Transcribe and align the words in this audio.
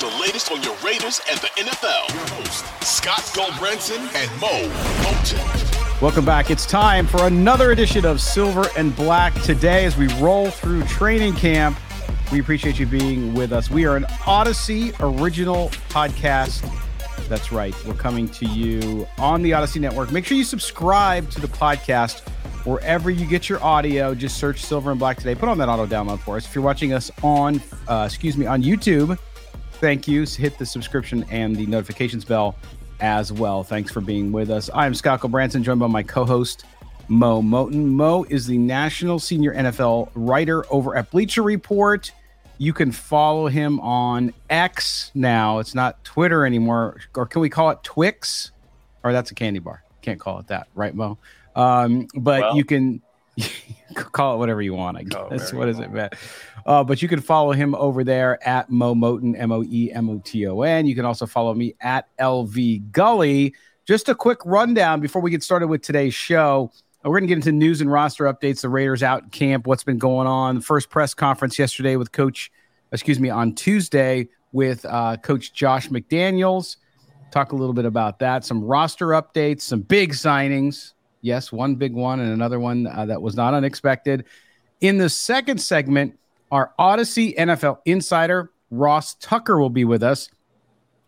the 0.00 0.06
latest 0.18 0.50
on 0.50 0.62
your 0.62 0.74
Raiders 0.82 1.20
and 1.28 1.38
the 1.40 1.48
NFL. 1.58 2.08
Your 2.14 2.26
host, 2.28 2.64
Scott 2.82 3.20
Gulbransen 3.34 3.98
and 4.14 4.40
Moe 4.40 4.66
Moton. 5.02 6.00
Welcome 6.00 6.24
back. 6.24 6.50
It's 6.50 6.64
time 6.64 7.06
for 7.06 7.26
another 7.26 7.72
edition 7.72 8.06
of 8.06 8.18
Silver 8.18 8.64
and 8.78 8.96
Black 8.96 9.34
today 9.42 9.84
as 9.84 9.98
we 9.98 10.06
roll 10.14 10.48
through 10.48 10.84
training 10.84 11.34
camp. 11.34 11.78
We 12.32 12.40
appreciate 12.40 12.78
you 12.78 12.86
being 12.86 13.34
with 13.34 13.52
us. 13.52 13.70
We 13.70 13.84
are 13.84 13.94
an 13.94 14.04
Audacy 14.04 14.94
original 15.00 15.68
podcast. 15.90 16.66
That's 17.28 17.52
right. 17.52 17.74
We're 17.84 17.92
coming 17.92 18.26
to 18.30 18.46
you 18.46 19.06
on 19.18 19.42
the 19.42 19.50
Audacy 19.50 19.82
Network. 19.82 20.12
Make 20.12 20.24
sure 20.24 20.38
you 20.38 20.44
subscribe 20.44 21.28
to 21.32 21.42
the 21.42 21.48
podcast 21.48 22.26
wherever 22.64 23.10
you 23.10 23.26
get 23.26 23.50
your 23.50 23.62
audio. 23.62 24.14
Just 24.14 24.38
search 24.38 24.62
Silver 24.64 24.92
and 24.92 24.98
Black 24.98 25.18
today. 25.18 25.34
Put 25.34 25.50
on 25.50 25.58
that 25.58 25.68
auto 25.68 25.84
download 25.84 26.20
for 26.20 26.38
us. 26.38 26.46
If 26.46 26.54
you're 26.54 26.64
watching 26.64 26.94
us 26.94 27.10
on, 27.22 27.60
uh, 27.86 28.04
excuse 28.06 28.38
me, 28.38 28.46
on 28.46 28.62
YouTube, 28.62 29.18
thank 29.80 30.06
you. 30.06 30.24
Hit 30.24 30.58
the 30.58 30.66
subscription 30.66 31.24
and 31.30 31.56
the 31.56 31.66
notifications 31.66 32.24
bell 32.24 32.54
as 33.00 33.32
well. 33.32 33.64
Thanks 33.64 33.90
for 33.90 34.00
being 34.00 34.30
with 34.30 34.50
us. 34.50 34.68
I'm 34.74 34.94
Scott 34.94 35.20
Gulbransen, 35.20 35.62
joined 35.62 35.80
by 35.80 35.86
my 35.86 36.02
co-host 36.02 36.64
Moe 37.08 37.42
Moton. 37.42 37.86
Mo 37.86 38.24
is 38.28 38.46
the 38.46 38.58
national 38.58 39.18
senior 39.18 39.54
NFL 39.54 40.10
writer 40.14 40.64
over 40.70 40.96
at 40.96 41.10
Bleacher 41.10 41.42
Report. 41.42 42.12
You 42.58 42.74
can 42.74 42.92
follow 42.92 43.46
him 43.46 43.80
on 43.80 44.34
X 44.50 45.10
now. 45.14 45.60
It's 45.60 45.74
not 45.74 46.04
Twitter 46.04 46.44
anymore, 46.44 47.00
or 47.16 47.24
can 47.24 47.40
we 47.40 47.48
call 47.48 47.70
it 47.70 47.82
Twix? 47.82 48.52
Or 49.02 49.12
that's 49.12 49.30
a 49.30 49.34
candy 49.34 49.60
bar. 49.60 49.82
Can't 50.02 50.20
call 50.20 50.38
it 50.40 50.48
that, 50.48 50.68
right, 50.74 50.94
Mo? 50.94 51.16
Um, 51.56 52.06
but 52.14 52.42
well, 52.42 52.56
you 52.56 52.64
can 52.64 53.00
call 53.94 54.34
it 54.34 54.38
whatever 54.38 54.62
you 54.62 54.74
want. 54.74 54.96
I 54.96 55.02
guess. 55.02 55.26
That's 55.30 55.52
what 55.52 55.68
is 55.68 55.78
it, 55.78 55.90
man? 55.90 56.10
Uh, 56.66 56.84
but 56.84 57.02
you 57.02 57.08
can 57.08 57.20
follow 57.20 57.52
him 57.52 57.74
over 57.74 58.04
there 58.04 58.46
at 58.46 58.70
Moe 58.70 58.94
Moton, 58.94 59.38
M 59.38 59.52
O 59.52 59.62
E 59.64 59.90
M 59.92 60.08
O 60.10 60.20
T 60.24 60.46
O 60.46 60.62
N. 60.62 60.86
You 60.86 60.94
can 60.94 61.04
also 61.04 61.26
follow 61.26 61.54
me 61.54 61.74
at 61.80 62.06
LV 62.18 62.92
Gully. 62.92 63.54
Just 63.86 64.08
a 64.08 64.14
quick 64.14 64.38
rundown 64.44 65.00
before 65.00 65.22
we 65.22 65.30
get 65.30 65.42
started 65.42 65.66
with 65.68 65.82
today's 65.82 66.14
show. 66.14 66.70
We're 67.02 67.18
going 67.18 67.22
to 67.22 67.28
get 67.28 67.36
into 67.36 67.52
news 67.52 67.80
and 67.80 67.90
roster 67.90 68.24
updates. 68.24 68.60
The 68.60 68.68
Raiders 68.68 69.02
out 69.02 69.32
camp, 69.32 69.66
what's 69.66 69.84
been 69.84 69.98
going 69.98 70.26
on. 70.26 70.56
The 70.56 70.60
first 70.60 70.90
press 70.90 71.14
conference 71.14 71.58
yesterday 71.58 71.96
with 71.96 72.12
Coach, 72.12 72.52
excuse 72.92 73.18
me, 73.18 73.30
on 73.30 73.54
Tuesday 73.54 74.28
with 74.52 74.84
uh, 74.84 75.16
Coach 75.16 75.54
Josh 75.54 75.88
McDaniels. 75.88 76.76
Talk 77.30 77.52
a 77.52 77.56
little 77.56 77.72
bit 77.72 77.86
about 77.86 78.18
that. 78.18 78.44
Some 78.44 78.62
roster 78.62 79.08
updates, 79.08 79.62
some 79.62 79.80
big 79.80 80.12
signings. 80.12 80.92
Yes, 81.22 81.52
one 81.52 81.74
big 81.74 81.92
one 81.92 82.20
and 82.20 82.32
another 82.32 82.58
one 82.58 82.86
uh, 82.86 83.06
that 83.06 83.20
was 83.20 83.34
not 83.34 83.54
unexpected. 83.54 84.24
In 84.80 84.98
the 84.98 85.08
second 85.08 85.58
segment, 85.58 86.18
our 86.50 86.72
Audacy 86.78 87.36
NFL 87.36 87.78
insider, 87.84 88.50
Ross 88.70 89.14
Tucker, 89.16 89.60
will 89.60 89.70
be 89.70 89.84
with 89.84 90.02
us. 90.02 90.30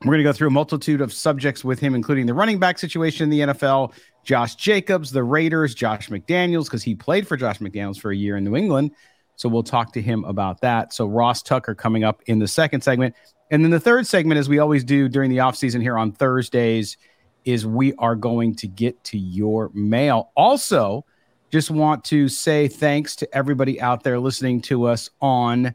We're 0.03 0.15
going 0.15 0.19
to 0.19 0.25
go 0.25 0.33
through 0.33 0.49
a 0.49 0.53
multitude 0.53 1.01
of 1.01 1.13
subjects 1.13 1.65
with 1.65 1.79
him, 1.79 1.95
including 1.95 2.27
the 2.27 2.35
running 2.35 2.59
back 2.59 2.79
situation 2.79 3.25
in 3.25 3.31
the 3.31 3.53
NFL, 3.53 3.93
Josh 4.25 4.57
Jacobs, 4.57 5.13
the 5.13 5.23
Raiders, 5.23 5.75
Josh 5.75 6.09
McDaniels, 6.09 6.65
because 6.65 6.83
he 6.83 6.95
played 6.95 7.27
for 7.27 7.37
Josh 7.37 7.59
McDaniels 7.61 8.01
for 8.01 8.11
a 8.11 8.17
year 8.17 8.37
in 8.37 8.45
New 8.45 8.57
England. 8.57 8.91
So 9.37 9.49
we'll 9.49 9.63
talk 9.63 9.93
to 9.93 10.03
him 10.03 10.25
about 10.25 10.61
that. 10.61 10.93
So 10.93 11.07
Ross 11.07 11.43
Tucker 11.43 11.75
coming 11.75 12.05
up 12.05 12.21
in 12.27 12.39
the 12.39 12.49
second 12.49 12.83
segment. 12.83 13.15
And 13.51 13.65
then 13.65 13.71
the 13.71 13.81
third 13.81 14.07
segment, 14.07 14.39
as 14.39 14.49
we 14.49 14.59
always 14.59 14.83
do 14.83 15.09
during 15.09 15.31
the 15.31 15.39
offseason 15.39 15.81
here 15.81 15.97
on 15.97 16.13
Thursdays, 16.13 16.97
is 17.45 17.67
we 17.67 17.95
are 17.95 18.17
going 18.17 18.55
to 18.57 18.69
get 18.69 19.03
to 19.05 19.19
your 19.19 19.71
mail. 19.75 20.31
Also, 20.37 21.05
just 21.51 21.71
want 21.71 22.05
to 22.05 22.29
say 22.29 22.69
thanks 22.69 23.15
to 23.17 23.37
everybody 23.37 23.81
out 23.81 24.03
there 24.03 24.19
listening 24.19 24.61
to 24.63 24.87
us 24.87 25.11
on 25.21 25.75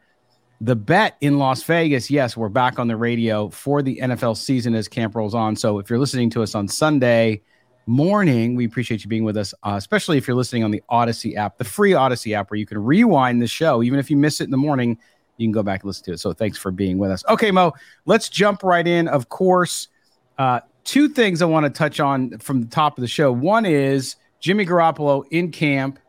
the 0.60 0.76
bet 0.76 1.18
in 1.22 1.38
Las 1.38 1.64
Vegas. 1.64 2.10
Yes, 2.10 2.36
we're 2.36 2.50
back 2.50 2.80
on 2.80 2.88
the 2.88 2.98
radio 2.98 3.50
for 3.50 3.82
the 3.82 4.00
NFL 4.02 4.38
season 4.38 4.74
as 4.74 4.88
camp 4.88 5.16
rolls 5.16 5.36
on. 5.36 5.56
So 5.56 5.78
if 5.78 5.90
you're 5.90 6.00
listening 6.00 6.30
to 6.32 6.42
us 6.42 6.56
on 6.56 6.68
Sunday 6.68 7.42
morning, 7.86 8.56
we 8.56 8.66
appreciate 8.66 9.04
you 9.04 9.10
being 9.10 9.24
with 9.24 9.38
us, 9.38 9.54
uh, 9.64 9.76
especially 9.78 10.18
if 10.18 10.28
you're 10.28 10.36
listening 10.36 10.64
on 10.64 10.72
the 10.72 10.82
Audacy 10.90 11.36
app, 11.36 11.58
the 11.58 11.64
free 11.64 11.92
Audacy 11.92 12.34
app, 12.36 12.50
where 12.50 12.58
you 12.58 12.66
can 12.66 12.84
rewind 12.84 13.42
the 13.42 13.48
show. 13.48 13.84
Even 13.84 14.00
if 14.00 14.10
you 14.10 14.18
miss 14.18 14.42
it 14.42 14.46
in 14.46 14.52
the 14.52 14.58
morning, 14.58 14.98
you 15.38 15.46
can 15.46 15.52
go 15.52 15.64
back 15.64 15.82
and 15.82 15.88
listen 15.88 16.06
to 16.06 16.14
it. 16.14 16.20
So 16.20 16.34
thanks 16.34 16.58
for 16.58 16.72
being 16.72 16.98
with 16.98 17.12
us. 17.12 17.24
Okay, 17.30 17.52
Mo, 17.52 17.74
let's 18.06 18.28
jump 18.28 18.64
right 18.64 18.86
in. 18.86 19.08
Of 19.08 19.30
course, 19.30 19.90
uh, 20.38 20.62
two 20.88 21.10
things 21.10 21.42
I 21.42 21.46
want 21.46 21.66
to 21.66 21.70
touch 21.70 22.00
on 22.00 22.40
from 22.40 22.62
the 22.62 22.68
top 22.68 22.98
of 22.98 23.02
the 23.02 23.08
show. 23.08 23.32
One 23.32 23.66
is 23.66 24.16
Jimmy 24.40 24.66
Garoppolo 24.66 25.26
in 25.30 25.52
camp 25.52 26.00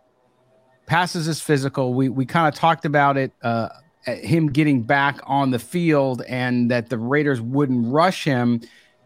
passes 0.86 1.26
his 1.26 1.40
physical. 1.40 1.92
We 1.92 2.08
we 2.08 2.24
kind 2.24 2.48
of 2.48 2.54
talked 2.54 2.86
about 2.86 3.18
it, 3.18 3.32
uh, 3.42 3.68
him 4.06 4.46
getting 4.46 4.82
back 4.82 5.20
on 5.24 5.50
the 5.50 5.58
field, 5.58 6.22
and 6.26 6.70
that 6.70 6.88
the 6.88 6.96
Raiders 6.96 7.40
wouldn't 7.40 7.92
rush 7.92 8.24
him. 8.24 8.62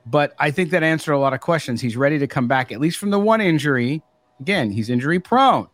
But 0.07 0.35
I 0.39 0.51
think 0.51 0.71
that 0.71 0.83
answered 0.83 1.13
a 1.13 1.19
lot 1.19 1.33
of 1.33 1.41
questions. 1.41 1.81
He's 1.81 1.97
ready 1.97 2.19
to 2.19 2.27
come 2.27 2.47
back, 2.47 2.71
at 2.71 2.81
least 2.81 2.99
from 2.99 3.11
the 3.11 3.19
one 3.19 3.41
injury. 3.41 4.03
Again, 4.41 4.71
he's 4.71 4.91
injury 4.91 5.19
prone, 5.19 5.69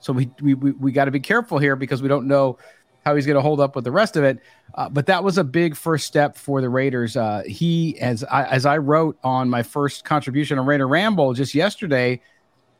so 0.00 0.12
we 0.12 0.30
we 0.42 0.54
we, 0.54 0.72
we 0.72 0.92
got 0.92 1.06
to 1.06 1.10
be 1.10 1.20
careful 1.20 1.58
here 1.58 1.76
because 1.76 2.02
we 2.02 2.08
don't 2.08 2.26
know 2.26 2.58
how 3.04 3.14
he's 3.14 3.26
going 3.26 3.36
to 3.36 3.42
hold 3.42 3.60
up 3.60 3.76
with 3.76 3.84
the 3.84 3.92
rest 3.92 4.16
of 4.16 4.24
it. 4.24 4.40
Uh, 4.74 4.88
but 4.88 5.06
that 5.06 5.22
was 5.22 5.38
a 5.38 5.44
big 5.44 5.76
first 5.76 6.06
step 6.06 6.36
for 6.36 6.60
the 6.60 6.68
Raiders. 6.68 7.16
Uh, 7.16 7.42
he, 7.46 7.98
as 8.00 8.24
I, 8.24 8.44
as 8.44 8.66
I 8.66 8.78
wrote 8.78 9.18
on 9.22 9.48
my 9.48 9.62
first 9.62 10.04
contribution 10.04 10.58
on 10.58 10.66
Raider 10.66 10.88
Ramble 10.88 11.34
just 11.34 11.54
yesterday, 11.54 12.20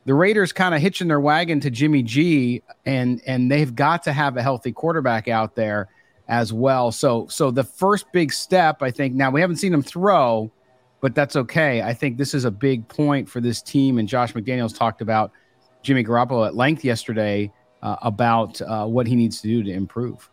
the 0.07 0.15
Raiders 0.15 0.53
kind 0.53 0.75
of 0.75 0.81
hitching 0.81 1.09
their 1.09 1.21
wagon 1.21 1.61
to 1.61 1.71
Jimmy 1.71 2.03
G, 2.03 2.63
and 2.85 3.23
and 3.27 3.51
they've 3.51 3.75
got 3.75 4.03
to 4.05 4.13
have 4.13 4.37
a 4.37 4.43
healthy 4.43 4.73
quarterback 4.73 5.29
out 5.29 5.55
there 5.55 5.89
as 6.29 6.53
well. 6.53 6.93
So 6.93 7.27
so 7.29 7.51
the 7.51 7.65
first 7.65 8.11
big 8.13 8.33
step, 8.33 8.83
I 8.83 8.91
think. 8.91 9.15
Now 9.15 9.31
we 9.31 9.41
haven't 9.41 9.57
seen 9.57 9.73
him 9.73 9.83
throw, 9.83 10.51
but 11.01 11.15
that's 11.15 11.37
okay. 11.37 11.81
I 11.81 11.95
think 11.95 12.19
this 12.19 12.35
is 12.35 12.45
a 12.45 12.51
big 12.51 12.87
point 12.89 13.29
for 13.29 13.41
this 13.41 13.63
team, 13.63 13.99
and 13.99 14.07
Josh 14.07 14.35
McDaniels 14.35 14.77
talked 14.77 15.01
about 15.01 15.33
Jimmy 15.83 16.05
Garoppolo 16.05 16.47
at 16.47 16.55
length 16.55 16.85
yesterday 16.85 17.51
uh, 17.85 17.97
about 18.03 18.61
uh, 18.63 18.87
what 18.87 19.07
he 19.07 19.15
needs 19.15 19.41
to 19.43 19.47
do 19.47 19.63
to 19.63 19.71
improve. 19.71 20.29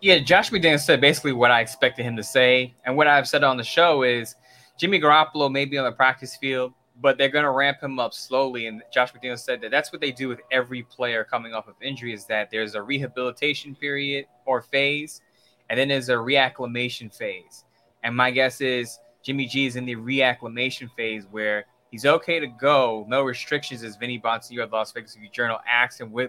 Yeah, 0.00 0.18
Josh 0.18 0.50
McDaniels 0.50 0.80
said 0.80 1.00
basically 1.00 1.32
what 1.32 1.50
I 1.50 1.62
expected 1.62 2.04
him 2.04 2.14
to 2.16 2.22
say, 2.22 2.74
and 2.84 2.94
what 2.96 3.08
I've 3.08 3.26
said 3.26 3.42
on 3.42 3.56
the 3.56 3.64
show 3.64 4.02
is 4.02 4.36
Jimmy 4.78 5.00
Garoppolo 5.00 5.50
may 5.50 5.64
be 5.64 5.78
on 5.78 5.84
the 5.86 5.92
practice 5.92 6.36
field, 6.36 6.74
but 7.00 7.16
they're 7.16 7.30
going 7.30 7.44
to 7.44 7.50
ramp 7.50 7.82
him 7.82 7.98
up 7.98 8.12
slowly. 8.12 8.66
And 8.66 8.82
Josh 8.92 9.14
McDaniels 9.14 9.40
said 9.40 9.62
that 9.62 9.70
that's 9.70 9.92
what 9.92 10.02
they 10.02 10.12
do 10.12 10.28
with 10.28 10.40
every 10.52 10.82
player 10.82 11.24
coming 11.24 11.54
off 11.54 11.68
of 11.68 11.74
injury 11.80 12.12
is 12.12 12.26
that 12.26 12.50
there's 12.50 12.74
a 12.74 12.82
rehabilitation 12.82 13.74
period 13.74 14.26
or 14.44 14.60
phase, 14.60 15.22
and 15.70 15.80
then 15.80 15.88
there's 15.88 16.10
a 16.10 16.14
reacclimation 16.14 17.16
phase. 17.16 17.64
And 18.02 18.14
my 18.14 18.30
guess 18.30 18.60
is 18.60 18.98
Jimmy 19.22 19.46
G 19.46 19.64
is 19.64 19.76
in 19.76 19.86
the 19.86 19.96
reacclimation 19.96 20.90
phase 20.94 21.24
where 21.30 21.64
He's 21.94 22.06
okay 22.06 22.40
to 22.40 22.48
go, 22.48 23.06
no 23.06 23.22
restrictions, 23.22 23.84
as 23.84 23.94
Vinny 23.94 24.18
Bonsignore 24.18 24.64
of 24.64 24.70
the 24.70 24.76
Las 24.76 24.90
Vegas 24.90 25.14
Review 25.14 25.30
Journal 25.30 25.60
asked 25.70 26.00
him, 26.00 26.10
will, 26.10 26.26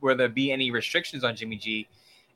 will 0.00 0.16
there 0.16 0.28
be 0.28 0.50
any 0.50 0.72
restrictions 0.72 1.22
on 1.22 1.36
Jimmy 1.36 1.54
G? 1.54 1.86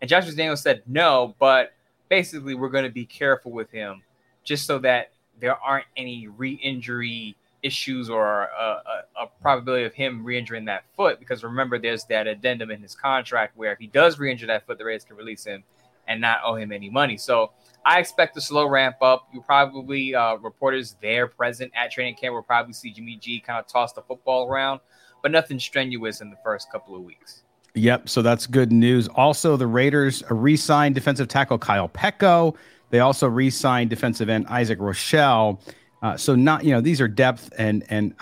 And 0.01 0.09
Joshua 0.09 0.31
McDaniels 0.31 0.59
said 0.59 0.85
no, 0.87 1.35
but 1.41 1.73
basically 2.09 2.55
we're 2.55 2.69
going 2.69 2.85
to 2.85 2.91
be 2.91 3.05
careful 3.05 3.51
with 3.51 3.69
him 3.73 4.05
just 4.45 4.65
so 4.65 4.79
that 4.79 5.11
there 5.41 5.57
aren't 5.57 5.87
any 5.97 6.29
re-injury 6.29 7.37
issues 7.65 8.09
or 8.09 8.45
a, 8.45 8.63
a, 8.63 9.23
a, 9.25 9.27
probability 9.43 9.85
of 9.85 9.93
him 9.93 10.25
re-injuring 10.25 10.67
that 10.67 10.85
foot 10.97 11.19
because 11.19 11.43
remember 11.43 11.81
there's 11.81 12.05
that 12.05 12.29
addendum 12.29 12.71
in 12.71 12.81
his 12.81 12.95
contract 12.95 13.57
where 13.57 13.73
if 13.73 13.81
he 13.81 13.89
does 13.89 14.21
re-injure 14.21 14.47
that 14.47 14.65
foot 14.65 14.79
the 14.79 14.85
Raiders 14.85 15.03
can 15.03 15.17
release 15.17 15.45
him 15.45 15.65
and 16.07 16.21
not 16.21 16.39
owe 16.45 16.55
him 16.55 16.71
any 16.71 16.89
money 16.89 17.17
so 17.17 17.51
I 17.85 18.01
expect 18.01 18.37
a 18.37 18.41
slow 18.41 18.67
ramp 18.67 18.97
up 19.01 19.29
you 19.33 19.41
probably 19.41 20.15
uh, 20.15 20.37
reporters 20.37 20.97
there 21.01 21.27
present 21.27 21.73
at 21.75 21.91
training 21.91 22.17
camp 22.17 22.35
will 22.35 22.43
probably 22.43 22.73
see 22.73 22.93
Jimmy 22.93 23.17
G 23.17 23.41
kind 23.41 23.59
of 23.59 23.67
toss 23.67 23.93
the 23.93 24.03
football 24.03 24.49
around 24.49 24.81
but 25.23 25.31
nothing 25.31 25.59
strenuous 25.59 26.21
in 26.21 26.31
the 26.31 26.37
first 26.45 26.71
couple 26.71 26.95
of 26.95 27.03
weeks 27.03 27.43
Yep. 27.75 28.09
So 28.09 28.23
that's 28.23 28.47
good 28.47 28.73
news. 28.73 29.09
Also, 29.09 29.57
the 29.57 29.67
Raiders 29.67 30.23
re 30.31 30.57
signed 30.57 30.95
defensive 30.95 31.29
tackle 31.29 31.59
Kyle 31.59 31.89
Peko. 31.89 32.57
They 32.91 33.01
also 33.01 33.29
re 33.29 33.51
signed 33.51 33.91
defensive 33.91 34.29
end 34.29 34.47
Isaac 34.49 34.79
Rochelle. 34.81 35.61
Uh, 36.03 36.17
so 36.17 36.35
not 36.35 36.65
you 36.65 36.73
know 36.73 36.81
these 36.81 37.01
are 37.01 37.09
depth 37.09 37.53
and 37.59 37.85
and 37.89 38.15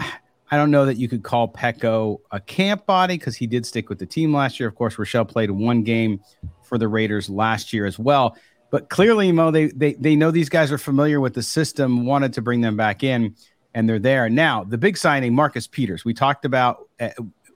I 0.50 0.56
don't 0.56 0.70
know 0.70 0.86
that 0.86 0.96
you 0.96 1.08
could 1.08 1.22
call 1.22 1.48
Peko 1.48 2.18
a 2.30 2.40
camp 2.40 2.86
body 2.86 3.18
because 3.18 3.36
he 3.36 3.46
did 3.46 3.66
stick 3.66 3.88
with 3.88 3.98
the 3.98 4.06
team 4.06 4.32
last 4.32 4.60
year. 4.60 4.68
Of 4.68 4.74
course, 4.74 4.98
Rochelle 4.98 5.24
played 5.24 5.50
one 5.50 5.82
game 5.82 6.20
for 6.62 6.78
the 6.78 6.88
Raiders 6.88 7.28
last 7.28 7.72
year 7.72 7.86
as 7.86 7.98
well. 7.98 8.36
But 8.76 8.90
clearly, 8.90 9.32
Mo, 9.32 9.50
they 9.50 9.68
they 9.68 9.94
they 9.94 10.14
know 10.16 10.30
these 10.30 10.50
guys 10.50 10.70
are 10.70 10.76
familiar 10.76 11.18
with 11.18 11.32
the 11.32 11.42
system, 11.42 12.04
wanted 12.04 12.34
to 12.34 12.42
bring 12.42 12.60
them 12.60 12.76
back 12.76 13.02
in, 13.02 13.34
and 13.72 13.88
they're 13.88 13.98
there 13.98 14.28
now. 14.28 14.64
The 14.64 14.76
big 14.76 14.98
signing, 14.98 15.34
Marcus 15.34 15.66
Peters. 15.66 16.04
We 16.04 16.12
talked 16.12 16.44
about 16.44 16.86
uh, 17.00 17.08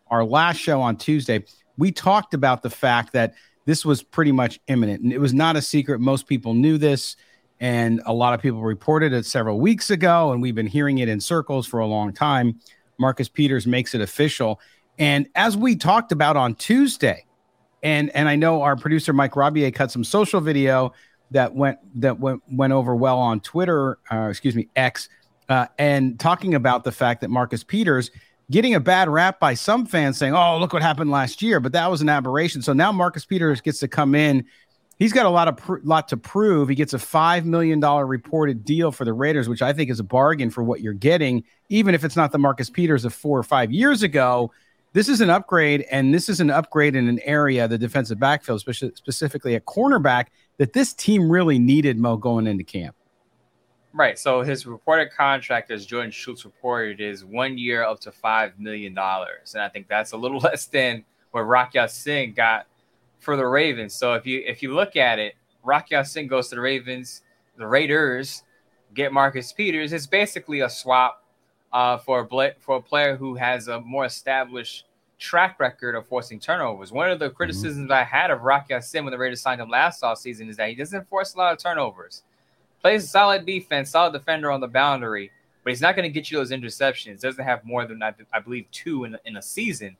our 0.06 0.24
last 0.24 0.56
show 0.56 0.80
on 0.80 0.96
Tuesday. 0.96 1.44
We 1.76 1.92
talked 1.92 2.32
about 2.32 2.62
the 2.62 2.70
fact 2.70 3.12
that 3.12 3.34
this 3.66 3.84
was 3.84 4.02
pretty 4.02 4.32
much 4.32 4.60
imminent, 4.66 5.02
and 5.02 5.12
it 5.12 5.18
was 5.18 5.34
not 5.34 5.56
a 5.56 5.60
secret. 5.60 6.00
Most 6.00 6.26
people 6.26 6.54
knew 6.54 6.78
this. 6.78 7.16
And 7.60 8.00
a 8.06 8.14
lot 8.14 8.32
of 8.32 8.40
people 8.40 8.62
reported 8.62 9.12
it 9.12 9.26
several 9.26 9.60
weeks 9.60 9.90
ago, 9.90 10.32
and 10.32 10.40
we've 10.40 10.54
been 10.54 10.66
hearing 10.66 11.00
it 11.00 11.08
in 11.10 11.20
circles 11.20 11.66
for 11.66 11.80
a 11.80 11.86
long 11.86 12.14
time. 12.14 12.58
Marcus 12.98 13.28
Peters 13.28 13.66
makes 13.66 13.94
it 13.94 14.00
official. 14.00 14.58
And 14.98 15.28
as 15.34 15.54
we 15.54 15.76
talked 15.76 16.12
about 16.12 16.38
on 16.38 16.54
Tuesday, 16.54 17.26
and 17.82 18.08
and 18.16 18.26
I 18.26 18.36
know 18.36 18.62
our 18.62 18.74
producer 18.74 19.12
Mike 19.12 19.36
Robier 19.36 19.70
cut 19.70 19.90
some 19.90 20.02
social 20.02 20.40
video 20.40 20.94
that 21.30 21.54
went 21.54 21.78
that 22.00 22.18
went 22.18 22.42
went 22.50 22.72
over 22.72 22.94
well 22.94 23.18
on 23.18 23.40
Twitter, 23.40 23.98
uh, 24.10 24.28
excuse 24.28 24.54
me, 24.54 24.68
X, 24.76 25.08
uh, 25.48 25.66
and 25.78 26.18
talking 26.18 26.54
about 26.54 26.84
the 26.84 26.92
fact 26.92 27.20
that 27.20 27.30
Marcus 27.30 27.64
Peters 27.64 28.10
getting 28.50 28.74
a 28.74 28.80
bad 28.80 29.08
rap 29.08 29.38
by 29.38 29.54
some 29.54 29.86
fans 29.86 30.18
saying, 30.18 30.34
"Oh, 30.34 30.58
look 30.58 30.72
what 30.72 30.82
happened 30.82 31.10
last 31.10 31.42
year," 31.42 31.60
but 31.60 31.72
that 31.72 31.90
was 31.90 32.00
an 32.02 32.08
aberration. 32.08 32.62
So 32.62 32.72
now 32.72 32.92
Marcus 32.92 33.24
Peters 33.24 33.60
gets 33.60 33.78
to 33.80 33.88
come 33.88 34.14
in 34.14 34.44
he's 35.00 35.12
got 35.12 35.26
a 35.26 35.30
lot 35.30 35.48
of 35.48 35.56
pr- 35.56 35.78
lot 35.82 36.06
to 36.08 36.16
prove. 36.16 36.68
He 36.68 36.76
gets 36.76 36.94
a 36.94 36.98
five 36.98 37.44
million 37.44 37.80
dollar 37.80 38.06
reported 38.06 38.64
deal 38.64 38.92
for 38.92 39.04
the 39.04 39.12
Raiders, 39.12 39.48
which 39.48 39.62
I 39.62 39.72
think 39.72 39.90
is 39.90 39.98
a 39.98 40.04
bargain 40.04 40.50
for 40.50 40.62
what 40.62 40.80
you're 40.80 40.92
getting, 40.92 41.42
even 41.68 41.96
if 41.96 42.04
it's 42.04 42.14
not 42.14 42.30
the 42.30 42.38
Marcus 42.38 42.70
Peters 42.70 43.04
of 43.04 43.12
four 43.12 43.36
or 43.36 43.42
five 43.42 43.72
years 43.72 44.04
ago. 44.04 44.52
This 44.92 45.08
is 45.08 45.20
an 45.20 45.30
upgrade, 45.30 45.86
and 45.90 46.12
this 46.12 46.28
is 46.28 46.40
an 46.40 46.50
upgrade 46.50 46.96
in 46.96 47.08
an 47.08 47.20
area, 47.20 47.68
the 47.68 47.78
defensive 47.78 48.18
backfield, 48.18 48.60
specifically 48.60 49.54
at 49.54 49.64
cornerback, 49.64 50.26
that 50.60 50.74
this 50.74 50.92
team 50.92 51.32
really 51.32 51.58
needed 51.58 51.98
Mo 51.98 52.18
going 52.18 52.46
into 52.46 52.62
camp. 52.62 52.94
Right. 53.94 54.18
So 54.18 54.42
his 54.42 54.66
reported 54.66 55.10
contract, 55.10 55.70
as 55.70 55.86
Jordan 55.86 56.10
Schultz 56.10 56.44
reported, 56.44 57.00
is 57.00 57.24
one 57.24 57.56
year 57.56 57.82
up 57.82 57.98
to 58.00 58.12
five 58.12 58.60
million 58.60 58.92
dollars, 58.92 59.54
and 59.54 59.62
I 59.62 59.70
think 59.70 59.88
that's 59.88 60.12
a 60.12 60.18
little 60.18 60.38
less 60.44 60.66
than 60.66 61.02
what 61.30 61.40
Rock 61.46 61.72
Ya-Sin 61.72 62.34
got 62.34 62.66
for 63.20 63.36
the 63.36 63.46
Ravens. 63.46 63.94
So 63.94 64.12
if 64.12 64.26
you 64.26 64.42
if 64.46 64.62
you 64.62 64.74
look 64.74 64.96
at 64.96 65.18
it, 65.18 65.34
Rock 65.64 65.90
Ya-Sin 65.90 66.26
goes 66.26 66.48
to 66.50 66.56
the 66.56 66.60
Ravens, 66.60 67.22
the 67.56 67.66
Raiders 67.66 68.42
get 68.92 69.14
Marcus 69.14 69.54
Peters. 69.54 69.94
It's 69.94 70.06
basically 70.06 70.60
a 70.60 70.68
swap 70.68 71.24
uh, 71.72 71.96
for 71.96 72.28
a 72.30 72.54
for 72.60 72.76
a 72.76 72.82
player 72.82 73.16
who 73.16 73.34
has 73.36 73.68
a 73.68 73.80
more 73.80 74.04
established 74.04 74.84
track 75.20 75.60
record 75.60 75.94
of 75.94 76.06
forcing 76.06 76.40
turnovers. 76.40 76.90
One 76.90 77.10
of 77.10 77.18
the 77.18 77.26
mm-hmm. 77.26 77.36
criticisms 77.36 77.90
mm-hmm. 77.90 77.92
I 77.92 78.02
had 78.02 78.30
of 78.30 78.42
Rocky 78.42 78.72
Ya-Sin 78.74 79.04
when 79.04 79.12
the 79.12 79.18
Raiders 79.18 79.40
signed 79.40 79.60
him 79.60 79.68
last 79.68 80.02
offseason 80.02 80.48
is 80.48 80.56
that 80.56 80.70
he 80.70 80.74
doesn't 80.74 81.08
force 81.08 81.34
a 81.34 81.38
lot 81.38 81.52
of 81.52 81.58
turnovers. 81.58 82.22
Plays 82.80 83.04
a 83.04 83.08
solid 83.08 83.44
defense, 83.44 83.90
solid 83.90 84.14
defender 84.14 84.50
on 84.50 84.60
the 84.60 84.66
boundary, 84.66 85.30
but 85.62 85.70
he's 85.70 85.82
not 85.82 85.94
going 85.94 86.08
to 86.08 86.12
get 86.12 86.30
you 86.30 86.38
those 86.38 86.50
interceptions. 86.50 87.20
Doesn't 87.20 87.44
have 87.44 87.64
more 87.64 87.84
than 87.84 88.02
I, 88.02 88.14
I 88.32 88.40
believe 88.40 88.64
two 88.72 89.04
in, 89.04 89.16
in 89.26 89.36
a 89.36 89.42
season. 89.42 89.96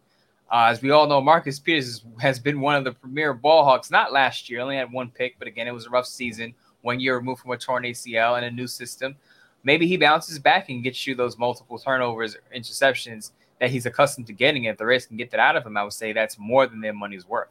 Uh, 0.50 0.69
as 0.70 0.82
we 0.82 0.90
all 0.90 1.06
know, 1.06 1.20
Marcus 1.20 1.58
Peters 1.58 2.02
has 2.19 2.40
been 2.40 2.61
one 2.61 2.75
of 2.75 2.82
the 2.82 2.93
premier 2.93 3.34
ball 3.34 3.64
hawks, 3.64 3.90
not 3.90 4.12
last 4.12 4.49
year, 4.50 4.61
only 4.61 4.76
had 4.76 4.90
one 4.90 5.11
pick, 5.11 5.38
but 5.38 5.46
again, 5.46 5.69
it 5.69 5.75
was 5.75 5.87
a 5.87 5.90
rough 5.90 6.06
season. 6.06 6.55
One 6.81 6.99
year 6.99 7.16
removed 7.16 7.43
from 7.43 7.52
a 7.52 7.58
torn 7.58 7.84
ACL 7.84 8.37
and 8.37 8.44
a 8.46 8.50
new 8.50 8.66
system. 8.66 9.14
Maybe 9.62 9.87
he 9.87 9.99
bounces 9.99 10.38
back 10.38 10.70
and 10.70 10.82
gets 10.82 11.06
you 11.06 11.14
those 11.14 11.37
multiple 11.37 11.78
turnovers, 11.78 12.37
interceptions 12.56 13.32
that 13.61 13.71
he's 13.71 13.87
accustomed 13.87 14.27
to 14.27 14.33
getting. 14.33 14.65
If 14.65 14.79
the 14.79 14.87
Rays 14.87 15.07
can 15.07 15.17
get 15.17 15.31
that 15.31 15.41
out 15.41 15.57
of 15.57 15.65
him, 15.65 15.77
I 15.77 15.85
would 15.85 15.93
say 15.93 16.12
that's 16.12 16.39
more 16.39 16.67
than 16.67 16.81
their 16.81 16.95
money's 16.95 17.29
worth. 17.29 17.49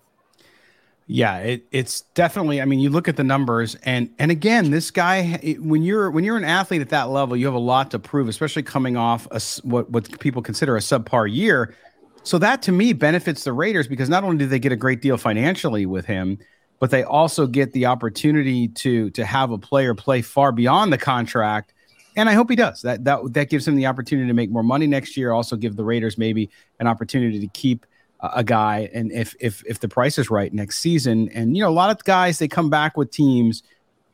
Yeah, 1.11 1.37
it, 1.37 1.65
it's 1.71 2.01
definitely. 2.13 2.61
I 2.61 2.65
mean, 2.65 2.79
you 2.79 2.91
look 2.91 3.07
at 3.07 3.15
the 3.15 3.23
numbers, 3.23 3.73
and 3.83 4.13
and 4.19 4.29
again, 4.29 4.69
this 4.69 4.91
guy. 4.91 5.39
When 5.59 5.81
you're 5.81 6.11
when 6.11 6.23
you're 6.23 6.37
an 6.37 6.43
athlete 6.43 6.81
at 6.81 6.89
that 6.89 7.09
level, 7.09 7.35
you 7.35 7.47
have 7.47 7.55
a 7.55 7.57
lot 7.57 7.89
to 7.91 7.99
prove, 7.99 8.27
especially 8.27 8.61
coming 8.61 8.95
off 8.95 9.27
a, 9.31 9.41
what 9.67 9.89
what 9.89 10.19
people 10.19 10.43
consider 10.43 10.75
a 10.77 10.79
subpar 10.79 11.31
year. 11.31 11.75
So 12.21 12.37
that 12.37 12.61
to 12.63 12.71
me 12.71 12.93
benefits 12.93 13.43
the 13.43 13.53
Raiders 13.53 13.87
because 13.87 14.07
not 14.07 14.23
only 14.23 14.37
do 14.37 14.45
they 14.45 14.59
get 14.59 14.71
a 14.71 14.75
great 14.75 15.01
deal 15.01 15.17
financially 15.17 15.87
with 15.87 16.05
him, 16.05 16.37
but 16.79 16.91
they 16.91 17.03
also 17.03 17.47
get 17.47 17.73
the 17.73 17.87
opportunity 17.87 18.67
to 18.67 19.09
to 19.11 19.25
have 19.25 19.49
a 19.49 19.57
player 19.57 19.95
play 19.95 20.21
far 20.21 20.51
beyond 20.51 20.93
the 20.93 20.97
contract. 20.99 21.73
And 22.15 22.29
I 22.29 22.33
hope 22.33 22.49
he 22.49 22.55
does. 22.55 22.81
That 22.81 23.03
that 23.05 23.33
that 23.33 23.49
gives 23.49 23.67
him 23.67 23.75
the 23.75 23.85
opportunity 23.85 24.27
to 24.27 24.33
make 24.33 24.49
more 24.49 24.63
money 24.63 24.87
next 24.87 25.15
year. 25.15 25.31
Also 25.31 25.55
give 25.55 25.75
the 25.75 25.83
Raiders 25.83 26.17
maybe 26.17 26.49
an 26.79 26.87
opportunity 26.87 27.39
to 27.39 27.47
keep 27.47 27.85
a, 28.21 28.43
guy 28.43 28.89
and 28.93 29.11
if 29.11 29.35
if 29.39 29.63
if 29.65 29.79
the 29.79 29.87
price 29.87 30.17
is 30.17 30.29
right 30.29 30.53
next 30.53 30.79
season. 30.79 31.29
And 31.29 31.55
you 31.55 31.63
know, 31.63 31.69
a 31.69 31.71
lot 31.71 31.89
of 31.89 32.03
guys 32.03 32.39
they 32.39 32.47
come 32.47 32.69
back 32.69 32.97
with 32.97 33.11
teams 33.11 33.63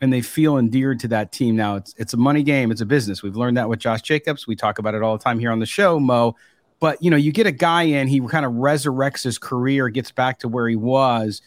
and 0.01 0.11
they 0.11 0.21
feel 0.21 0.57
endeared 0.57 0.99
to 1.01 1.07
that 1.09 1.31
team. 1.31 1.55
Now 1.55 1.75
it's 1.77 1.95
it's 1.97 2.13
a 2.13 2.17
money 2.17 2.43
game, 2.43 2.71
it's 2.71 2.81
a 2.81 2.85
business. 2.85 3.23
We've 3.23 3.35
learned 3.35 3.57
that 3.57 3.69
with 3.69 3.79
Josh 3.79 4.01
Jacobs. 4.01 4.45
We 4.45 4.55
talk 4.55 4.77
about 4.77 4.93
it 4.93 5.01
all 5.01 5.17
the 5.17 5.23
time 5.23 5.39
here 5.39 5.51
on 5.51 5.59
the 5.59 5.65
show, 5.65 5.99
Mo. 5.99 6.35
But 6.79 7.01
you 7.01 7.09
know, 7.09 7.17
you 7.17 7.31
get 7.31 7.47
a 7.47 7.51
guy 7.51 7.83
in, 7.83 8.07
he 8.07 8.19
kind 8.19 8.45
of 8.45 8.53
resurrects 8.53 9.23
his 9.23 9.37
career, 9.37 9.89
gets 9.89 10.11
back 10.11 10.39
to 10.39 10.47
where 10.47 10.67
he 10.67 10.75
was, 10.75 11.41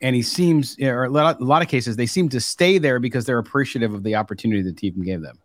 and 0.00 0.16
he 0.16 0.22
seems, 0.22 0.76
or 0.80 1.04
a 1.04 1.10
lot 1.10 1.62
of 1.62 1.68
cases, 1.68 1.96
they 1.96 2.06
seem 2.06 2.28
to 2.30 2.40
stay 2.40 2.78
there 2.78 2.98
because 2.98 3.26
they're 3.26 3.38
appreciative 3.38 3.92
of 3.92 4.02
the 4.02 4.14
opportunity 4.16 4.62
the 4.62 4.72
team 4.72 5.02
gave 5.02 5.20
them. 5.20 5.38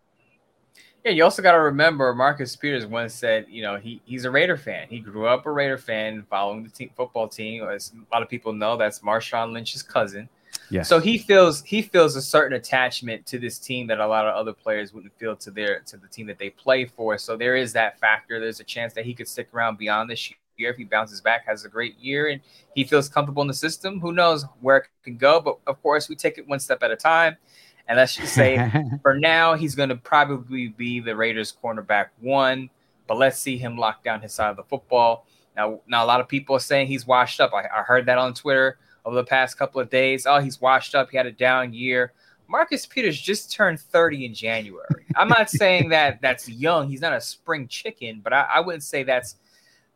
Yeah, 1.06 1.12
you 1.12 1.24
also 1.24 1.44
got 1.44 1.52
to 1.52 1.60
remember 1.60 2.16
Marcus 2.16 2.56
Peters 2.56 2.88
once 2.88 3.14
said, 3.14 3.46
you 3.48 3.62
know, 3.62 3.78
he 3.78 4.02
he's 4.06 4.26
a 4.26 4.32
Raider 4.32 4.58
fan. 4.58 4.88
He 4.90 5.00
grew 5.00 5.28
up 5.28 5.46
a 5.46 5.52
Raider 5.52 5.78
fan, 5.78 6.26
following 6.32 6.64
the 6.64 6.70
team, 6.70 6.90
football 6.98 7.28
team. 7.28 7.64
As 7.64 7.94
a 7.94 8.14
lot 8.14 8.24
of 8.24 8.28
people 8.28 8.54
know, 8.54 8.76
that's 8.76 9.02
Marshawn 9.02 9.54
Lynch's 9.54 9.84
cousin. 9.84 10.28
Yeah. 10.72 10.82
So 10.82 11.00
he 11.00 11.20
feels 11.20 11.62
he 11.62 11.84
feels 11.84 12.16
a 12.16 12.24
certain 12.24 12.58
attachment 12.58 13.28
to 13.28 13.38
this 13.38 13.60
team 13.60 13.86
that 13.86 14.00
a 14.00 14.08
lot 14.08 14.26
of 14.26 14.34
other 14.34 14.52
players 14.52 14.96
wouldn't 14.96 15.16
feel 15.20 15.36
to 15.36 15.52
their 15.52 15.82
to 15.82 15.98
the 15.98 16.08
team 16.08 16.26
that 16.26 16.40
they 16.40 16.50
play 16.50 16.86
for. 16.86 17.20
So 17.20 17.38
there 17.38 17.56
is 17.56 17.72
that 17.74 18.00
factor. 18.00 18.40
There's 18.40 18.60
a 18.60 18.64
chance 18.64 18.92
that 18.94 19.06
he 19.06 19.14
could 19.14 19.28
stick 19.28 19.50
around 19.54 19.78
beyond 19.78 20.10
this 20.10 20.32
year 20.58 20.72
if 20.72 20.78
he 20.78 20.86
bounces 20.86 21.22
back, 21.22 21.46
has 21.46 21.66
a 21.66 21.70
great 21.70 22.00
year, 22.00 22.30
and 22.30 22.42
he 22.74 22.84
feels 22.84 23.10
comfortable 23.10 23.44
in 23.44 23.48
the 23.48 23.54
system. 23.54 24.00
Who 24.00 24.12
knows 24.12 24.46
where 24.62 24.78
it 24.78 24.88
can 25.04 25.18
go? 25.18 25.40
But 25.40 25.60
of 25.68 25.80
course, 25.84 26.10
we 26.10 26.16
take 26.16 26.40
it 26.40 26.48
one 26.48 26.60
step 26.60 26.82
at 26.82 26.90
a 26.90 26.96
time. 26.96 27.38
And 27.88 27.98
let's 27.98 28.16
just 28.16 28.34
say 28.34 28.72
for 29.02 29.18
now, 29.18 29.56
he's 29.56 29.76
going 29.76 29.90
to 29.90 29.96
probably 29.96 30.70
be 30.70 31.00
the 31.00 31.16
Raiders 31.16 31.54
cornerback 31.64 32.08
one. 32.20 32.70
But 33.08 33.18
let's 33.18 33.40
see 33.40 33.58
him 33.58 33.78
lock 33.78 34.04
down 34.04 34.22
his 34.22 34.34
side 34.34 34.50
of 34.50 34.58
the 34.58 34.64
football. 34.64 35.28
Now, 35.56 35.80
now 35.88 36.04
a 36.04 36.08
lot 36.08 36.20
of 36.20 36.28
people 36.28 36.56
are 36.56 36.60
saying 36.60 36.88
he's 36.88 37.06
washed 37.06 37.40
up. 37.40 37.54
I, 37.54 37.66
I 37.66 37.84
heard 37.84 38.08
that 38.08 38.18
on 38.18 38.34
Twitter 38.34 38.78
over 39.06 39.16
the 39.16 39.24
past 39.24 39.58
couple 39.58 39.80
of 39.80 39.90
days. 39.90 40.26
Oh, 40.26 40.40
he's 40.40 40.60
washed 40.60 40.96
up. 40.96 41.12
He 41.12 41.18
had 41.18 41.28
a 41.28 41.32
down 41.32 41.74
year. 41.74 42.14
Marcus 42.48 42.86
Peters 42.86 43.20
just 43.20 43.52
turned 43.52 43.80
30 43.80 44.26
in 44.26 44.34
January. 44.34 45.06
I'm 45.16 45.28
not 45.28 45.50
saying 45.50 45.90
that 45.90 46.22
that's 46.22 46.50
young. 46.50 46.90
He's 46.90 47.02
not 47.02 47.14
a 47.14 47.22
spring 47.22 47.68
chicken, 47.68 48.22
but 48.24 48.34
I, 48.34 48.48
I, 48.56 48.60
wouldn't 48.60 48.84
say 48.84 49.04
that's 49.04 49.36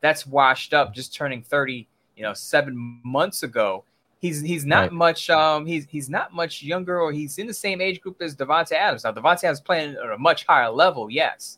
that's 0.02 0.26
washed 0.26 0.74
up 0.74 0.94
just 0.94 1.14
turning 1.14 1.42
30, 1.44 1.88
you 2.16 2.24
know, 2.24 2.34
seven 2.34 3.02
months 3.04 3.44
ago. 3.44 3.84
He's 4.20 4.42
he's 4.42 4.66
not 4.66 4.82
right. 4.82 4.92
much 4.92 5.30
um 5.30 5.66
he's 5.66 5.88
he's 5.90 6.10
not 6.10 6.34
much 6.34 6.62
younger 6.62 7.00
or 7.00 7.12
he's 7.14 7.38
in 7.38 7.48
the 7.48 7.54
same 7.54 7.80
age 7.80 8.02
group 8.02 8.22
as 8.22 8.36
Davante 8.36 8.74
Adams. 8.74 9.06
Now 9.06 9.14
Davante 9.14 9.46
Adams 9.46 9.62
playing 9.62 9.96
at 9.96 10.12
a 10.12 10.18
much 10.18 10.46
higher 10.46 10.70
level, 10.70 11.10
yes. 11.10 11.58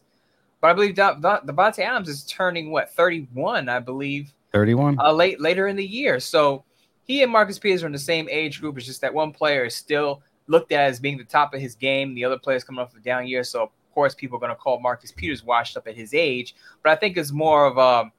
But 0.62 0.70
I 0.70 0.74
believe 0.74 0.94
Davante 0.94 1.80
Adams 1.80 2.08
is 2.08 2.24
turning 2.25 2.70
what 2.70 2.91
31, 2.91 3.68
I 3.68 3.80
believe. 3.80 4.32
31. 4.51 5.00
Uh, 5.00 5.12
late 5.12 5.41
later 5.41 5.68
in 5.68 5.75
the 5.75 5.86
year. 5.86 6.20
So 6.20 6.63
he 7.03 7.24
and 7.24 7.32
Marcus 7.32 7.58
Peters 7.58 7.84
are 7.84 7.88
in 7.88 7.94
the 7.94 8.00
same 8.00 8.30
age 8.30 8.62
group. 8.62 8.77
It's 8.77 8.86
just 8.86 9.01
that 9.01 9.13
one 9.13 9.32
player 9.32 9.65
is 9.65 9.75
still 9.75 10.22
looked 10.46 10.72
at 10.72 10.82
as 10.82 11.00
being 11.00 11.18
the 11.18 11.24
top 11.24 11.53
of 11.56 11.62
his 11.62 11.74
game. 11.74 12.13
The 12.13 12.25
other 12.25 12.38
player's 12.38 12.63
coming 12.63 12.80
off 12.80 12.96
a 12.96 13.00
down 13.00 13.27
year. 13.27 13.44
So, 13.44 13.63
of 13.63 13.70
course, 13.94 14.13
people 14.13 14.38
are 14.38 14.39
going 14.39 14.51
to 14.51 14.56
call 14.56 14.80
Marcus 14.80 15.12
Peters 15.12 15.44
washed 15.44 15.77
up 15.77 15.88
at 15.88 15.96
his 15.96 16.13
age. 16.13 16.56
But 16.84 16.91
I 16.91 16.96
think 16.96 17.18
it's 17.18 17.32
more 17.32 17.65
of 17.65 17.77
a 17.77 18.12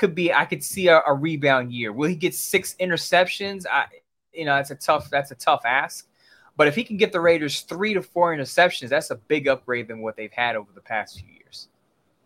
could 0.00 0.14
be 0.14 0.32
I 0.32 0.46
could 0.46 0.64
see 0.64 0.88
a, 0.88 1.02
a 1.06 1.12
rebound 1.12 1.72
year. 1.72 1.92
Will 1.92 2.08
he 2.08 2.16
get 2.16 2.34
six 2.34 2.74
interceptions? 2.80 3.66
I 3.70 3.84
you 4.32 4.46
know, 4.46 4.56
that's 4.56 4.70
a 4.70 4.74
tough 4.74 5.10
that's 5.10 5.30
a 5.30 5.34
tough 5.34 5.62
ask. 5.64 6.08
But 6.56 6.66
if 6.66 6.74
he 6.74 6.84
can 6.84 6.96
get 6.96 7.12
the 7.12 7.20
Raiders 7.20 7.60
three 7.60 7.94
to 7.94 8.02
four 8.02 8.34
interceptions, 8.34 8.88
that's 8.88 9.10
a 9.10 9.16
big 9.16 9.46
upgrade 9.46 9.88
than 9.88 10.00
what 10.00 10.16
they've 10.16 10.32
had 10.32 10.56
over 10.56 10.70
the 10.74 10.80
past 10.80 11.20
few 11.20 11.28
years. 11.28 11.68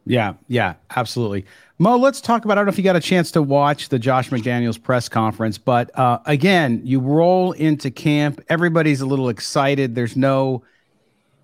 Yeah, 0.06 0.34
yeah, 0.48 0.74
absolutely. 0.94 1.46
Mo, 1.78 1.96
let's 1.96 2.20
talk 2.20 2.44
about. 2.44 2.52
I 2.52 2.60
don't 2.60 2.66
know 2.66 2.72
if 2.72 2.78
you 2.78 2.84
got 2.84 2.96
a 2.96 3.00
chance 3.00 3.32
to 3.32 3.42
watch 3.42 3.88
the 3.88 3.98
Josh 3.98 4.30
McDaniels 4.30 4.80
press 4.80 5.08
conference, 5.08 5.58
but 5.58 5.96
uh, 5.98 6.20
again, 6.26 6.80
you 6.84 7.00
roll 7.00 7.52
into 7.52 7.90
camp. 7.90 8.40
Everybody's 8.48 9.00
a 9.00 9.06
little 9.06 9.28
excited. 9.28 9.94
There's 9.94 10.16
no, 10.16 10.62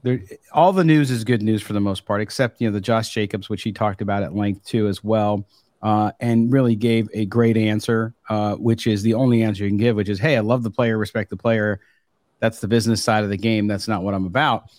there. 0.03 0.21
All 0.53 0.73
the 0.73 0.85
news 0.85 1.11
is 1.11 1.25
good 1.25 1.43
news 1.43 1.63
for 1.63 1.73
the 1.73 1.81
most 1.81 2.05
part, 2.05 2.21
except 2.21 2.61
you 2.61 2.69
know 2.69 2.73
the 2.73 2.81
Josh 2.81 3.09
Jacobs, 3.09 3.49
which 3.49 3.63
he 3.63 3.73
talked 3.73 4.03
about 4.03 4.23
at 4.23 4.37
length 4.37 4.65
too 4.65 4.87
as 4.87 5.03
well, 5.03 5.45
uh, 5.83 6.13
and 6.21 6.53
really 6.53 6.77
gave 6.77 7.09
a 7.15 7.25
great 7.27 7.57
answer, 7.57 8.15
uh, 8.29 8.55
which 8.57 8.87
is 8.87 9.03
the 9.03 9.15
only 9.15 9.43
answer 9.43 9.65
you 9.65 9.71
can 9.71 9.79
give, 9.79 9.97
which 9.97 10.09
is, 10.09 10.19
"Hey, 10.19 10.37
I 10.37 10.41
love 10.41 10.63
the 10.63 10.71
player, 10.71 10.99
respect 10.99 11.31
the 11.31 11.37
player. 11.37 11.81
That's 12.39 12.61
the 12.61 12.69
business 12.69 13.03
side 13.03 13.25
of 13.25 13.31
the 13.31 13.37
game. 13.37 13.67
That's 13.67 13.89
not 13.89 14.03
what 14.03 14.15
I'm 14.15 14.27
about." 14.27 14.71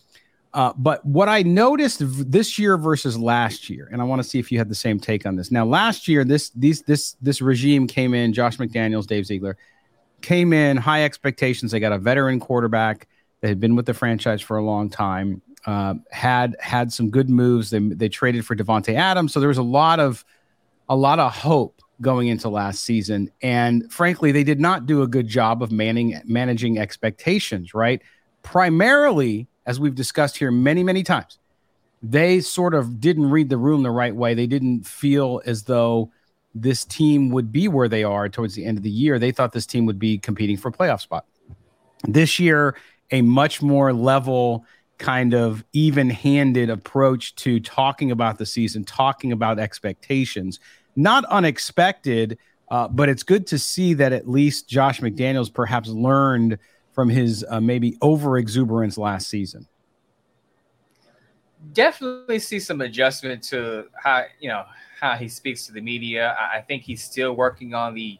Uh, 0.53 0.73
but 0.77 1.05
what 1.05 1.29
I 1.29 1.43
noticed 1.43 2.01
this 2.29 2.59
year 2.59 2.77
versus 2.77 3.17
last 3.17 3.69
year, 3.69 3.87
and 3.91 4.01
I 4.01 4.03
want 4.03 4.21
to 4.21 4.27
see 4.27 4.37
if 4.37 4.51
you 4.51 4.57
had 4.57 4.67
the 4.67 4.75
same 4.75 4.99
take 4.99 5.25
on 5.25 5.37
this. 5.37 5.49
Now, 5.49 5.65
last 5.65 6.07
year, 6.09 6.25
this 6.25 6.49
these 6.49 6.81
this 6.81 7.15
this 7.21 7.41
regime 7.41 7.87
came 7.87 8.13
in. 8.13 8.33
Josh 8.33 8.57
McDaniels, 8.57 9.07
Dave 9.07 9.25
Ziegler 9.25 9.57
came 10.21 10.53
in 10.53 10.77
high 10.77 11.03
expectations. 11.03 11.71
They 11.71 11.79
got 11.79 11.93
a 11.93 11.97
veteran 11.97 12.39
quarterback 12.39 13.07
that 13.39 13.47
had 13.47 13.59
been 13.59 13.75
with 13.75 13.85
the 13.85 13.93
franchise 13.93 14.41
for 14.41 14.57
a 14.57 14.63
long 14.63 14.89
time. 14.89 15.41
Uh, 15.65 15.95
had 16.11 16.55
had 16.59 16.91
some 16.91 17.09
good 17.09 17.29
moves. 17.29 17.69
They 17.69 17.79
they 17.79 18.09
traded 18.09 18.45
for 18.45 18.55
Davante 18.55 18.95
Adams, 18.95 19.31
so 19.31 19.39
there 19.39 19.49
was 19.49 19.57
a 19.57 19.63
lot 19.63 19.99
of 19.99 20.25
a 20.91 20.95
lot 20.95 21.19
of 21.19 21.33
hope 21.33 21.81
going 22.01 22.27
into 22.27 22.49
last 22.49 22.83
season. 22.83 23.31
And 23.41 23.89
frankly, 23.91 24.33
they 24.33 24.43
did 24.43 24.59
not 24.59 24.85
do 24.85 25.03
a 25.03 25.07
good 25.07 25.27
job 25.27 25.63
of 25.63 25.71
manning 25.71 26.21
managing 26.25 26.77
expectations. 26.77 27.73
Right, 27.73 28.01
primarily 28.43 29.47
as 29.65 29.79
we've 29.79 29.95
discussed 29.95 30.37
here 30.37 30.51
many, 30.51 30.83
many 30.83 31.01
times, 31.01 31.39
they 32.03 32.41
sort 32.41 32.73
of 32.73 32.99
didn't 32.99 33.29
read 33.29 33.47
the 33.49 33.57
room 33.57 33.83
the 33.83 33.91
right 33.91 34.13
way. 34.13 34.33
They 34.33 34.47
didn't 34.47 34.85
feel 34.85 35.41
as 35.45 35.63
though 35.63 36.11
this 36.53 36.83
team 36.83 37.29
would 37.29 37.53
be 37.53 37.69
where 37.69 37.87
they 37.87 38.03
are 38.03 38.27
towards 38.27 38.55
the 38.55 38.65
end 38.65 38.77
of 38.77 38.83
the 38.83 38.89
year. 38.89 39.17
They 39.17 39.31
thought 39.31 39.53
this 39.53 39.65
team 39.65 39.85
would 39.85 39.99
be 39.99 40.17
competing 40.17 40.57
for 40.57 40.67
a 40.67 40.71
playoff 40.73 40.99
spot. 40.99 41.25
This 42.05 42.37
year, 42.37 42.75
a 43.11 43.21
much 43.21 43.61
more 43.61 43.93
level, 43.93 44.65
kind 45.01 45.33
of 45.33 45.63
even 45.73 46.09
handed 46.09 46.69
approach 46.69 47.35
to 47.35 47.59
talking 47.59 48.11
about 48.11 48.37
the 48.37 48.45
season, 48.45 48.83
talking 48.83 49.31
about 49.31 49.57
expectations. 49.57 50.59
Not 51.01 51.25
unexpected, 51.25 52.37
uh, 52.69 52.87
but 52.87 53.09
it's 53.09 53.23
good 53.23 53.47
to 53.47 53.57
see 53.57 53.95
that 53.95 54.13
at 54.13 54.29
least 54.29 54.69
Josh 54.69 55.01
McDaniels 55.01 55.51
perhaps 55.51 55.89
learned 55.89 56.59
from 56.93 57.09
his 57.09 57.43
uh, 57.49 57.59
maybe 57.59 57.97
over 58.01 58.37
exuberance 58.37 58.97
last 58.97 59.27
season? 59.27 59.67
Definitely 61.73 62.37
see 62.37 62.59
some 62.59 62.81
adjustment 62.81 63.41
to 63.45 63.85
how 63.95 64.25
you 64.39 64.49
know 64.49 64.65
how 64.99 65.15
he 65.15 65.27
speaks 65.27 65.65
to 65.65 65.73
the 65.73 65.81
media. 65.81 66.35
I 66.39 66.61
think 66.61 66.83
he's 66.83 67.03
still 67.03 67.33
working 67.33 67.73
on 67.73 67.95
the 67.95 68.19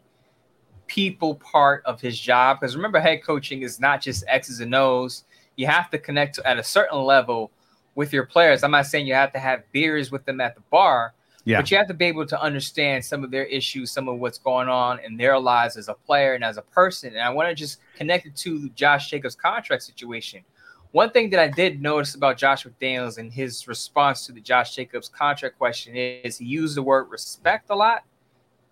people 0.88 1.36
part 1.36 1.84
of 1.84 2.00
his 2.00 2.18
job 2.18 2.58
because 2.60 2.74
remember, 2.74 2.98
head 2.98 3.22
coaching 3.22 3.62
is 3.62 3.78
not 3.78 4.00
just 4.00 4.24
X's 4.26 4.60
and 4.60 4.74
O's. 4.74 5.24
You 5.54 5.66
have 5.66 5.88
to 5.90 5.98
connect 5.98 6.40
at 6.44 6.58
a 6.58 6.64
certain 6.64 7.00
level 7.00 7.52
with 7.94 8.12
your 8.12 8.26
players. 8.26 8.64
I'm 8.64 8.72
not 8.72 8.86
saying 8.86 9.06
you 9.06 9.14
have 9.14 9.32
to 9.32 9.38
have 9.38 9.62
beers 9.70 10.10
with 10.10 10.24
them 10.24 10.40
at 10.40 10.54
the 10.56 10.62
bar, 10.70 11.14
yeah. 11.44 11.60
But 11.60 11.70
you 11.70 11.76
have 11.76 11.88
to 11.88 11.94
be 11.94 12.04
able 12.04 12.26
to 12.26 12.40
understand 12.40 13.04
some 13.04 13.24
of 13.24 13.30
their 13.30 13.46
issues, 13.46 13.90
some 13.90 14.08
of 14.08 14.18
what's 14.18 14.38
going 14.38 14.68
on 14.68 15.00
in 15.00 15.16
their 15.16 15.38
lives 15.38 15.76
as 15.76 15.88
a 15.88 15.94
player 15.94 16.34
and 16.34 16.44
as 16.44 16.56
a 16.56 16.62
person. 16.62 17.10
And 17.10 17.20
I 17.20 17.30
want 17.30 17.48
to 17.48 17.54
just 17.54 17.80
connect 17.96 18.26
it 18.26 18.36
to 18.36 18.68
Josh 18.70 19.10
Jacobs' 19.10 19.34
contract 19.34 19.82
situation. 19.82 20.44
One 20.92 21.10
thing 21.10 21.30
that 21.30 21.40
I 21.40 21.48
did 21.48 21.82
notice 21.82 22.14
about 22.14 22.36
Josh 22.36 22.64
McDaniels 22.64 23.18
and 23.18 23.32
his 23.32 23.66
response 23.66 24.26
to 24.26 24.32
the 24.32 24.40
Josh 24.40 24.76
Jacobs 24.76 25.08
contract 25.08 25.58
question 25.58 25.96
is 25.96 26.38
he 26.38 26.44
used 26.44 26.76
the 26.76 26.82
word 26.82 27.10
respect 27.10 27.70
a 27.70 27.74
lot 27.74 28.04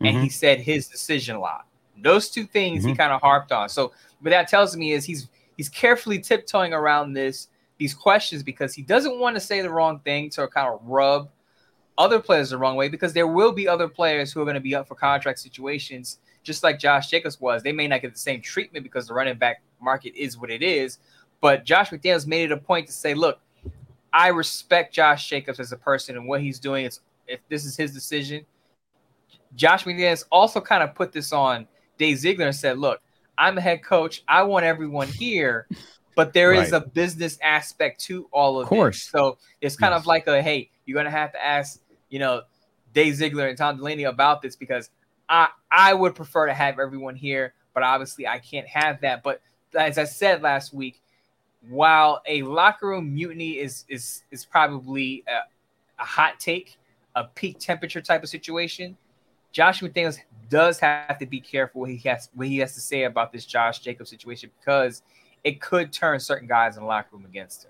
and 0.00 0.14
mm-hmm. 0.14 0.24
he 0.24 0.28
said 0.28 0.60
his 0.60 0.86
decision 0.86 1.36
a 1.36 1.40
lot. 1.40 1.66
Those 1.96 2.30
two 2.30 2.44
things 2.44 2.80
mm-hmm. 2.80 2.90
he 2.90 2.94
kind 2.94 3.12
of 3.12 3.20
harped 3.20 3.52
on. 3.52 3.68
So 3.68 3.92
what 4.20 4.30
that 4.30 4.48
tells 4.48 4.76
me 4.76 4.92
is 4.92 5.04
he's 5.04 5.28
he's 5.56 5.68
carefully 5.68 6.20
tiptoeing 6.20 6.72
around 6.72 7.14
this 7.14 7.48
these 7.78 7.94
questions 7.94 8.42
because 8.42 8.74
he 8.74 8.82
doesn't 8.82 9.18
want 9.18 9.34
to 9.36 9.40
say 9.40 9.62
the 9.62 9.70
wrong 9.70 9.98
thing 10.00 10.28
to 10.30 10.46
kind 10.48 10.68
of 10.68 10.80
rub 10.84 11.30
other 12.00 12.18
players 12.18 12.48
the 12.48 12.56
wrong 12.56 12.76
way 12.76 12.88
because 12.88 13.12
there 13.12 13.26
will 13.26 13.52
be 13.52 13.68
other 13.68 13.86
players 13.86 14.32
who 14.32 14.40
are 14.40 14.44
going 14.44 14.54
to 14.54 14.60
be 14.60 14.74
up 14.74 14.88
for 14.88 14.94
contract 14.94 15.38
situations, 15.38 16.18
just 16.42 16.62
like 16.62 16.78
Josh 16.78 17.10
Jacobs 17.10 17.38
was. 17.38 17.62
They 17.62 17.72
may 17.72 17.86
not 17.86 18.00
get 18.00 18.14
the 18.14 18.18
same 18.18 18.40
treatment 18.40 18.82
because 18.82 19.06
the 19.06 19.12
running 19.12 19.36
back 19.36 19.62
market 19.82 20.14
is 20.16 20.38
what 20.38 20.50
it 20.50 20.62
is. 20.62 20.98
But 21.42 21.64
Josh 21.64 21.90
McDaniels 21.90 22.26
made 22.26 22.44
it 22.44 22.52
a 22.52 22.56
point 22.56 22.86
to 22.86 22.92
say, 22.92 23.12
look, 23.12 23.38
I 24.14 24.28
respect 24.28 24.94
Josh 24.94 25.28
Jacobs 25.28 25.60
as 25.60 25.72
a 25.72 25.76
person 25.76 26.16
and 26.16 26.26
what 26.26 26.40
he's 26.40 26.58
doing. 26.58 26.86
It's 26.86 27.00
if 27.26 27.40
this 27.50 27.66
is 27.66 27.76
his 27.76 27.92
decision. 27.92 28.46
Josh 29.54 29.84
McDaniels 29.84 30.24
also 30.32 30.58
kind 30.60 30.82
of 30.82 30.94
put 30.94 31.12
this 31.12 31.34
on 31.34 31.68
Dave 31.98 32.16
Ziegler 32.16 32.46
and 32.46 32.56
said, 32.56 32.78
look, 32.78 33.02
I'm 33.36 33.58
a 33.58 33.60
head 33.60 33.84
coach. 33.84 34.22
I 34.26 34.42
want 34.42 34.64
everyone 34.64 35.08
here, 35.08 35.66
but 36.16 36.32
there 36.32 36.50
right. 36.50 36.62
is 36.62 36.72
a 36.72 36.80
business 36.80 37.38
aspect 37.42 38.00
to 38.02 38.26
all 38.32 38.58
of, 38.58 38.64
of 38.64 38.68
course. 38.68 39.04
This. 39.04 39.10
So 39.10 39.38
it's 39.60 39.76
kind 39.76 39.92
yes. 39.92 40.00
of 40.00 40.06
like 40.06 40.26
a 40.26 40.40
hey, 40.42 40.70
you're 40.86 40.96
gonna 40.96 41.10
have 41.10 41.32
to 41.32 41.44
ask 41.44 41.80
you 42.10 42.18
know, 42.18 42.42
Dave 42.92 43.14
Ziegler 43.14 43.48
and 43.48 43.56
Tom 43.56 43.76
Delaney 43.76 44.04
about 44.04 44.42
this 44.42 44.56
because 44.56 44.90
I 45.28 45.48
I 45.70 45.94
would 45.94 46.14
prefer 46.14 46.46
to 46.46 46.54
have 46.54 46.78
everyone 46.78 47.14
here, 47.14 47.54
but 47.72 47.82
obviously 47.82 48.26
I 48.26 48.38
can't 48.38 48.66
have 48.66 49.00
that. 49.00 49.22
But 49.22 49.40
as 49.74 49.96
I 49.96 50.04
said 50.04 50.42
last 50.42 50.74
week, 50.74 51.00
while 51.68 52.20
a 52.26 52.42
locker 52.42 52.88
room 52.88 53.14
mutiny 53.14 53.58
is 53.58 53.84
is 53.88 54.22
is 54.30 54.44
probably 54.44 55.24
a, 55.28 56.02
a 56.02 56.04
hot 56.04 56.40
take, 56.40 56.76
a 57.14 57.24
peak 57.24 57.58
temperature 57.58 58.00
type 58.00 58.22
of 58.22 58.28
situation, 58.28 58.96
Josh 59.52 59.80
McDaniels 59.80 60.18
does 60.48 60.80
have 60.80 61.18
to 61.18 61.26
be 61.26 61.40
careful 61.40 61.82
what 61.82 61.90
he 61.90 62.08
has 62.08 62.28
what 62.34 62.48
he 62.48 62.58
has 62.58 62.74
to 62.74 62.80
say 62.80 63.04
about 63.04 63.32
this 63.32 63.46
Josh 63.46 63.78
Jacobs 63.80 64.10
situation 64.10 64.50
because 64.60 65.02
it 65.44 65.60
could 65.60 65.92
turn 65.92 66.20
certain 66.20 66.48
guys 66.48 66.76
in 66.76 66.82
the 66.82 66.88
locker 66.88 67.08
room 67.12 67.24
against 67.24 67.64
him. 67.64 67.69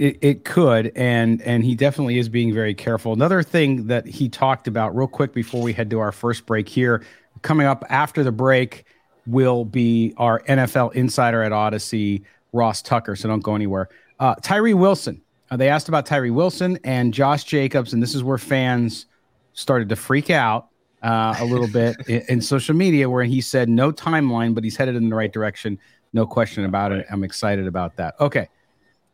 It, 0.00 0.16
it 0.22 0.44
could, 0.46 0.92
and 0.96 1.42
and 1.42 1.62
he 1.62 1.74
definitely 1.74 2.18
is 2.18 2.30
being 2.30 2.54
very 2.54 2.72
careful. 2.74 3.12
Another 3.12 3.42
thing 3.42 3.86
that 3.88 4.06
he 4.06 4.30
talked 4.30 4.66
about, 4.66 4.96
real 4.96 5.06
quick, 5.06 5.34
before 5.34 5.60
we 5.60 5.74
head 5.74 5.90
to 5.90 6.00
our 6.00 6.10
first 6.10 6.46
break 6.46 6.70
here, 6.70 7.04
coming 7.42 7.66
up 7.66 7.84
after 7.90 8.24
the 8.24 8.32
break 8.32 8.86
will 9.26 9.66
be 9.66 10.14
our 10.16 10.40
NFL 10.44 10.94
insider 10.94 11.42
at 11.42 11.52
Audacy 11.52 12.22
Ross 12.54 12.80
Tucker. 12.80 13.14
So 13.14 13.28
don't 13.28 13.42
go 13.42 13.54
anywhere. 13.54 13.90
Uh, 14.18 14.36
Tyree 14.36 14.72
Wilson. 14.72 15.20
Uh, 15.50 15.58
they 15.58 15.68
asked 15.68 15.88
about 15.88 16.06
Tyree 16.06 16.30
Wilson 16.30 16.78
and 16.82 17.12
Josh 17.12 17.44
Jacobs, 17.44 17.92
and 17.92 18.02
this 18.02 18.14
is 18.14 18.22
where 18.22 18.38
fans 18.38 19.04
started 19.52 19.90
to 19.90 19.96
freak 19.96 20.30
out 20.30 20.68
uh, 21.02 21.34
a 21.40 21.44
little 21.44 21.68
bit 21.72 21.96
in, 22.08 22.22
in, 22.28 22.40
social 22.40 22.74
media, 22.74 23.10
where 23.10 23.24
he 23.24 23.42
said 23.42 23.68
no 23.68 23.92
timeline, 23.92 24.54
but 24.54 24.64
he's 24.64 24.78
headed 24.78 24.96
in 24.96 25.10
the 25.10 25.14
right 25.14 25.30
direction. 25.30 25.78
No 26.14 26.26
question 26.26 26.64
about 26.64 26.90
it. 26.92 27.04
I'm 27.10 27.22
excited 27.22 27.66
about 27.66 27.96
that. 27.96 28.14
Okay. 28.18 28.48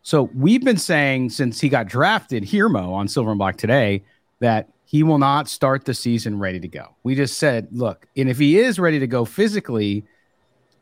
So 0.07 0.31
we've 0.37 0.63
been 0.63 0.77
saying 0.77 1.31
since 1.31 1.61
he 1.61 1.69
got 1.69 1.89
drafted, 1.89 2.45
Hirmo 2.45 2.93
on 2.93 3.09
Silver 3.09 3.31
and 3.31 3.39
Black 3.41 3.57
today, 3.57 4.05
that 4.39 4.69
he 4.85 5.03
will 5.03 5.19
not 5.19 5.49
start 5.49 5.85
the 5.85 5.95
season 5.95 6.39
ready 6.39 6.61
to 6.61 6.69
go. 6.69 6.95
We 7.03 7.17
just 7.17 7.39
said, 7.39 7.67
look, 7.73 8.07
and 8.17 8.29
if 8.29 8.39
he 8.39 8.57
is 8.57 8.79
ready 8.79 9.01
to 9.01 9.09
go 9.09 9.25
physically, 9.25 10.05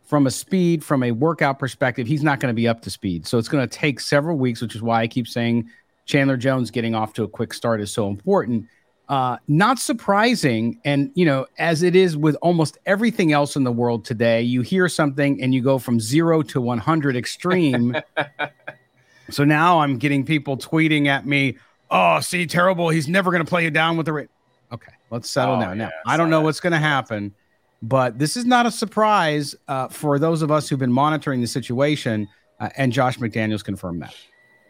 from 0.05 0.27
a 0.27 0.31
speed, 0.31 0.85
from 0.85 1.03
a 1.03 1.11
workout 1.11 1.59
perspective, 1.59 2.07
he's 2.07 2.23
not 2.23 2.39
going 2.39 2.53
to 2.53 2.55
be 2.55 2.69
up 2.69 2.83
to 2.83 2.91
speed. 2.91 3.27
So 3.27 3.39
it's 3.39 3.49
going 3.49 3.67
to 3.67 3.79
take 3.79 3.99
several 3.99 4.37
weeks, 4.37 4.61
which 4.61 4.75
is 4.75 4.83
why 4.83 5.01
I 5.01 5.07
keep 5.07 5.27
saying 5.27 5.71
Chandler 6.05 6.37
Jones 6.37 6.71
getting 6.71 6.95
off 6.95 7.15
to 7.15 7.23
a 7.23 7.29
quick 7.29 7.55
start 7.55 7.81
is 7.81 7.91
so 7.91 8.09
important. 8.09 8.67
Uh, 9.09 9.39
not 9.49 9.79
surprising. 9.79 10.79
And, 10.85 11.11
you 11.15 11.25
know, 11.25 11.47
as 11.59 11.83
it 11.83 11.97
is 11.97 12.15
with 12.15 12.37
almost 12.43 12.77
everything 12.85 13.33
else 13.33 13.57
in 13.57 13.65
the 13.65 13.73
world 13.73 14.05
today, 14.05 14.43
you 14.43 14.61
hear 14.61 14.87
something 14.87 15.41
and 15.43 15.55
you 15.55 15.63
go 15.63 15.79
from 15.79 15.99
zero 15.99 16.43
to 16.43 16.61
100 16.61 17.17
extreme 17.17 17.97
So 19.31 19.45
now 19.45 19.81
I'm 19.81 19.99
getting 19.99 20.25
people 20.25 20.57
tweeting 20.57 21.07
at 21.07 21.27
me, 21.27 21.59
"Oh, 21.91 22.21
see, 22.21 22.47
terrible. 22.47 22.89
He's 22.89 23.09
never 23.09 23.31
going 23.31 23.45
to 23.45 23.49
play 23.49 23.65
you 23.65 23.71
down 23.71 23.97
with 23.97 24.07
the 24.07 24.13
rate." 24.13 24.29
Okay, 24.73 24.93
let's 25.11 25.31
settle 25.31 25.57
oh, 25.57 25.61
down. 25.61 25.79
Yeah, 25.79 25.87
now 25.87 25.93
I 26.07 26.17
don't 26.17 26.31
know 26.31 26.41
what's 26.41 26.61
going 26.61 26.73
to 26.73 26.79
happen, 26.79 27.35
but 27.83 28.19
this 28.19 28.37
is 28.37 28.45
not 28.45 28.67
a 28.67 28.71
surprise 28.71 29.55
uh, 29.69 29.89
for 29.89 30.19
those 30.19 30.43
of 30.43 30.51
us 30.51 30.69
who've 30.69 30.79
been 30.79 30.93
monitoring 30.93 31.41
the 31.41 31.47
situation. 31.47 32.29
Uh, 32.61 32.69
and 32.77 32.93
Josh 32.93 33.19
McDaniels 33.19 33.65
confirmed 33.65 34.01
that. 34.03 34.15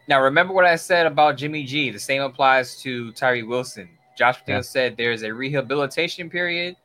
Now, 0.08 0.23
remember 0.23 0.52
what 0.52 0.64
I 0.64 0.76
said 0.76 1.06
about 1.06 1.37
Jimmy 1.37 1.64
G. 1.64 1.90
The 1.90 1.99
same 1.99 2.23
applies 2.23 2.80
to 2.82 3.12
Tyree 3.12 3.42
Wilson. 3.42 3.88
Josh 4.16 4.37
McDaniels 4.42 4.46
yeah. 4.49 4.61
said 4.61 4.96
there's 4.96 5.23
a 5.23 5.32
rehabilitation 5.32 6.30
period 6.30 6.76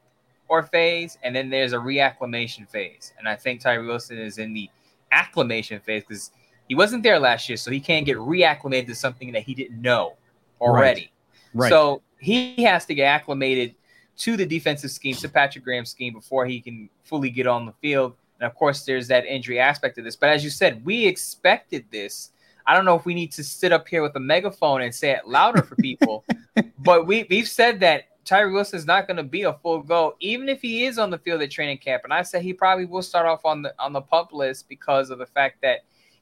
or 0.48 0.64
phase, 0.64 1.18
and 1.24 1.36
then 1.36 1.50
there's 1.50 1.74
a 1.74 1.78
reacclimation 1.78 2.70
phase. 2.70 3.14
And 3.18 3.28
I 3.28 3.36
think 3.36 3.62
Tyree 3.62 3.86
Wilson 3.86 4.18
is 4.18 4.38
in 4.38 4.54
the 4.54 4.70
acclimation 5.12 5.80
phase 5.80 6.04
because 6.08 6.32
he 6.70 6.76
wasn't 6.76 7.04
there 7.04 7.20
last 7.20 7.50
year, 7.50 7.58
so 7.58 7.70
he 7.70 7.82
can't 7.82 8.06
get 8.06 8.16
reacclimated 8.16 8.88
to 8.88 8.96
something 8.96 9.34
that 9.34 9.44
he 9.44 9.54
didn't 9.54 9.82
know 9.82 10.16
already. 10.62 11.12
Right. 11.54 11.64
right. 11.64 11.70
So 11.70 12.02
he 12.20 12.64
has 12.64 12.86
to 12.86 12.96
get 12.96 13.04
acclimated 13.04 13.76
to 14.20 14.38
the 14.38 14.46
defensive 14.46 14.92
scheme, 14.92 15.16
to 15.16 15.28
Patrick 15.28 15.66
Graham's 15.66 15.90
scheme, 15.90 16.14
before 16.14 16.46
he 16.46 16.62
can 16.62 16.90
fully 17.04 17.30
get 17.30 17.48
on 17.48 17.66
the 17.66 17.74
field. 17.82 18.16
And 18.40 18.48
of 18.48 18.56
course, 18.56 18.86
there's 18.86 19.10
that 19.10 19.26
injury 19.26 19.60
aspect 19.60 19.98
of 19.98 20.06
this. 20.06 20.16
But 20.16 20.30
as 20.30 20.46
you 20.46 20.50
said, 20.50 20.86
we 20.86 21.06
expected 21.06 21.86
this 21.92 22.32
I 22.70 22.76
don't 22.76 22.86
know 22.86 22.96
if 22.96 23.04
we 23.04 23.16
need 23.16 23.32
to 23.32 23.44
sit 23.44 23.72
up 23.72 23.88
here 23.88 24.04
with 24.04 24.16
a 24.16 24.20
megaphone 24.20 24.84
and 24.84 24.94
say 24.94 25.10
it 25.10 25.28
louder 25.28 25.64
for 25.64 25.76
people, 25.78 26.24
but 26.78 27.08
we 27.08 27.26
we've 27.28 27.48
said 27.48 27.80
that 27.80 28.04
Tyree 28.26 28.54
Wilson 28.54 28.78
is 28.78 28.86
not 28.86 29.08
going 29.08 29.18
to 29.18 29.24
be 29.24 29.42
a 29.42 29.54
full 29.54 29.82
go, 29.82 30.16
even 30.20 30.48
if 30.48 30.62
he 30.62 30.86
is 30.86 31.00
on 31.00 31.10
the 31.10 31.18
field 31.18 31.42
at 31.42 31.50
training 31.50 31.80
camp. 31.80 32.04
And 32.04 32.14
I 32.14 32.22
said 32.22 32.44
he 32.44 32.54
probably 32.54 32.86
will 32.86 33.02
start 33.02 33.26
off 33.26 33.44
on 33.44 33.64
the 33.64 33.74
on 33.80 33.92
the 33.92 34.02
pup 34.02 34.34
list 34.34 34.70
because 34.70 35.10
of 35.10 35.18
the 35.18 35.26
fact 35.26 35.64
that 35.64 35.80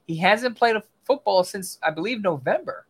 he 0.08 0.16
hasn't 0.16 0.56
played 0.56 0.74
a 0.74 0.82
football 1.04 1.44
since 1.44 1.78
I 1.82 1.90
believe 1.90 2.22
November. 2.22 2.86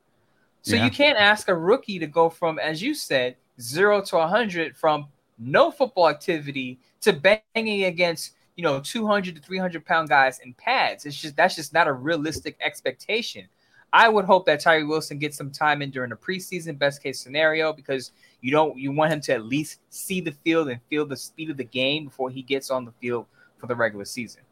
So 0.62 0.76
yeah. 0.76 0.84
you 0.84 0.90
can't 0.90 1.18
ask 1.18 1.48
a 1.48 1.54
rookie 1.54 1.98
to 1.98 2.06
go 2.06 2.30
from, 2.30 2.58
as 2.58 2.80
you 2.80 2.94
said, 2.94 3.36
zero 3.60 4.00
to 4.02 4.16
100 4.16 4.76
from 4.76 5.08
no 5.38 5.70
football 5.70 6.08
activity 6.08 6.78
to 7.00 7.12
banging 7.12 7.84
against 7.84 8.34
you 8.56 8.64
know 8.64 8.80
200 8.80 9.36
to 9.36 9.42
300 9.42 9.84
pound 9.84 10.08
guys 10.08 10.40
in 10.40 10.54
pads. 10.54 11.06
It's 11.06 11.20
just 11.20 11.36
that's 11.36 11.54
just 11.54 11.74
not 11.74 11.86
a 11.86 11.92
realistic 11.92 12.56
expectation. 12.60 13.46
I 13.92 14.08
would 14.08 14.26
hope 14.26 14.44
that 14.46 14.60
Tyree 14.60 14.84
Wilson 14.84 15.18
gets 15.18 15.36
some 15.36 15.50
time 15.50 15.80
in 15.80 15.90
during 15.90 16.10
the 16.10 16.16
preseason, 16.16 16.78
best 16.78 17.02
case 17.02 17.20
scenario, 17.20 17.72
because 17.72 18.12
you 18.42 18.50
don't 18.50 18.76
you 18.76 18.92
want 18.92 19.12
him 19.12 19.20
to 19.22 19.34
at 19.34 19.44
least 19.44 19.80
see 19.90 20.20
the 20.20 20.32
field 20.32 20.68
and 20.68 20.80
feel 20.90 21.06
the 21.06 21.16
speed 21.16 21.50
of 21.50 21.56
the 21.56 21.64
game 21.64 22.06
before 22.06 22.30
he 22.30 22.42
gets 22.42 22.70
on 22.70 22.84
the 22.84 22.92
field 23.00 23.26
for 23.56 23.66
the 23.66 23.74
regular 23.74 24.04
season. 24.04 24.42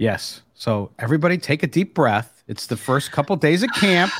Yes. 0.00 0.40
So 0.54 0.92
everybody 0.98 1.36
take 1.36 1.62
a 1.62 1.66
deep 1.66 1.92
breath. 1.92 2.42
It's 2.48 2.66
the 2.66 2.76
first 2.78 3.12
couple 3.12 3.36
days 3.36 3.62
of 3.62 3.70
camp. 3.74 4.10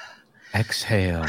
Exhale 0.54 1.26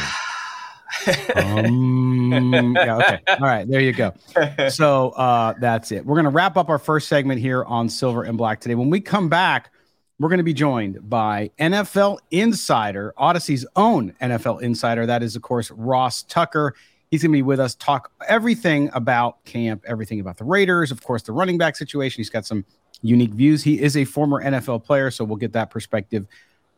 um, 1.35 2.75
yeah, 2.75 2.97
okay. 2.97 3.19
All 3.27 3.39
right, 3.39 3.67
there 3.67 3.81
you 3.81 3.93
go. 3.93 4.13
So 4.69 5.09
uh, 5.09 5.55
that's 5.59 5.91
it. 5.91 6.05
We're 6.05 6.13
going 6.13 6.25
to 6.25 6.29
wrap 6.29 6.55
up 6.55 6.69
our 6.69 6.77
first 6.77 7.07
segment 7.07 7.41
here 7.41 7.63
on 7.63 7.89
Silver 7.89 8.21
and 8.24 8.38
Black 8.38 8.59
today. 8.59 8.75
When 8.75 8.91
we 8.91 9.01
come 9.01 9.27
back, 9.27 9.71
we're 10.19 10.29
going 10.29 10.38
to 10.38 10.43
be 10.43 10.53
joined 10.53 11.09
by 11.09 11.50
NFL 11.59 12.19
Insider, 12.29 13.12
Audacy's 13.17 13.65
own 13.75 14.13
NFL 14.21 14.62
Insider. 14.62 15.07
That 15.07 15.24
is, 15.24 15.35
of 15.35 15.41
course, 15.41 15.71
Ross 15.71 16.21
Tucker. 16.24 16.75
He's 17.09 17.24
going 17.24 17.31
to 17.31 17.38
be 17.38 17.41
with 17.41 17.59
us, 17.59 17.74
talk 17.74 18.12
everything 18.27 18.91
about 18.93 19.43
camp, 19.45 19.83
everything 19.88 20.19
about 20.19 20.38
the 20.38 20.45
Raiders, 20.45 20.91
of 20.91 21.03
course, 21.03 21.24
the 21.24 21.31
running 21.31 21.57
back 21.57 21.75
situation. 21.75 22.19
He's 22.19 22.29
got 22.29 22.45
some 22.45 22.65
unique 23.02 23.34
views. 23.34 23.64
He 23.64 23.82
is 23.82 23.96
a 23.98 24.06
former 24.06 24.44
NFL 24.44 24.84
player, 24.84 25.12
so 25.12 25.24
we'll 25.24 25.38
get 25.38 25.54
that 25.54 25.70
perspective 25.70 26.28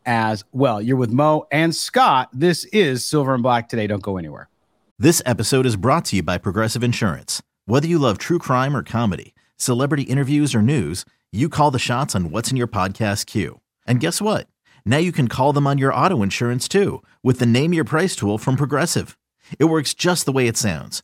as 0.06 0.44
well. 0.52 0.82
You're 0.82 0.98
with 0.98 1.12
Mo 1.12 1.48
and 1.52 1.76
Scott. 1.76 2.30
This 2.34 2.66
is 2.66 3.06
Silver 3.06 3.34
and 3.34 3.44
Black 3.44 3.70
today. 3.70 3.88
Don't 3.88 4.02
go 4.02 4.18
anywhere. 4.18 4.50
This 4.98 5.22
episode 5.26 5.66
is 5.66 5.76
brought 5.76 6.06
to 6.06 6.16
you 6.16 6.24
by 6.24 6.38
Progressive 6.38 6.84
Insurance. 6.84 7.44
Whether 7.66 7.88
you 7.88 8.00
love 8.00 8.18
true 8.18 8.40
crime 8.40 8.76
or 8.76 8.82
comedy, 8.82 9.36
celebrity 9.58 10.04
interviews 10.04 10.56
or 10.56 10.62
news, 10.62 11.06
you 11.32 11.50
call 11.50 11.72
the 11.72 11.78
shots 11.78 12.16
on 12.16 12.32
what's 12.32 12.50
in 12.50 12.58
your 12.58 12.68
podcast 12.68 13.26
queue. 13.26 13.60
And 13.86 14.00
guess 14.00 14.22
what? 14.22 14.48
Now 14.86 14.98
you 14.98 15.12
can 15.12 15.28
call 15.28 15.54
them 15.54 15.68
on 15.68 15.78
your 15.78 15.94
auto 15.94 16.24
insurance 16.24 16.68
too 16.68 17.04
with 17.22 17.40
the 17.40 17.46
Name 17.46 17.74
Your 17.74 17.84
Price 17.84 18.16
tool 18.16 18.38
from 18.38 18.56
Progressive. 18.56 19.18
It 19.60 19.66
works 19.66 19.94
just 19.94 20.26
the 20.26 20.32
way 20.32 20.48
it 20.48 20.58
sounds. 20.58 21.04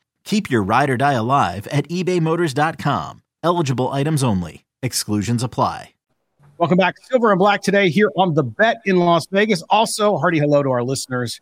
Keep 0.23 0.49
your 0.49 0.63
ride 0.63 0.89
or 0.89 0.97
die 0.97 1.13
alive 1.13 1.67
at 1.67 1.87
ebaymotors.com. 1.89 3.21
Eligible 3.43 3.89
items 3.89 4.23
only. 4.23 4.65
Exclusions 4.81 5.43
apply. 5.43 5.91
Welcome 6.61 6.77
back 6.77 6.95
Silver 7.09 7.31
and 7.31 7.39
Black 7.39 7.63
today 7.63 7.89
here 7.89 8.11
on 8.15 8.35
the 8.35 8.43
Bet 8.43 8.81
in 8.85 8.97
Las 8.97 9.25
Vegas. 9.31 9.63
Also, 9.71 10.17
hearty 10.17 10.37
hello 10.37 10.61
to 10.61 10.69
our 10.69 10.83
listeners 10.83 11.41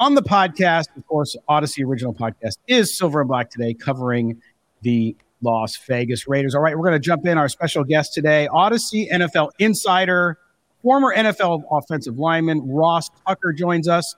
on 0.00 0.16
the 0.16 0.22
podcast. 0.22 0.86
Of 0.96 1.06
course, 1.06 1.36
Audacy 1.48 1.84
original 1.86 2.12
podcast 2.12 2.56
is 2.66 2.98
Silver 2.98 3.20
and 3.20 3.28
Black 3.28 3.48
today, 3.48 3.74
covering 3.74 4.42
the 4.82 5.14
Las 5.40 5.76
Vegas 5.86 6.26
Raiders. 6.26 6.56
All 6.56 6.60
right, 6.60 6.76
we're 6.76 6.84
going 6.84 7.00
to 7.00 7.04
jump 7.04 7.26
in. 7.26 7.38
Our 7.38 7.48
special 7.48 7.84
guest 7.84 8.12
today, 8.12 8.48
Audacy 8.52 9.08
NFL 9.08 9.50
insider, 9.60 10.36
former 10.82 11.14
NFL 11.14 11.62
offensive 11.70 12.18
lineman 12.18 12.68
Ross 12.68 13.08
Tucker 13.24 13.52
joins 13.52 13.86
us. 13.86 14.16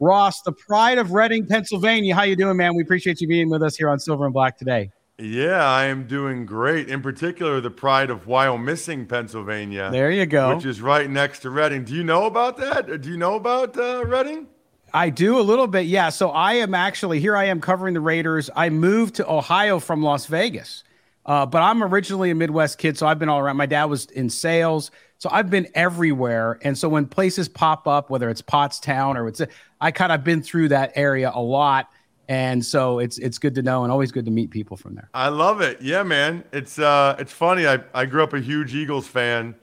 Ross, 0.00 0.42
the 0.42 0.52
pride 0.52 0.98
of 0.98 1.12
Reading, 1.12 1.46
Pennsylvania. 1.46 2.14
How 2.14 2.22
you 2.22 2.36
doing, 2.36 2.56
man? 2.56 2.74
We 2.76 2.82
appreciate 2.82 3.20
you 3.20 3.28
being 3.28 3.50
with 3.50 3.62
us 3.62 3.76
here 3.76 3.88
on 3.88 3.98
Silver 3.98 4.24
and 4.24 4.32
Black 4.34 4.56
today. 4.56 4.90
Yeah, 5.20 5.64
I 5.64 5.86
am 5.86 6.06
doing 6.06 6.46
great. 6.46 6.88
In 6.88 7.02
particular, 7.02 7.60
the 7.60 7.70
pride 7.70 8.08
of 8.08 8.26
Wyomissing, 8.26 9.08
Pennsylvania. 9.08 9.90
There 9.90 10.12
you 10.12 10.26
go. 10.26 10.54
Which 10.54 10.64
is 10.64 10.80
right 10.80 11.10
next 11.10 11.40
to 11.40 11.50
Reading. 11.50 11.82
Do 11.84 11.94
you 11.94 12.04
know 12.04 12.26
about 12.26 12.56
that? 12.58 13.00
Do 13.00 13.10
you 13.10 13.16
know 13.16 13.34
about 13.34 13.76
uh, 13.76 14.04
Reading? 14.06 14.46
I 14.94 15.10
do 15.10 15.38
a 15.38 15.42
little 15.42 15.66
bit, 15.66 15.86
yeah. 15.86 16.08
So 16.10 16.30
I 16.30 16.54
am 16.54 16.72
actually 16.72 17.18
here. 17.18 17.36
I 17.36 17.44
am 17.44 17.60
covering 17.60 17.94
the 17.94 18.00
Raiders. 18.00 18.48
I 18.54 18.70
moved 18.70 19.16
to 19.16 19.28
Ohio 19.28 19.80
from 19.80 20.02
Las 20.02 20.26
Vegas, 20.26 20.84
uh, 21.26 21.44
but 21.46 21.62
I'm 21.62 21.82
originally 21.82 22.30
a 22.30 22.34
Midwest 22.36 22.78
kid, 22.78 22.96
so 22.96 23.06
I've 23.06 23.18
been 23.18 23.28
all 23.28 23.40
around. 23.40 23.56
My 23.56 23.66
dad 23.66 23.86
was 23.86 24.06
in 24.06 24.30
sales, 24.30 24.92
so 25.18 25.28
I've 25.32 25.50
been 25.50 25.66
everywhere. 25.74 26.58
And 26.62 26.78
so 26.78 26.88
when 26.88 27.06
places 27.06 27.48
pop 27.48 27.86
up, 27.88 28.08
whether 28.08 28.30
it's 28.30 28.40
Pottstown 28.40 29.16
or 29.16 29.26
it's, 29.28 29.42
I 29.80 29.90
kind 29.90 30.12
of 30.12 30.22
been 30.22 30.42
through 30.42 30.68
that 30.68 30.92
area 30.94 31.30
a 31.34 31.42
lot. 31.42 31.90
And 32.28 32.64
so 32.64 32.98
it's 32.98 33.16
it's 33.18 33.38
good 33.38 33.54
to 33.54 33.62
know 33.62 33.84
and 33.84 33.90
always 33.90 34.12
good 34.12 34.26
to 34.26 34.30
meet 34.30 34.50
people 34.50 34.76
from 34.76 34.94
there. 34.94 35.08
I 35.14 35.28
love 35.28 35.62
it. 35.62 35.80
Yeah, 35.80 36.02
man. 36.02 36.44
It's 36.52 36.78
uh 36.78 37.16
it's 37.18 37.32
funny. 37.32 37.66
I, 37.66 37.80
I 37.94 38.04
grew 38.04 38.22
up 38.22 38.34
a 38.34 38.40
huge 38.40 38.74
Eagles 38.74 39.08
fan 39.08 39.54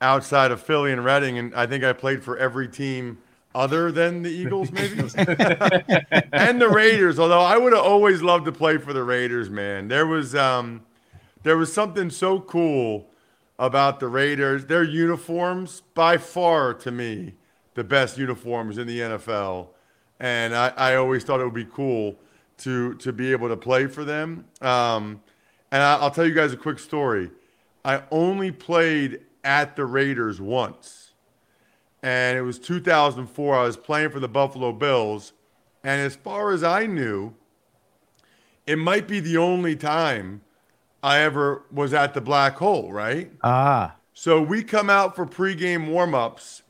outside 0.00 0.50
of 0.50 0.60
Philly 0.60 0.90
and 0.90 1.04
Reading, 1.04 1.38
and 1.38 1.54
I 1.54 1.66
think 1.66 1.84
I 1.84 1.92
played 1.92 2.24
for 2.24 2.36
every 2.36 2.66
team 2.66 3.18
other 3.54 3.92
than 3.92 4.22
the 4.22 4.30
Eagles, 4.30 4.72
maybe. 4.72 4.96
and 6.32 6.60
the 6.60 6.68
Raiders, 6.68 7.20
although 7.20 7.40
I 7.40 7.56
would 7.56 7.72
have 7.72 7.84
always 7.84 8.20
loved 8.20 8.46
to 8.46 8.52
play 8.52 8.78
for 8.78 8.92
the 8.92 9.04
Raiders, 9.04 9.48
man. 9.48 9.86
There 9.86 10.06
was 10.06 10.34
um 10.34 10.82
there 11.44 11.56
was 11.56 11.72
something 11.72 12.10
so 12.10 12.40
cool 12.40 13.11
about 13.62 14.00
the 14.00 14.08
Raiders. 14.08 14.66
Their 14.66 14.82
uniforms, 14.82 15.82
by 15.94 16.18
far 16.18 16.74
to 16.74 16.90
me, 16.90 17.34
the 17.74 17.84
best 17.84 18.18
uniforms 18.18 18.76
in 18.76 18.88
the 18.88 18.98
NFL. 18.98 19.68
And 20.18 20.52
I, 20.52 20.72
I 20.76 20.96
always 20.96 21.22
thought 21.22 21.40
it 21.40 21.44
would 21.44 21.54
be 21.54 21.64
cool 21.64 22.16
to, 22.58 22.94
to 22.96 23.12
be 23.12 23.30
able 23.30 23.48
to 23.48 23.56
play 23.56 23.86
for 23.86 24.04
them. 24.04 24.46
Um, 24.60 25.22
and 25.70 25.80
I, 25.80 25.94
I'll 25.98 26.10
tell 26.10 26.26
you 26.26 26.34
guys 26.34 26.52
a 26.52 26.56
quick 26.56 26.80
story. 26.80 27.30
I 27.84 28.02
only 28.10 28.50
played 28.50 29.20
at 29.44 29.76
the 29.76 29.84
Raiders 29.84 30.40
once. 30.40 31.12
And 32.02 32.36
it 32.36 32.42
was 32.42 32.58
2004. 32.58 33.54
I 33.54 33.62
was 33.62 33.76
playing 33.76 34.10
for 34.10 34.18
the 34.18 34.28
Buffalo 34.28 34.72
Bills. 34.72 35.34
And 35.84 36.00
as 36.00 36.16
far 36.16 36.50
as 36.50 36.64
I 36.64 36.86
knew, 36.86 37.34
it 38.66 38.76
might 38.76 39.06
be 39.06 39.20
the 39.20 39.36
only 39.36 39.76
time 39.76 40.40
I 41.02 41.20
ever 41.20 41.62
was 41.72 41.92
at 41.92 42.14
the 42.14 42.20
black 42.20 42.56
hole, 42.56 42.92
right? 42.92 43.30
Ah. 43.42 43.96
So 44.14 44.40
we 44.40 44.62
come 44.62 44.88
out 44.88 45.16
for 45.16 45.26
pregame 45.26 45.88
warmups, 45.88 46.62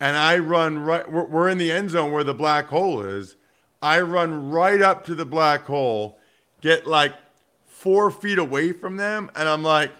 and 0.00 0.16
I 0.16 0.38
run 0.38 0.78
right. 0.80 1.10
We're, 1.10 1.26
we're 1.26 1.48
in 1.48 1.58
the 1.58 1.70
end 1.70 1.90
zone 1.90 2.10
where 2.12 2.24
the 2.24 2.34
black 2.34 2.66
hole 2.66 3.02
is. 3.02 3.36
I 3.80 4.00
run 4.00 4.50
right 4.50 4.80
up 4.80 5.04
to 5.06 5.14
the 5.14 5.24
black 5.24 5.64
hole, 5.64 6.18
get 6.60 6.86
like 6.86 7.14
four 7.66 8.10
feet 8.10 8.38
away 8.38 8.72
from 8.72 8.96
them, 8.96 9.30
and 9.36 9.48
I'm 9.48 9.62
like, 9.62 9.92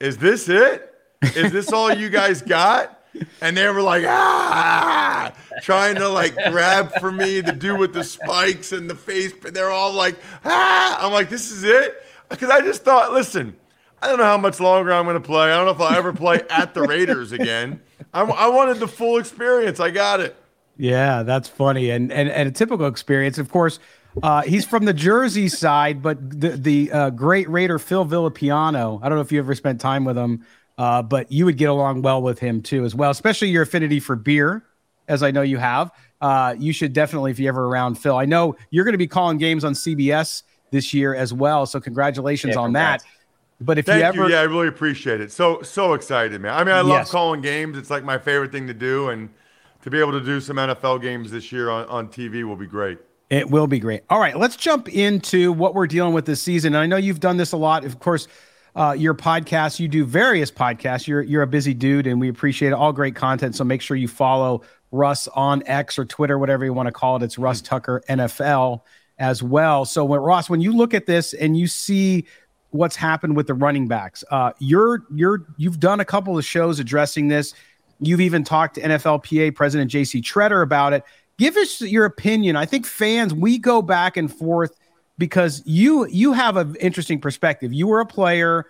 "Is 0.00 0.18
this 0.18 0.48
it? 0.48 0.92
Is 1.22 1.52
this 1.52 1.72
all 1.72 1.92
you 1.92 2.08
guys 2.08 2.42
got?" 2.46 2.98
And 3.40 3.56
they 3.56 3.68
were 3.68 3.82
like, 3.82 4.04
"Ah!" 4.06 5.32
trying 5.62 5.96
to 5.96 6.08
like 6.08 6.34
grab 6.50 6.92
for 6.98 7.12
me, 7.12 7.42
the 7.42 7.52
dude 7.52 7.78
with 7.78 7.92
the 7.92 8.02
spikes 8.04 8.72
and 8.72 8.88
the 8.88 8.94
face, 8.94 9.32
but 9.32 9.52
they're 9.54 9.70
all 9.70 9.92
like, 9.92 10.16
"Ah!" 10.44 11.04
I'm 11.04 11.12
like, 11.12 11.28
"This 11.28 11.52
is 11.52 11.62
it," 11.64 12.02
because 12.32 12.50
I 12.50 12.60
just 12.60 12.84
thought, 12.84 13.12
listen. 13.12 13.56
I 14.02 14.08
don't 14.08 14.18
know 14.18 14.24
how 14.24 14.36
much 14.36 14.58
longer 14.58 14.92
I'm 14.92 15.04
going 15.04 15.14
to 15.14 15.20
play. 15.20 15.52
I 15.52 15.56
don't 15.56 15.64
know 15.64 15.70
if 15.70 15.80
I'll 15.80 15.96
ever 15.96 16.12
play 16.12 16.40
at 16.50 16.74
the 16.74 16.82
Raiders 16.82 17.30
again. 17.30 17.80
I, 18.12 18.22
I 18.22 18.48
wanted 18.48 18.80
the 18.80 18.88
full 18.88 19.18
experience. 19.18 19.78
I 19.78 19.90
got 19.92 20.18
it. 20.18 20.34
Yeah, 20.76 21.22
that's 21.22 21.48
funny, 21.48 21.90
and 21.90 22.10
and, 22.10 22.28
and 22.28 22.48
a 22.48 22.52
typical 22.52 22.86
experience. 22.86 23.38
Of 23.38 23.50
course, 23.50 23.78
uh, 24.22 24.42
he's 24.42 24.64
from 24.64 24.84
the 24.84 24.92
Jersey 24.92 25.48
side, 25.48 26.02
but 26.02 26.40
the 26.40 26.50
the 26.50 26.92
uh, 26.92 27.10
great 27.10 27.48
Raider 27.48 27.78
Phil 27.78 28.04
Villapiano. 28.04 28.98
I 29.02 29.08
don't 29.08 29.16
know 29.16 29.22
if 29.22 29.30
you 29.30 29.38
ever 29.38 29.54
spent 29.54 29.80
time 29.80 30.04
with 30.04 30.16
him, 30.18 30.44
uh, 30.78 31.02
but 31.02 31.30
you 31.30 31.44
would 31.44 31.56
get 31.56 31.70
along 31.70 32.02
well 32.02 32.22
with 32.22 32.38
him 32.38 32.62
too, 32.62 32.84
as 32.84 32.94
well. 32.94 33.10
Especially 33.10 33.48
your 33.48 33.62
affinity 33.62 34.00
for 34.00 34.16
beer, 34.16 34.64
as 35.06 35.22
I 35.22 35.30
know 35.30 35.42
you 35.42 35.58
have. 35.58 35.92
Uh, 36.20 36.54
you 36.58 36.72
should 36.72 36.92
definitely, 36.92 37.32
if 37.32 37.38
you 37.38 37.48
ever 37.48 37.66
around 37.66 37.96
Phil, 37.96 38.16
I 38.16 38.24
know 38.24 38.56
you're 38.70 38.84
going 38.84 38.92
to 38.92 38.98
be 38.98 39.08
calling 39.08 39.38
games 39.38 39.64
on 39.64 39.74
CBS 39.74 40.42
this 40.72 40.92
year 40.92 41.14
as 41.14 41.32
well. 41.32 41.64
So 41.66 41.78
congratulations 41.80 42.54
Yeah, 42.54 42.60
on 42.62 42.66
congrats. 42.68 43.04
that. 43.04 43.10
But 43.64 43.78
if 43.78 43.86
Thank 43.86 44.00
you 44.00 44.22
ever, 44.22 44.28
Yeah, 44.28 44.40
I 44.40 44.42
really 44.44 44.66
appreciate 44.66 45.20
it. 45.20 45.30
So 45.30 45.62
so 45.62 45.92
excited, 45.94 46.40
man. 46.40 46.52
I 46.52 46.64
mean, 46.64 46.74
I 46.74 46.80
love 46.80 46.88
Yes. 46.88 47.10
calling 47.12 47.40
games. 47.40 47.78
It's 47.78 47.90
like 47.90 48.02
my 48.02 48.18
favorite 48.18 48.50
thing 48.50 48.66
to 48.66 48.74
do, 48.74 49.10
and 49.10 49.28
to 49.82 49.90
be 49.90 50.00
able 50.00 50.12
to 50.12 50.20
do 50.20 50.40
some 50.40 50.56
NFL 50.58 50.98
games 51.00 51.30
this 51.30 51.52
year 51.52 51.70
on, 51.70 51.86
on 51.86 52.08
TV 52.08 52.42
will 52.42 52.56
be 52.56 52.66
great. 52.66 52.98
It 53.30 53.50
will 53.50 53.66
be 53.68 53.78
great. 53.78 54.02
All 54.10 54.18
right, 54.20 54.36
let's 54.36 54.56
jump 54.56 54.88
into 54.88 55.52
what 55.52 55.74
we're 55.74 55.86
dealing 55.86 56.12
with 56.12 56.26
this 56.26 56.42
season. 56.42 56.74
And 56.74 56.82
I 56.82 56.86
know 56.86 56.96
you've 56.96 57.20
done 57.20 57.36
this 57.36 57.52
a 57.52 57.56
lot. 57.56 57.84
Of 57.84 57.98
course, 58.00 58.26
uh, 58.76 58.94
your 58.98 59.14
podcast, 59.14 59.78
you 59.80 59.86
do 59.88 60.04
various 60.04 60.50
podcasts. 60.50 61.06
You're 61.06 61.22
you're 61.22 61.42
a 61.42 61.46
busy 61.46 61.72
dude, 61.74 62.06
and 62.06 62.20
we 62.20 62.28
appreciate 62.28 62.68
it. 62.70 62.74
all 62.74 62.92
great 62.92 63.14
content. 63.14 63.54
So 63.54 63.64
make 63.64 63.80
sure 63.80 63.96
you 63.96 64.08
follow 64.08 64.62
Ross 64.90 65.28
on 65.28 65.62
X 65.66 65.98
or 65.98 66.04
Twitter, 66.04 66.38
whatever 66.38 66.64
you 66.64 66.72
want 66.74 66.88
to 66.88 66.92
call 66.92 67.16
it. 67.16 67.22
It's 67.22 67.38
Ross 67.38 67.60
Tucker 67.60 68.02
NFL 68.08 68.82
as 69.18 69.42
well. 69.42 69.84
So 69.84 70.04
when 70.04 70.20
Ross, 70.20 70.50
when 70.50 70.60
you 70.60 70.72
look 70.72 70.94
at 70.94 71.06
this 71.06 71.34
and 71.34 71.56
you 71.56 71.66
see 71.66 72.26
what's 72.70 72.96
happened 72.96 73.36
with 73.36 73.46
the 73.46 73.54
running 73.54 73.88
backs, 73.88 74.24
uh, 74.30 74.52
you're 74.58 75.04
you're 75.14 75.46
you've 75.56 75.80
done 75.80 76.00
a 76.00 76.04
couple 76.04 76.36
of 76.36 76.44
shows 76.44 76.78
addressing 76.78 77.28
this. 77.28 77.54
You've 78.00 78.20
even 78.20 78.42
talked 78.44 78.74
to 78.76 78.82
NFLPA 78.82 79.54
President 79.54 79.90
J.C. 79.90 80.20
Tretter 80.20 80.62
about 80.62 80.92
it. 80.92 81.04
Give 81.38 81.56
us 81.56 81.80
your 81.80 82.04
opinion. 82.04 82.56
I 82.56 82.66
think 82.66 82.86
fans 82.86 83.32
we 83.32 83.58
go 83.58 83.82
back 83.82 84.16
and 84.16 84.32
forth 84.32 84.76
because 85.18 85.62
you 85.64 86.06
you 86.08 86.32
have 86.32 86.56
an 86.56 86.74
interesting 86.76 87.20
perspective. 87.20 87.72
You 87.72 87.86
were 87.86 88.00
a 88.00 88.06
player. 88.06 88.66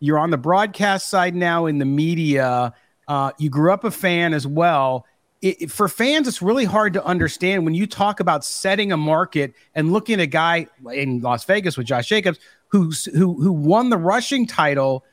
You're 0.00 0.18
on 0.18 0.30
the 0.30 0.38
broadcast 0.38 1.08
side 1.08 1.34
now 1.34 1.66
in 1.66 1.78
the 1.78 1.84
media. 1.84 2.74
Uh, 3.08 3.32
you 3.38 3.48
grew 3.48 3.72
up 3.72 3.84
a 3.84 3.90
fan 3.90 4.34
as 4.34 4.46
well. 4.46 5.06
It, 5.44 5.70
for 5.70 5.88
fans, 5.88 6.26
it's 6.26 6.40
really 6.40 6.64
hard 6.64 6.94
to 6.94 7.04
understand 7.04 7.66
when 7.66 7.74
you 7.74 7.86
talk 7.86 8.18
about 8.18 8.46
setting 8.46 8.92
a 8.92 8.96
market 8.96 9.52
and 9.74 9.92
looking 9.92 10.14
at 10.14 10.20
a 10.20 10.26
guy 10.26 10.66
in 10.90 11.20
Las 11.20 11.44
Vegas 11.44 11.76
with 11.76 11.86
Josh 11.86 12.06
Jacobs 12.08 12.38
who's 12.68 13.04
who 13.04 13.34
who 13.34 13.52
won 13.52 13.90
the 13.90 13.98
rushing 13.98 14.46
title 14.46 15.04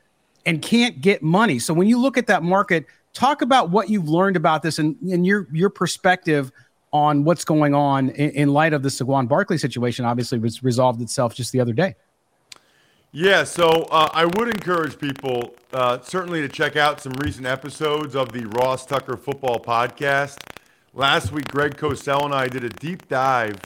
and 0.46 0.62
can't 0.62 1.02
get 1.02 1.22
money. 1.22 1.58
So 1.58 1.74
when 1.74 1.86
you 1.86 2.00
look 2.00 2.16
at 2.16 2.26
that 2.28 2.42
market, 2.42 2.86
talk 3.12 3.42
about 3.42 3.68
what 3.68 3.90
you've 3.90 4.08
learned 4.08 4.36
about 4.36 4.62
this 4.62 4.78
and, 4.78 4.96
and 5.02 5.26
your 5.26 5.46
your 5.52 5.68
perspective 5.68 6.50
on 6.94 7.24
what's 7.24 7.44
going 7.44 7.74
on 7.74 8.08
in, 8.10 8.30
in 8.30 8.48
light 8.54 8.72
of 8.72 8.82
the 8.82 8.88
Saquon 8.88 9.28
Barkley 9.28 9.58
situation. 9.58 10.06
Obviously, 10.06 10.38
was 10.38 10.62
resolved 10.62 11.02
itself 11.02 11.34
just 11.34 11.52
the 11.52 11.60
other 11.60 11.74
day. 11.74 11.94
Yeah, 13.14 13.44
so 13.44 13.68
uh, 13.90 14.08
I 14.14 14.24
would 14.24 14.48
encourage 14.48 14.98
people 14.98 15.54
uh, 15.74 16.00
certainly 16.00 16.40
to 16.40 16.48
check 16.48 16.76
out 16.76 17.02
some 17.02 17.12
recent 17.12 17.46
episodes 17.46 18.16
of 18.16 18.32
the 18.32 18.46
Ross 18.46 18.86
Tucker 18.86 19.18
Football 19.18 19.60
Podcast. 19.60 20.38
Last 20.94 21.30
week, 21.30 21.46
Greg 21.48 21.76
Cosell 21.76 22.24
and 22.24 22.32
I 22.32 22.48
did 22.48 22.64
a 22.64 22.70
deep 22.70 23.08
dive 23.08 23.60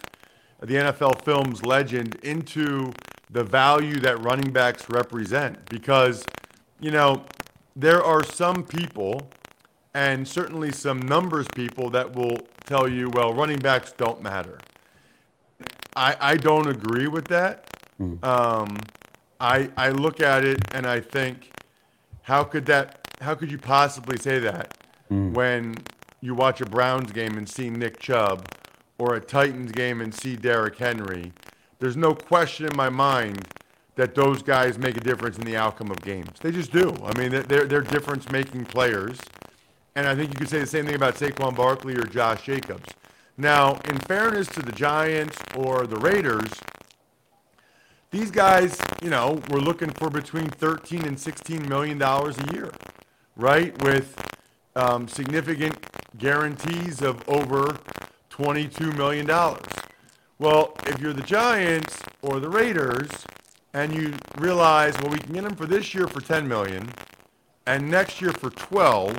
of 0.61 0.69
the 0.69 0.75
NFL 0.75 1.23
Films 1.23 1.65
legend 1.65 2.17
into 2.25 2.93
the 3.31 3.45
value 3.45 4.01
that 4.01 4.21
running 4.25 4.53
backs 4.53 4.85
represent 4.91 5.65
because, 5.67 6.25
you 6.81 6.91
know, 6.91 7.25
there 7.77 8.03
are 8.03 8.25
some 8.25 8.65
people 8.65 9.31
and 9.95 10.27
certainly 10.27 10.73
some 10.73 10.99
numbers 11.01 11.47
people 11.55 11.89
that 11.91 12.17
will 12.17 12.37
tell 12.65 12.89
you, 12.89 13.11
well, 13.11 13.33
running 13.33 13.61
backs 13.61 13.93
don't 13.93 14.21
matter. 14.21 14.59
I, 15.95 16.17
I 16.21 16.37
don't 16.37 16.67
agree 16.67 17.07
with 17.07 17.29
that. 17.29 17.71
Um, 18.25 18.77
I 19.41 19.71
I 19.77 19.91
look 19.91 20.21
at 20.21 20.45
it 20.45 20.59
and 20.73 20.87
I 20.87 21.01
think, 21.01 21.53
how 22.23 22.45
could 22.45 22.67
that? 22.67 23.09
How 23.21 23.35
could 23.35 23.51
you 23.51 23.59
possibly 23.59 24.17
say 24.19 24.39
that 24.41 24.77
mm. 25.11 25.33
when 25.33 25.77
you 26.21 26.35
watch 26.35 26.61
a 26.61 26.67
Browns 26.67 27.13
game 27.13 27.39
and 27.39 27.49
see 27.49 27.71
Nick 27.71 27.99
Chubb, 27.99 28.47
or 28.99 29.15
a 29.15 29.21
Titans 29.21 29.73
game 29.73 30.01
and 30.01 30.15
see 30.15 30.37
Derrick 30.37 30.77
Henry? 30.77 31.33
There's 31.79 31.97
no 31.97 32.15
question 32.15 32.67
in 32.67 32.77
my 32.77 32.89
mind 32.89 33.47
that 33.97 34.15
those 34.15 34.43
guys 34.43 34.79
make 34.79 34.97
a 34.97 35.01
difference 35.01 35.39
in 35.39 35.45
the 35.45 35.57
outcome 35.57 35.91
of 35.91 36.01
games. 36.03 36.39
They 36.41 36.51
just 36.51 36.73
do. 36.73 36.95
I 37.05 37.19
mean, 37.19 37.31
they're 37.31 37.43
they're, 37.43 37.65
they're 37.67 37.81
difference-making 37.81 38.67
players. 38.67 39.19
And 39.95 40.07
I 40.07 40.15
think 40.15 40.29
you 40.29 40.37
could 40.37 40.51
say 40.51 40.61
the 40.61 40.67
same 40.67 40.85
thing 40.85 40.95
about 40.95 41.15
Saquon 41.15 41.57
Barkley 41.57 41.97
or 41.97 42.05
Josh 42.05 42.45
Jacobs. 42.45 42.93
Now, 43.39 43.79
in 43.87 43.99
fairness 44.01 44.47
to 44.49 44.61
the 44.61 44.73
Giants 44.73 45.39
or 45.57 45.87
the 45.87 45.97
Raiders, 45.97 46.51
these 48.17 48.31
guys, 48.31 48.81
you 49.03 49.11
know, 49.11 49.41
were 49.51 49.61
looking 49.61 49.91
for 49.91 50.09
between 50.09 50.49
13 50.49 51.05
and 51.05 51.21
16 51.21 51.69
million 51.69 51.99
dollars 51.99 52.39
a 52.39 52.55
year, 52.55 52.73
right? 53.37 53.77
With 53.83 54.19
um, 54.75 55.07
significant 55.07 55.77
guarantees 56.17 57.03
of 57.03 57.23
over 57.29 57.77
22 58.31 58.93
million 58.93 59.27
dollars. 59.27 59.67
Well, 60.39 60.75
if 60.87 60.99
you're 60.99 61.13
the 61.13 61.23
Giants 61.23 62.03
or 62.23 62.41
the 62.41 62.49
Raiders, 62.49 63.11
and 63.75 63.95
you 63.95 64.15
realize, 64.39 64.95
well, 65.03 65.11
we 65.11 65.19
can 65.19 65.35
get 65.35 65.45
them 65.45 65.55
for 65.55 65.67
this 65.67 65.95
year 65.95 66.07
for 66.07 66.23
10 66.23 66.49
million, 66.49 66.89
and 67.67 67.91
next 67.91 68.23
year 68.23 68.33
for 68.33 68.49
12. 68.49 69.15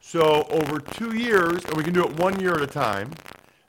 So 0.00 0.46
over 0.50 0.78
two 0.78 1.16
years, 1.16 1.64
and 1.64 1.76
we 1.76 1.82
can 1.82 1.92
do 1.92 2.04
it 2.04 2.16
one 2.16 2.38
year 2.38 2.54
at 2.54 2.62
a 2.62 2.66
time, 2.68 3.10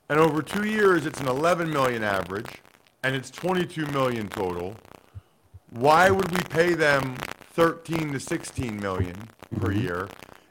and 0.08 0.20
over 0.20 0.40
two 0.40 0.68
years, 0.68 1.04
it's 1.06 1.20
an 1.20 1.26
11 1.26 1.68
million 1.72 2.04
average, 2.04 2.62
and 3.02 3.14
it's 3.16 3.30
22 3.30 3.86
million 3.86 4.28
total. 4.28 4.76
Why 5.70 6.10
would 6.10 6.30
we 6.30 6.42
pay 6.44 6.74
them 6.74 7.16
13 7.52 8.12
to 8.12 8.20
16 8.20 8.80
million 8.80 9.16
per 9.60 9.72
year, 9.72 10.08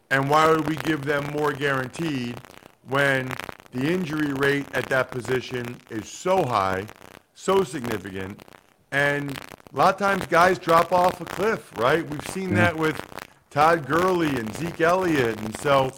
and 0.10 0.30
why 0.30 0.50
would 0.50 0.68
we 0.68 0.76
give 0.78 1.06
them 1.06 1.26
more 1.34 1.52
guaranteed 1.52 2.40
when 2.88 3.30
the 3.72 3.92
injury 3.92 4.34
rate 4.34 4.66
at 4.74 4.86
that 4.88 5.10
position 5.10 5.78
is 5.90 6.08
so 6.08 6.44
high, 6.44 6.86
so 7.34 7.64
significant, 7.64 8.44
and 8.92 9.40
a 9.74 9.78
lot 9.78 9.94
of 9.94 10.00
times 10.00 10.26
guys 10.28 10.60
drop 10.60 10.92
off 10.92 11.22
a 11.22 11.26
cliff, 11.26 11.72
right? 11.78 12.08
We've 12.10 12.28
seen 12.28 12.54
that 12.56 12.76
with 12.76 13.02
Todd 13.50 13.88
Gurley 13.88 14.30
and 14.30 14.54
Zeke 14.56 14.82
Elliott, 14.82 15.40
and 15.40 15.58
so 15.60 15.92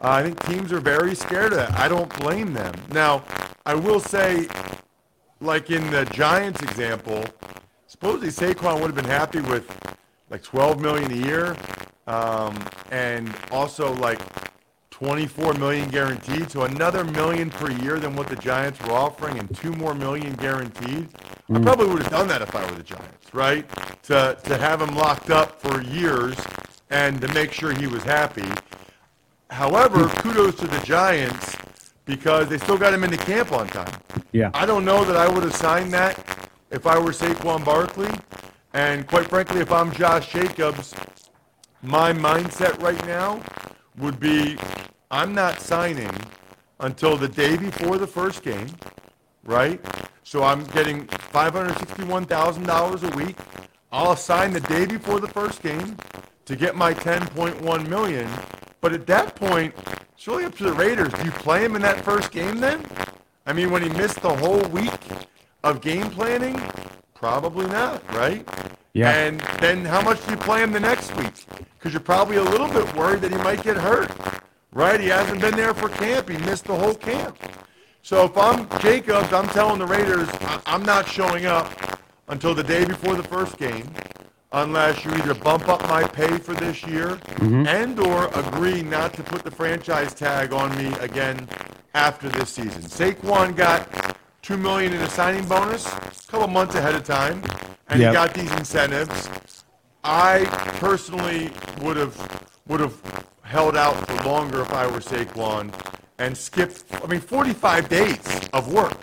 uh, 0.00 0.10
I 0.10 0.22
think 0.22 0.38
teams 0.46 0.72
are 0.72 0.80
very 0.80 1.14
scared 1.14 1.52
of 1.52 1.58
that. 1.58 1.72
I 1.72 1.88
don't 1.88 2.08
blame 2.20 2.54
them. 2.54 2.74
Now, 2.92 3.24
I 3.64 3.74
will 3.74 4.00
say, 4.00 4.46
like 5.40 5.70
in 5.70 5.88
the 5.90 6.04
Giants 6.06 6.62
example, 6.62 7.24
supposedly 7.86 8.28
Saquon 8.28 8.74
would 8.80 8.86
have 8.86 8.94
been 8.94 9.04
happy 9.04 9.40
with 9.40 9.70
like 10.30 10.42
12 10.42 10.80
million 10.80 11.12
a 11.12 11.16
year, 11.16 11.56
um, 12.06 12.56
and 12.90 13.32
also 13.50 13.92
like 13.94 14.20
24 14.90 15.54
million 15.54 15.88
guaranteed, 15.90 16.50
so 16.50 16.62
another 16.62 17.04
million 17.04 17.50
per 17.50 17.70
year 17.70 17.98
than 17.98 18.16
what 18.16 18.28
the 18.28 18.36
Giants 18.36 18.80
were 18.80 18.92
offering, 18.92 19.38
and 19.38 19.54
two 19.54 19.72
more 19.72 19.94
million 19.94 20.34
guaranteed. 20.36 21.08
I 21.52 21.60
probably 21.60 21.86
would 21.86 22.02
have 22.02 22.10
done 22.10 22.28
that 22.28 22.40
if 22.42 22.56
I 22.56 22.64
were 22.64 22.76
the 22.76 22.82
Giants, 22.82 23.34
right? 23.34 23.68
To 24.04 24.36
to 24.42 24.56
have 24.56 24.80
him 24.80 24.94
locked 24.94 25.30
up 25.30 25.60
for 25.60 25.82
years 25.82 26.34
and 26.90 27.20
to 27.20 27.28
make 27.34 27.52
sure 27.52 27.72
he 27.72 27.86
was 27.86 28.02
happy. 28.02 28.48
However, 29.50 30.08
kudos 30.20 30.56
to 30.56 30.66
the 30.66 30.78
Giants 30.80 31.56
because 32.06 32.48
they 32.48 32.56
still 32.56 32.78
got 32.78 32.94
him 32.94 33.04
into 33.04 33.18
camp 33.18 33.52
on 33.52 33.66
time. 33.66 33.92
Yeah. 34.32 34.50
I 34.54 34.64
don't 34.64 34.84
know 34.84 35.04
that 35.04 35.16
I 35.16 35.28
would 35.28 35.42
have 35.42 35.54
signed 35.54 35.92
that 35.92 36.48
if 36.70 36.86
I 36.86 36.98
were 36.98 37.10
Saquon 37.10 37.64
Barkley. 37.64 38.10
And 38.72 39.06
quite 39.06 39.28
frankly, 39.28 39.60
if 39.60 39.70
I'm 39.70 39.92
Josh 39.92 40.32
Jacobs, 40.32 40.94
my 41.82 42.12
mindset 42.12 42.80
right 42.80 43.04
now 43.06 43.42
would 43.98 44.18
be 44.18 44.56
I'm 45.10 45.34
not 45.34 45.60
signing 45.60 46.10
until 46.80 47.16
the 47.16 47.28
day 47.28 47.56
before 47.56 47.98
the 47.98 48.06
first 48.06 48.42
game, 48.42 48.68
right? 49.44 49.80
So 50.24 50.42
I'm 50.42 50.64
getting 50.66 51.06
$561,000 51.06 53.12
a 53.12 53.16
week. 53.16 53.36
I'll 53.92 54.16
sign 54.16 54.52
the 54.52 54.60
day 54.60 54.84
before 54.84 55.20
the 55.20 55.28
first 55.28 55.62
game 55.62 55.96
to 56.44 56.56
get 56.56 56.76
my 56.76 56.92
10.1 56.92 57.88
million. 57.88 58.28
But 58.86 58.92
at 58.92 59.06
that 59.08 59.34
point, 59.34 59.74
it's 60.14 60.28
really 60.28 60.44
up 60.44 60.54
to 60.58 60.62
the 60.62 60.72
Raiders. 60.72 61.12
Do 61.12 61.24
you 61.24 61.32
play 61.32 61.64
him 61.64 61.74
in 61.74 61.82
that 61.82 62.04
first 62.04 62.30
game 62.30 62.60
then? 62.60 62.86
I 63.44 63.52
mean, 63.52 63.72
when 63.72 63.82
he 63.82 63.88
missed 63.88 64.22
the 64.22 64.32
whole 64.32 64.62
week 64.68 64.92
of 65.64 65.80
game 65.80 66.08
planning, 66.08 66.54
probably 67.12 67.66
not, 67.66 68.08
right? 68.14 68.48
Yeah. 68.92 69.10
And 69.10 69.40
then 69.58 69.84
how 69.84 70.02
much 70.02 70.24
do 70.24 70.30
you 70.30 70.36
play 70.36 70.62
him 70.62 70.70
the 70.70 70.78
next 70.78 71.12
week? 71.16 71.32
Because 71.76 71.94
you're 71.94 72.00
probably 72.00 72.36
a 72.36 72.44
little 72.44 72.68
bit 72.68 72.94
worried 72.94 73.22
that 73.22 73.32
he 73.32 73.38
might 73.38 73.64
get 73.64 73.76
hurt, 73.76 74.08
right? 74.70 75.00
He 75.00 75.08
hasn't 75.08 75.40
been 75.40 75.56
there 75.56 75.74
for 75.74 75.88
camp. 75.88 76.28
He 76.28 76.36
missed 76.38 76.66
the 76.66 76.76
whole 76.76 76.94
camp. 76.94 77.36
So 78.04 78.26
if 78.26 78.38
I'm 78.38 78.68
Jacobs, 78.78 79.32
I'm 79.32 79.48
telling 79.48 79.80
the 79.80 79.86
Raiders 79.86 80.28
I- 80.42 80.60
I'm 80.64 80.84
not 80.84 81.08
showing 81.08 81.44
up 81.44 81.72
until 82.28 82.54
the 82.54 82.62
day 82.62 82.84
before 82.84 83.16
the 83.16 83.24
first 83.24 83.58
game 83.58 83.90
unless 84.56 85.04
you 85.04 85.10
either 85.12 85.34
bump 85.34 85.68
up 85.68 85.82
my 85.86 86.02
pay 86.08 86.38
for 86.38 86.54
this 86.54 86.82
year 86.86 87.08
mm-hmm. 87.08 87.66
and 87.66 88.00
or 88.00 88.28
agree 88.34 88.82
not 88.82 89.12
to 89.12 89.22
put 89.22 89.44
the 89.44 89.50
franchise 89.50 90.14
tag 90.14 90.52
on 90.52 90.74
me 90.78 90.92
again 91.00 91.46
after 91.94 92.28
this 92.30 92.50
season. 92.50 92.82
Saquon 92.82 93.54
got 93.54 94.16
two 94.40 94.56
million 94.56 94.94
in 94.94 95.00
a 95.02 95.10
signing 95.10 95.46
bonus 95.46 95.86
a 95.86 96.00
couple 96.28 96.46
months 96.48 96.74
ahead 96.74 96.94
of 96.94 97.04
time, 97.04 97.42
and 97.88 98.00
Yep. 98.00 98.08
he 98.08 98.12
got 98.14 98.34
these 98.34 98.52
incentives. 98.52 99.28
I 100.02 100.46
personally 100.80 101.50
would 101.82 101.96
have 101.98 102.16
would 102.66 102.80
have 102.80 102.96
held 103.42 103.76
out 103.76 103.94
for 104.06 104.14
longer 104.28 104.62
if 104.62 104.72
I 104.72 104.86
were 104.86 105.00
Saquon 105.00 105.72
and 106.18 106.36
skipped. 106.36 106.84
I 107.02 107.06
mean, 107.06 107.20
45 107.20 107.88
days 107.88 108.18
of 108.52 108.72
work. 108.72 108.96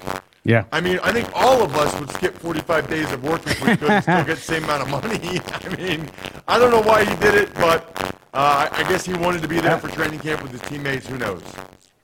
Yeah. 0.46 0.66
I 0.72 0.82
mean, 0.82 1.00
I 1.04 1.12
think 1.14 1.30
all 1.34 1.64
of 1.64 1.76
us 1.76 1.98
would 2.00 2.12
skip 2.12 2.38
45 2.38 2.90
days 2.90 3.12
of 3.12 3.24
work 3.24 3.42
if 3.48 3.62
we 3.62 3.78
could 3.78 3.90
and 3.90 4.04
still 4.04 4.26
get 4.26 4.36
the 4.36 4.42
same 4.42 4.64
amount 4.66 4.84
of 4.84 4.90
money. 4.90 5.40
I 5.46 5.76
mean, 5.76 6.10
I 6.48 6.60
don't 6.60 6.72
know 6.72 6.82
why 6.82 7.06
he 7.06 7.16
did 7.18 7.36
it, 7.36 7.54
but 7.54 7.98
uh, 8.34 8.68
I 8.70 8.70
I 8.72 8.90
guess 8.90 9.06
he 9.06 9.14
wanted 9.14 9.42
to 9.44 9.48
be 9.48 9.62
there 9.62 9.78
for 9.78 9.88
training 9.90 10.20
camp 10.20 10.42
with 10.42 10.52
his 10.52 10.62
teammates. 10.62 11.08
Who 11.08 11.18
knows? 11.18 11.42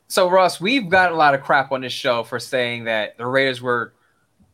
So 0.07 0.29
Ross, 0.29 0.61
we've 0.61 0.89
got 0.89 1.11
a 1.11 1.15
lot 1.15 1.35
of 1.35 1.41
crap 1.41 1.71
on 1.71 1.81
this 1.81 1.93
show 1.93 2.23
for 2.23 2.39
saying 2.39 2.85
that 2.85 3.17
the 3.17 3.25
Raiders 3.25 3.61
were 3.61 3.93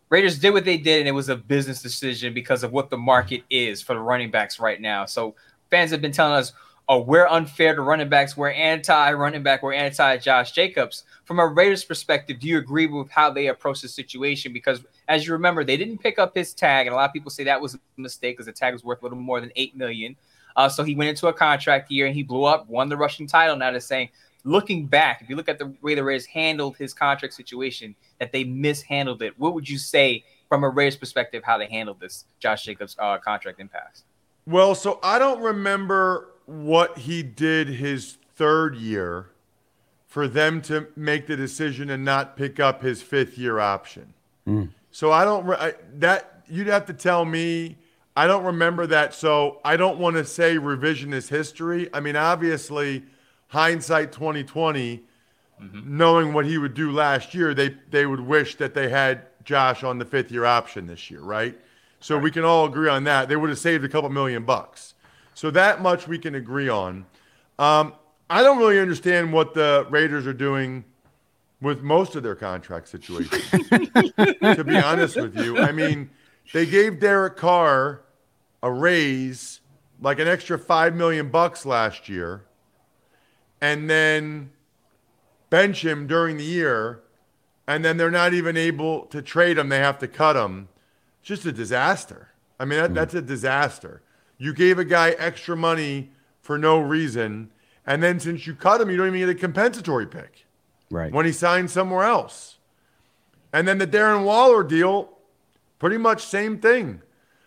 Raiders 0.10 0.40
did 0.40 0.52
what 0.52 0.66
they 0.66 0.78
did 0.78 1.00
and 1.00 1.08
it 1.08 1.14
was 1.14 1.30
a 1.30 1.36
business 1.36 1.82
decision 1.82 2.34
because 2.34 2.64
of 2.64 2.72
what 2.72 2.90
the 2.90 2.98
market 2.98 3.44
is 3.50 3.82
for 3.82 3.94
the 3.94 4.00
running 4.00 4.32
backs 4.32 4.60
right 4.60 4.80
now. 4.80 5.06
So 5.06 5.36
fans 5.70 5.92
have 5.92 6.02
been 6.02 6.12
telling 6.12 6.34
us, 6.34 6.54
"Oh, 6.88 7.02
we're 7.02 7.28
unfair 7.28 7.76
to 7.76 7.82
running 7.82 8.10
backs. 8.10 8.36
We're 8.38 8.52
anti 8.52 9.14
running 9.14 9.44
back. 9.44 9.64
We're 9.64 9.74
anti 9.74 10.18
Josh 10.18 10.52
Jacobs." 10.52 11.04
From 11.26 11.40
a 11.40 11.48
Raiders 11.48 11.84
perspective, 11.84 12.40
do 12.40 12.48
you 12.48 12.58
agree 12.58 12.86
with 12.86 13.10
how 13.10 13.32
they 13.32 13.48
approach 13.48 13.82
the 13.82 13.88
situation? 13.88 14.54
Because 14.54 14.84
as 15.08 15.26
you 15.26 15.34
remember, 15.34 15.64
they 15.64 15.78
didn't 15.78 16.00
pick 16.00 16.20
up 16.20 16.36
his 16.36 16.54
tag, 16.54 16.88
and 16.88 16.94
a 16.94 16.98
lot 16.98 17.10
of 17.10 17.14
people 17.14 17.32
say 17.32 17.44
that 17.46 17.60
was 17.60 17.76
a 17.76 17.80
mistake 17.98 18.36
because 18.36 18.46
the 18.46 18.52
tag 18.52 18.74
was 18.74 18.84
worth 18.84 19.02
a 19.02 19.06
little 19.06 19.18
more 19.18 19.42
than 19.42 19.52
eight 19.56 19.76
million. 19.76 20.16
Uh, 20.56 20.70
so 20.70 20.84
he 20.84 20.96
went 20.96 21.10
into 21.10 21.28
a 21.28 21.34
contract 21.34 21.92
year 21.92 22.06
and 22.06 22.16
he 22.16 22.24
blew 22.24 22.46
up, 22.46 22.68
won 22.70 22.88
the 22.90 22.96
rushing 22.98 23.28
title. 23.28 23.56
Now 23.58 23.72
they're 23.72 23.80
saying 23.80 24.10
looking 24.46 24.86
back, 24.86 25.22
if 25.22 25.30
you 25.30 25.36
look 25.36 25.50
at 25.50 25.60
the 25.60 25.74
way 25.82 25.96
the 25.96 26.04
Raiders 26.04 26.26
handled 26.26 26.78
his 26.78 26.94
contract 26.94 27.34
situation, 27.34 27.96
that 28.20 28.32
they 28.32 28.46
mishandled 28.46 29.22
it. 29.22 29.38
What 29.38 29.54
would 29.54 29.68
you 29.68 29.78
say 29.78 30.24
from 30.48 30.64
a 30.64 30.70
Raiders 30.70 30.96
perspective 30.96 31.44
how 31.44 31.58
they 31.58 31.68
handled 31.68 32.00
this 32.00 32.26
Josh 32.40 32.64
Jacobs 32.64 32.96
uh, 32.98 33.18
contract 33.18 33.60
impasse? 33.60 34.04
Well, 34.48 34.76
so 34.76 35.00
I 35.04 35.20
don't 35.20 35.42
remember 35.42 36.35
what 36.46 37.00
he 37.00 37.24
did 37.24 37.68
his 37.68 38.18
third 38.36 38.76
year 38.76 39.28
for 40.06 40.28
them 40.28 40.62
to 40.62 40.88
make 40.96 41.28
the 41.28 41.36
decision 41.36 41.90
and 41.90 42.06
not 42.06 42.38
pick 42.38 42.60
up 42.60 42.82
his 42.82 43.02
fifth 43.02 43.38
year 43.38 43.60
option. 43.60 44.14
Mm. 44.48 44.70
So 44.92 45.12
I 45.12 45.26
don't 45.26 45.50
I, 45.50 45.74
that 45.96 46.44
you'd 46.48 46.68
have 46.68 46.86
to 46.86 46.94
tell 46.94 47.26
me. 47.26 47.78
I 48.18 48.28
don't 48.28 48.46
remember 48.46 48.88
that, 48.88 49.14
so 49.14 49.60
I 49.66 49.76
don't 49.76 50.00
want 50.00 50.16
to 50.16 50.24
say 50.24 50.56
revisionist 50.56 51.28
history. 51.28 51.90
I 51.94 52.00
mean, 52.00 52.16
obviously, 52.16 53.04
hindsight 53.48 54.14
2020, 54.14 55.04
mm-hmm. 55.62 55.98
knowing 55.98 56.32
what 56.32 56.46
he 56.46 56.58
would 56.58 56.74
do 56.74 56.92
last 56.92 57.34
year, 57.34 57.54
they 57.54 57.76
they 57.90 58.06
would 58.06 58.22
wish 58.22 58.56
that 58.56 58.74
they 58.74 58.88
had 58.88 59.28
Josh 59.44 59.84
on 59.84 60.00
the 60.00 60.06
fifth 60.06 60.32
year 60.32 60.46
option 60.46 60.88
this 60.88 61.12
year, 61.12 61.20
right? 61.20 61.60
So 62.00 62.18
we 62.18 62.32
can 62.32 62.46
all 62.46 62.66
agree 62.66 62.88
on 62.90 63.04
that. 63.04 63.28
They 63.30 63.36
would 63.36 63.50
have 63.50 63.60
saved 63.60 63.84
a 63.84 63.90
couple 63.90 64.10
million 64.10 64.46
bucks. 64.46 64.95
So 65.36 65.52
that 65.52 65.82
much 65.82 66.08
we 66.08 66.18
can 66.18 66.34
agree 66.34 66.70
on. 66.70 67.06
Um, 67.60 67.94
I 68.30 68.42
don't 68.42 68.58
really 68.58 68.80
understand 68.80 69.32
what 69.32 69.54
the 69.54 69.86
Raiders 69.90 70.26
are 70.26 70.34
doing 70.34 70.86
with 71.62 71.82
most 71.82 72.16
of 72.16 72.24
their 72.24 72.36
contract 72.36 72.88
situations. 72.88 73.44
to 73.70 74.64
be 74.66 74.78
honest 74.78 75.18
with 75.18 75.38
you, 75.38 75.58
I 75.60 75.74
mean, 75.74 76.10
they 76.54 76.66
gave 76.66 77.02
Derek 77.02 77.36
Carr 77.36 78.02
a 78.64 78.72
raise, 78.72 79.60
like 80.02 80.20
an 80.20 80.28
extra 80.28 80.58
five 80.58 80.96
million 80.96 81.30
bucks 81.30 81.66
last 81.66 82.08
year, 82.08 82.46
and 83.60 83.90
then 83.90 84.52
bench 85.50 85.84
him 85.84 86.08
during 86.08 86.38
the 86.38 86.44
year, 86.44 87.02
and 87.68 87.84
then 87.84 87.98
they're 87.98 88.10
not 88.10 88.34
even 88.34 88.56
able 88.56 89.06
to 89.08 89.22
trade 89.22 89.58
him. 89.58 89.68
They 89.68 89.80
have 89.80 90.00
to 90.00 90.08
cut 90.08 90.38
him. 90.38 90.70
It's 91.20 91.28
just 91.28 91.46
a 91.46 91.52
disaster. 91.52 92.30
I 92.58 92.64
mean, 92.64 92.80
that, 92.80 92.94
that's 92.94 93.14
a 93.14 93.22
disaster. 93.22 94.02
You 94.38 94.54
gave 94.54 94.80
a 94.80 94.86
guy 94.86 95.12
extra 95.12 95.56
money 95.56 96.12
for 96.42 96.58
no 96.58 96.80
reason, 96.80 97.50
and 97.86 98.04
then 98.04 98.20
since 98.20 98.46
you 98.46 98.54
cut 98.54 98.82
him, 98.82 98.90
you 98.90 98.98
don't 98.98 99.08
even 99.08 99.20
get 99.20 99.30
a 99.30 99.36
compensatory 99.36 100.06
pick 100.06 100.46
Right. 100.92 101.12
when 101.12 101.26
he 101.26 101.32
signed 101.32 101.72
somewhere 101.72 102.04
else. 102.04 102.58
And 103.52 103.68
then 103.68 103.78
the 103.78 103.88
Darren 103.88 104.24
Waller 104.24 104.64
deal, 104.64 105.10
pretty 105.80 105.98
much 105.98 106.26
same 106.26 106.60
thing. 106.60 107.02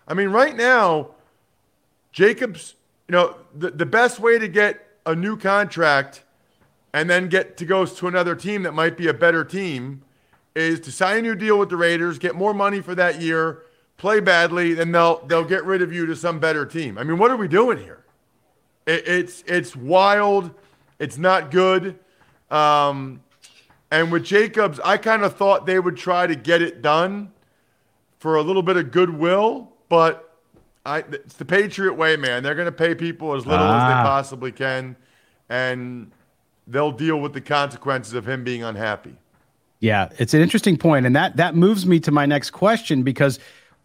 I 0.07 0.14
mean, 0.14 0.31
right 0.31 0.57
now, 0.57 1.11
Jacobs, 2.12 2.74
you 3.09 3.12
know, 3.12 3.37
the, 3.55 3.70
the 3.70 3.87
best 3.87 4.18
way 4.18 4.38
to 4.38 4.48
get 4.48 4.87
a 5.07 5.14
new 5.14 5.37
contract 5.37 6.24
and 6.92 7.09
then 7.09 7.29
get 7.29 7.57
to 7.59 7.64
go 7.66 7.85
to 7.85 8.09
another 8.09 8.35
team 8.35 8.62
that 8.62 8.72
might 8.72 8.96
be 8.96 9.07
a 9.09 9.14
better 9.14 9.44
team 9.44 10.03
is 10.55 10.81
to 10.81 10.90
sign 10.90 11.18
a 11.18 11.22
new 11.22 11.35
deal 11.35 11.59
with 11.59 11.68
the 11.68 11.77
Raiders, 11.77 12.18
get 12.18 12.35
more 12.35 12.55
money 12.55 12.81
for 12.81 12.94
that 12.94 13.20
year, 13.20 13.62
play 13.98 14.20
badly, 14.20 14.72
then 14.72 14.92
they'll 14.92 15.24
they'll 15.26 15.44
get 15.44 15.64
rid 15.64 15.82
of 15.82 15.92
you 15.92 16.06
to 16.06 16.16
some 16.16 16.38
better 16.40 16.64
team. 16.64 16.96
I 16.96 17.04
mean, 17.04 17.18
what 17.18 17.30
are 17.30 17.37
we 17.37 17.48
doing 17.48 17.76
here? 17.78 18.04
It, 18.87 19.06
it's 19.06 19.44
it's 19.46 19.76
wild. 19.76 20.54
It's 20.98 21.18
not 21.18 21.50
good. 21.50 21.98
Um, 22.50 23.20
and 23.90 24.11
with 24.11 24.24
Jacobs, 24.24 24.80
I 24.84 24.96
kind 24.96 25.22
of 25.22 25.37
thought 25.37 25.66
they 25.66 25.78
would 25.78 25.96
try 25.96 26.26
to 26.26 26.34
get 26.34 26.62
it 26.62 26.80
done 26.82 27.30
for 28.18 28.37
a 28.37 28.42
little 28.42 28.62
bit 28.62 28.76
of 28.76 28.90
goodwill, 28.90 29.72
but 29.88 30.34
I, 30.84 30.98
it's 31.00 31.34
the 31.34 31.44
Patriot 31.44 31.92
way, 31.94 32.16
man. 32.16 32.42
They're 32.42 32.54
going 32.54 32.66
to 32.66 32.72
pay 32.72 32.94
people 32.94 33.34
as 33.34 33.46
little 33.46 33.64
as 33.66 33.82
Ah. 33.82 33.88
they 33.88 34.08
possibly 34.08 34.50
can, 34.52 34.96
and 35.48 36.11
they'll 36.66 36.90
deal 36.92 37.20
with 37.20 37.32
the 37.32 37.40
consequences 37.40 38.14
of 38.14 38.28
him 38.28 38.42
being 38.44 38.62
unhappy. 38.64 39.16
Yeah, 39.80 40.08
it's 40.18 40.34
an 40.34 40.40
interesting 40.40 40.76
point, 40.76 41.06
and 41.06 41.14
that 41.14 41.37
that 41.37 41.54
moves 41.54 41.87
me 41.87 42.00
to 42.00 42.11
my 42.11 42.26
next 42.26 42.50
question 42.50 43.02
because 43.04 43.38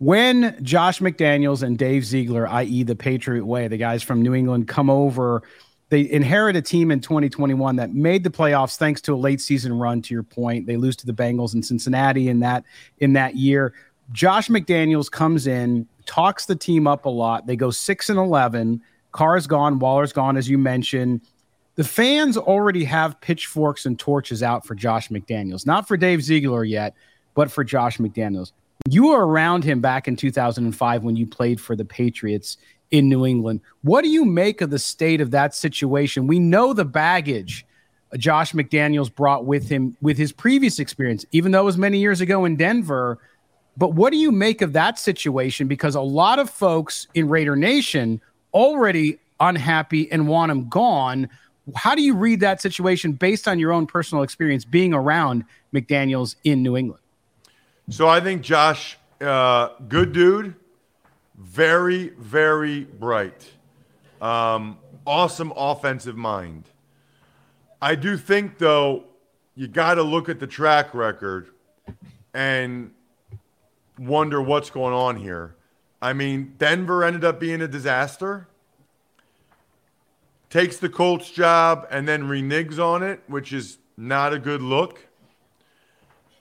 when 0.04 0.62
Josh 0.63 1.00
McDaniels 1.00 1.63
and 1.63 1.78
Dave 1.78 2.06
Ziegler, 2.06 2.48
i.e., 2.48 2.84
the 2.84 2.96
Patriot 2.96 3.46
Way, 3.46 3.68
the 3.68 3.78
guys 3.78 4.04
from 4.04 4.22
New 4.22 4.34
England, 4.34 4.68
come 4.68 4.89
over, 4.89 5.44
they 5.89 6.10
inherit 6.12 6.56
a 6.56 6.62
team 6.62 6.92
in 6.92 7.00
2021 7.00 7.76
that 7.78 7.94
made 7.94 8.24
the 8.24 8.30
playoffs 8.30 8.76
thanks 8.78 9.00
to 9.02 9.13
a 9.13 9.16
late 9.16 9.39
season 9.39 9.74
run. 9.78 10.02
To 10.02 10.13
your 10.13 10.24
point, 10.24 10.68
they 10.68 10.76
lose 10.76 10.96
to 10.98 11.06
the 11.06 11.13
Bengals 11.13 11.54
in 11.54 11.63
Cincinnati 11.63 12.30
in 12.30 12.39
that 12.42 12.63
in 13.00 13.13
that 13.13 13.36
year. 13.36 13.74
Josh 14.12 14.50
McDaniels 14.50 15.10
comes 15.10 15.48
in, 15.48 15.88
talks 16.06 16.46
the 16.46 16.56
team 16.56 16.88
up 16.88 17.06
a 17.06 17.10
lot. 17.10 17.48
They 17.48 17.56
go 17.56 17.72
six 17.72 18.10
and 18.10 18.20
eleven. 18.20 18.82
Carr's 19.12 19.48
gone, 19.48 19.80
Waller's 19.80 20.12
gone, 20.12 20.38
as 20.38 20.50
you 20.50 20.58
mentioned 20.58 21.22
the 21.76 21.84
fans 21.84 22.38
already 22.38 22.84
have 22.84 23.20
pitchforks 23.20 23.86
and 23.86 23.98
torches 23.98 24.44
out 24.44 24.66
for 24.66 24.76
Josh 24.76 25.10
McDaniels, 25.10 25.66
not 25.66 25.88
for 25.88 25.98
Dave 25.98 26.22
Ziegler 26.22 26.63
yet, 26.63 26.94
but 27.34 27.52
for 27.52 27.63
Josh 27.63 27.98
McDaniels. 27.98 28.52
You 28.89 29.07
were 29.07 29.25
around 29.25 29.63
him 29.63 29.81
back 29.81 30.07
in 30.07 30.15
2005 30.15 31.03
when 31.03 31.15
you 31.15 31.25
played 31.25 31.62
for 31.62 31.75
the 31.75 31.86
Patriots 31.86 32.57
in 32.91 33.09
New 33.09 33.25
England. 33.25 33.62
What 33.81 34.03
do 34.03 34.09
you 34.09 34.25
make 34.25 34.62
of 34.62 34.69
the 34.69 34.79
state 34.79 35.21
of 35.21 35.31
that 35.31 35.55
situation? 35.55 36.27
We 36.27 36.39
know 36.39 36.73
the 36.73 36.86
baggage 36.86 37.65
Josh 38.17 38.53
McDaniels 38.53 39.13
brought 39.13 39.45
with 39.45 39.69
him 39.69 39.97
with 40.01 40.17
his 40.17 40.31
previous 40.31 40.79
experience, 40.79 41.25
even 41.31 41.51
though 41.51 41.62
it 41.62 41.65
was 41.65 41.77
many 41.77 41.97
years 41.97 42.21
ago 42.21 42.45
in 42.45 42.55
Denver. 42.55 43.19
But 43.77 43.93
what 43.93 44.12
do 44.12 44.17
you 44.17 44.31
make 44.31 44.62
of 44.62 44.73
that 44.73 44.99
situation? 44.99 45.67
Because 45.67 45.95
a 45.95 46.01
lot 46.01 46.39
of 46.39 46.49
folks 46.49 47.07
in 47.15 47.27
Raider 47.27 47.55
Nation 47.55 48.21
already 48.53 49.17
unhappy 49.39 50.12
and 50.12 50.27
want 50.27 50.51
him 50.51 50.69
gone. 50.69 51.27
How 51.75 51.95
do 51.95 52.01
you 52.01 52.13
read 52.13 52.39
that 52.41 52.62
situation 52.62 53.13
based 53.13 53.47
on 53.47 53.57
your 53.57 53.71
own 53.71 53.88
personal 53.88 54.23
experience 54.23 54.65
being 54.65 54.93
around 54.93 55.43
McDaniels 55.73 56.36
in 56.43 56.62
New 56.62 56.77
England? 56.77 57.03
So 57.89 58.08
I 58.08 58.19
think 58.22 58.41
Josh, 58.41 58.98
uh, 59.22 59.69
good 59.88 60.13
dude, 60.13 60.56
very, 61.38 62.10
very 62.10 62.86
bright, 62.86 63.52
um, 64.22 64.78
awesome 65.06 65.52
offensive 65.56 66.15
mind. 66.15 66.69
I 67.82 67.96
do 67.96 68.17
think, 68.17 68.58
though, 68.58 69.04
you 69.56 69.67
got 69.67 69.96
to 69.96 70.04
look 70.04 70.30
at 70.30 70.39
the 70.39 70.48
track 70.48 70.93
record. 70.93 71.50
And 72.34 72.91
wonder 73.98 74.41
what's 74.41 74.69
going 74.69 74.93
on 74.93 75.17
here. 75.17 75.56
I 76.02 76.13
mean, 76.13 76.56
Denver 76.58 77.04
ended 77.04 77.24
up 77.24 77.39
being 77.39 77.62
a 77.62 77.67
disaster. 77.67 78.48
Takes 80.50 80.78
the 80.78 80.89
Colts 80.89 81.32
job 81.32 81.88
and 81.89 82.08
then 82.08 82.24
reneges 82.24 82.80
on 82.80 83.04
it, 83.04 83.22
which 83.28 83.54
is 83.54 83.78
not 83.98 84.34
a 84.34 84.39
good 84.39 84.62
look. 84.62 85.08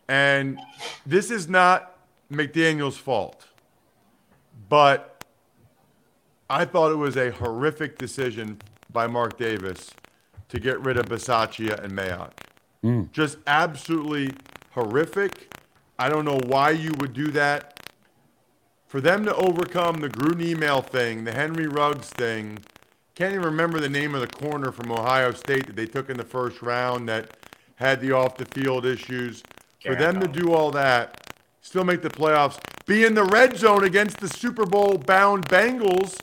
And 0.08 0.58
this 1.06 1.30
is 1.30 1.48
not 1.48 1.96
McDaniels' 2.30 2.94
fault. 2.94 3.46
But 4.68 5.24
I 6.48 6.64
thought 6.64 6.92
it 6.92 6.96
was 6.96 7.16
a 7.16 7.30
horrific 7.30 7.98
decision 7.98 8.60
by 8.92 9.06
Mark 9.06 9.38
Davis 9.38 9.90
to 10.48 10.60
get 10.60 10.80
rid 10.80 10.98
of 10.98 11.06
Bisaccia 11.06 11.82
and 11.82 11.92
Mayock. 11.92 12.32
Mm. 12.84 13.10
Just 13.12 13.38
absolutely 13.46 14.34
horrific. 14.72 15.54
I 15.98 16.08
don't 16.08 16.24
know 16.24 16.40
why 16.46 16.70
you 16.70 16.92
would 16.98 17.12
do 17.12 17.30
that. 17.30 17.90
For 18.86 19.00
them 19.00 19.24
to 19.24 19.34
overcome 19.34 20.00
the 20.00 20.10
Gruden 20.10 20.42
email 20.42 20.82
thing, 20.82 21.24
the 21.24 21.32
Henry 21.32 21.66
Ruggs 21.66 22.08
thing, 22.08 22.58
can't 23.14 23.32
even 23.32 23.44
remember 23.44 23.80
the 23.80 23.88
name 23.88 24.14
of 24.14 24.20
the 24.20 24.26
corner 24.26 24.72
from 24.72 24.90
Ohio 24.90 25.32
State 25.32 25.66
that 25.66 25.76
they 25.76 25.86
took 25.86 26.10
in 26.10 26.16
the 26.16 26.24
first 26.24 26.60
round 26.60 27.08
that 27.08 27.36
had 27.76 28.00
the 28.00 28.12
off 28.12 28.36
the 28.36 28.44
field 28.44 28.84
issues. 28.84 29.42
For 29.84 29.94
them 29.94 30.20
to 30.20 30.28
do 30.28 30.52
all 30.52 30.70
that, 30.72 31.34
still 31.60 31.84
make 31.84 32.02
the 32.02 32.10
playoffs, 32.10 32.58
be 32.86 33.04
in 33.04 33.14
the 33.14 33.24
red 33.24 33.56
zone 33.56 33.84
against 33.84 34.18
the 34.18 34.28
Super 34.28 34.66
Bowl 34.66 34.98
bound 34.98 35.48
Bengals 35.48 36.18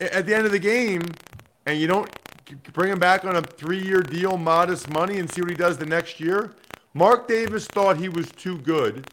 at 0.00 0.26
the 0.26 0.34
end 0.34 0.46
of 0.46 0.52
the 0.52 0.58
game, 0.58 1.02
and 1.66 1.78
you 1.78 1.86
don't 1.86 2.10
bring 2.72 2.90
him 2.90 2.98
back 2.98 3.24
on 3.24 3.36
a 3.36 3.42
three 3.42 3.82
year 3.82 4.02
deal, 4.02 4.36
modest 4.36 4.90
money, 4.90 5.18
and 5.18 5.30
see 5.30 5.40
what 5.40 5.50
he 5.50 5.56
does 5.56 5.78
the 5.78 5.86
next 5.86 6.20
year. 6.20 6.52
Mark 6.94 7.28
Davis 7.28 7.66
thought 7.66 7.96
he 7.96 8.08
was 8.08 8.30
too 8.32 8.58
good 8.58 9.06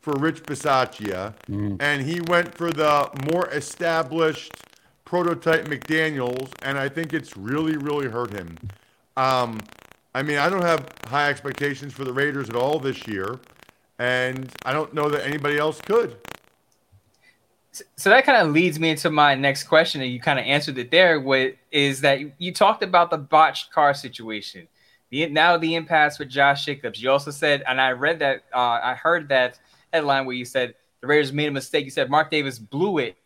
for 0.00 0.14
Rich 0.14 0.44
Bisaccia, 0.44 1.34
mm. 1.50 1.76
and 1.80 2.02
he 2.02 2.20
went 2.22 2.54
for 2.54 2.70
the 2.72 3.10
more 3.30 3.48
established 3.50 4.52
prototype 5.04 5.66
McDaniels, 5.66 6.50
and 6.62 6.78
I 6.78 6.88
think 6.88 7.12
it's 7.12 7.36
really, 7.36 7.76
really 7.76 8.08
hurt 8.08 8.32
him. 8.32 8.56
Um, 9.16 9.60
I 10.14 10.22
mean, 10.22 10.38
I 10.38 10.48
don't 10.48 10.62
have 10.62 10.88
high 11.06 11.28
expectations 11.28 11.92
for 11.92 12.04
the 12.04 12.12
Raiders 12.12 12.48
at 12.48 12.56
all 12.56 12.78
this 12.78 13.06
year, 13.06 13.38
and 13.98 14.50
I 14.64 14.72
don't 14.72 14.92
know 14.94 15.08
that 15.08 15.26
anybody 15.26 15.58
else 15.58 15.80
could. 15.80 16.16
So 17.96 18.10
that 18.10 18.24
kind 18.24 18.38
of 18.44 18.52
leads 18.52 18.80
me 18.80 18.90
into 18.90 19.10
my 19.10 19.34
next 19.34 19.64
question, 19.64 20.00
and 20.00 20.10
you 20.10 20.20
kind 20.20 20.38
of 20.38 20.44
answered 20.44 20.78
it 20.78 20.90
there. 20.90 21.20
What 21.20 21.56
is 21.70 22.00
that 22.00 22.20
you 22.40 22.52
talked 22.52 22.82
about 22.82 23.10
the 23.10 23.18
botched 23.18 23.72
Carr 23.72 23.94
situation? 23.94 24.66
The, 25.10 25.28
now 25.28 25.56
the 25.56 25.74
impasse 25.74 26.18
with 26.18 26.28
Josh 26.28 26.64
Jacobs. 26.64 27.02
You 27.02 27.10
also 27.10 27.30
said, 27.30 27.62
and 27.66 27.80
I 27.80 27.92
read 27.92 28.18
that, 28.18 28.44
uh, 28.52 28.80
I 28.82 28.94
heard 28.94 29.28
that 29.28 29.58
headline 29.92 30.26
where 30.26 30.36
you 30.36 30.44
said 30.44 30.74
the 31.00 31.06
Raiders 31.06 31.32
made 31.32 31.48
a 31.48 31.52
mistake. 31.52 31.84
You 31.84 31.90
said 31.90 32.10
Mark 32.10 32.30
Davis 32.30 32.58
blew 32.58 32.98
it 32.98 33.16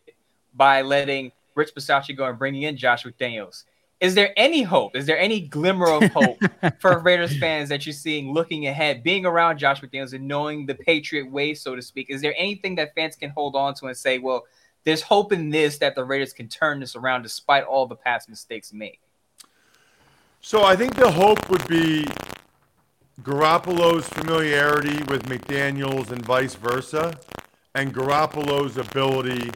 by 0.53 0.81
letting 0.81 1.31
Rich 1.55 1.73
Bisaccia 1.75 2.15
go 2.15 2.25
and 2.25 2.37
bringing 2.37 2.63
in 2.63 2.77
Josh 2.77 3.03
McDaniels. 3.03 3.63
Is 4.03 4.15
there 4.15 4.33
any 4.35 4.63
hope? 4.63 4.97
Is 4.97 5.05
there 5.05 5.17
any 5.17 5.39
glimmer 5.39 5.87
of 5.87 6.03
hope 6.13 6.37
for 6.79 6.99
Raiders 6.99 7.39
fans 7.39 7.69
that 7.69 7.85
you're 7.85 7.93
seeing 7.93 8.33
looking 8.33 8.67
ahead, 8.67 9.01
being 9.01 9.25
around 9.25 9.59
Josh 9.59 9.79
McDaniels 9.79 10.11
and 10.11 10.27
knowing 10.27 10.65
the 10.65 10.75
Patriot 10.75 11.31
way, 11.31 11.53
so 11.53 11.73
to 11.73 11.81
speak? 11.81 12.09
Is 12.09 12.21
there 12.21 12.35
anything 12.37 12.75
that 12.75 12.93
fans 12.95 13.15
can 13.15 13.29
hold 13.29 13.55
on 13.55 13.75
to 13.75 13.85
and 13.85 13.95
say, 13.95 14.19
well, 14.19 14.43
there's 14.83 15.01
hope 15.01 15.31
in 15.31 15.49
this 15.49 15.77
that 15.77 15.95
the 15.95 16.03
Raiders 16.03 16.33
can 16.33 16.49
turn 16.49 16.81
this 16.81 16.97
around 16.97 17.21
despite 17.21 17.63
all 17.63 17.85
the 17.85 17.95
past 17.95 18.27
mistakes 18.27 18.73
made? 18.73 18.97
So 20.41 20.65
I 20.65 20.75
think 20.75 20.95
the 20.95 21.09
hope 21.09 21.49
would 21.49 21.65
be 21.69 22.05
Garoppolo's 23.21 24.09
familiarity 24.09 25.01
with 25.05 25.23
McDaniels 25.27 26.11
and 26.11 26.25
vice 26.25 26.55
versa, 26.55 27.17
and 27.73 27.93
Garoppolo's 27.93 28.75
ability 28.75 29.51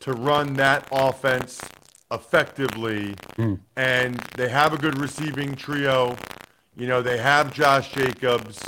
to 0.00 0.12
run 0.12 0.52
that 0.54 0.86
offense 0.92 1.62
effectively. 2.10 3.14
Mm. 3.36 3.60
And 3.76 4.16
they 4.36 4.48
have 4.48 4.72
a 4.72 4.78
good 4.78 4.98
receiving 4.98 5.54
trio. 5.54 6.16
You 6.76 6.86
know, 6.86 7.02
they 7.02 7.18
have 7.18 7.52
Josh 7.52 7.92
Jacobs. 7.92 8.62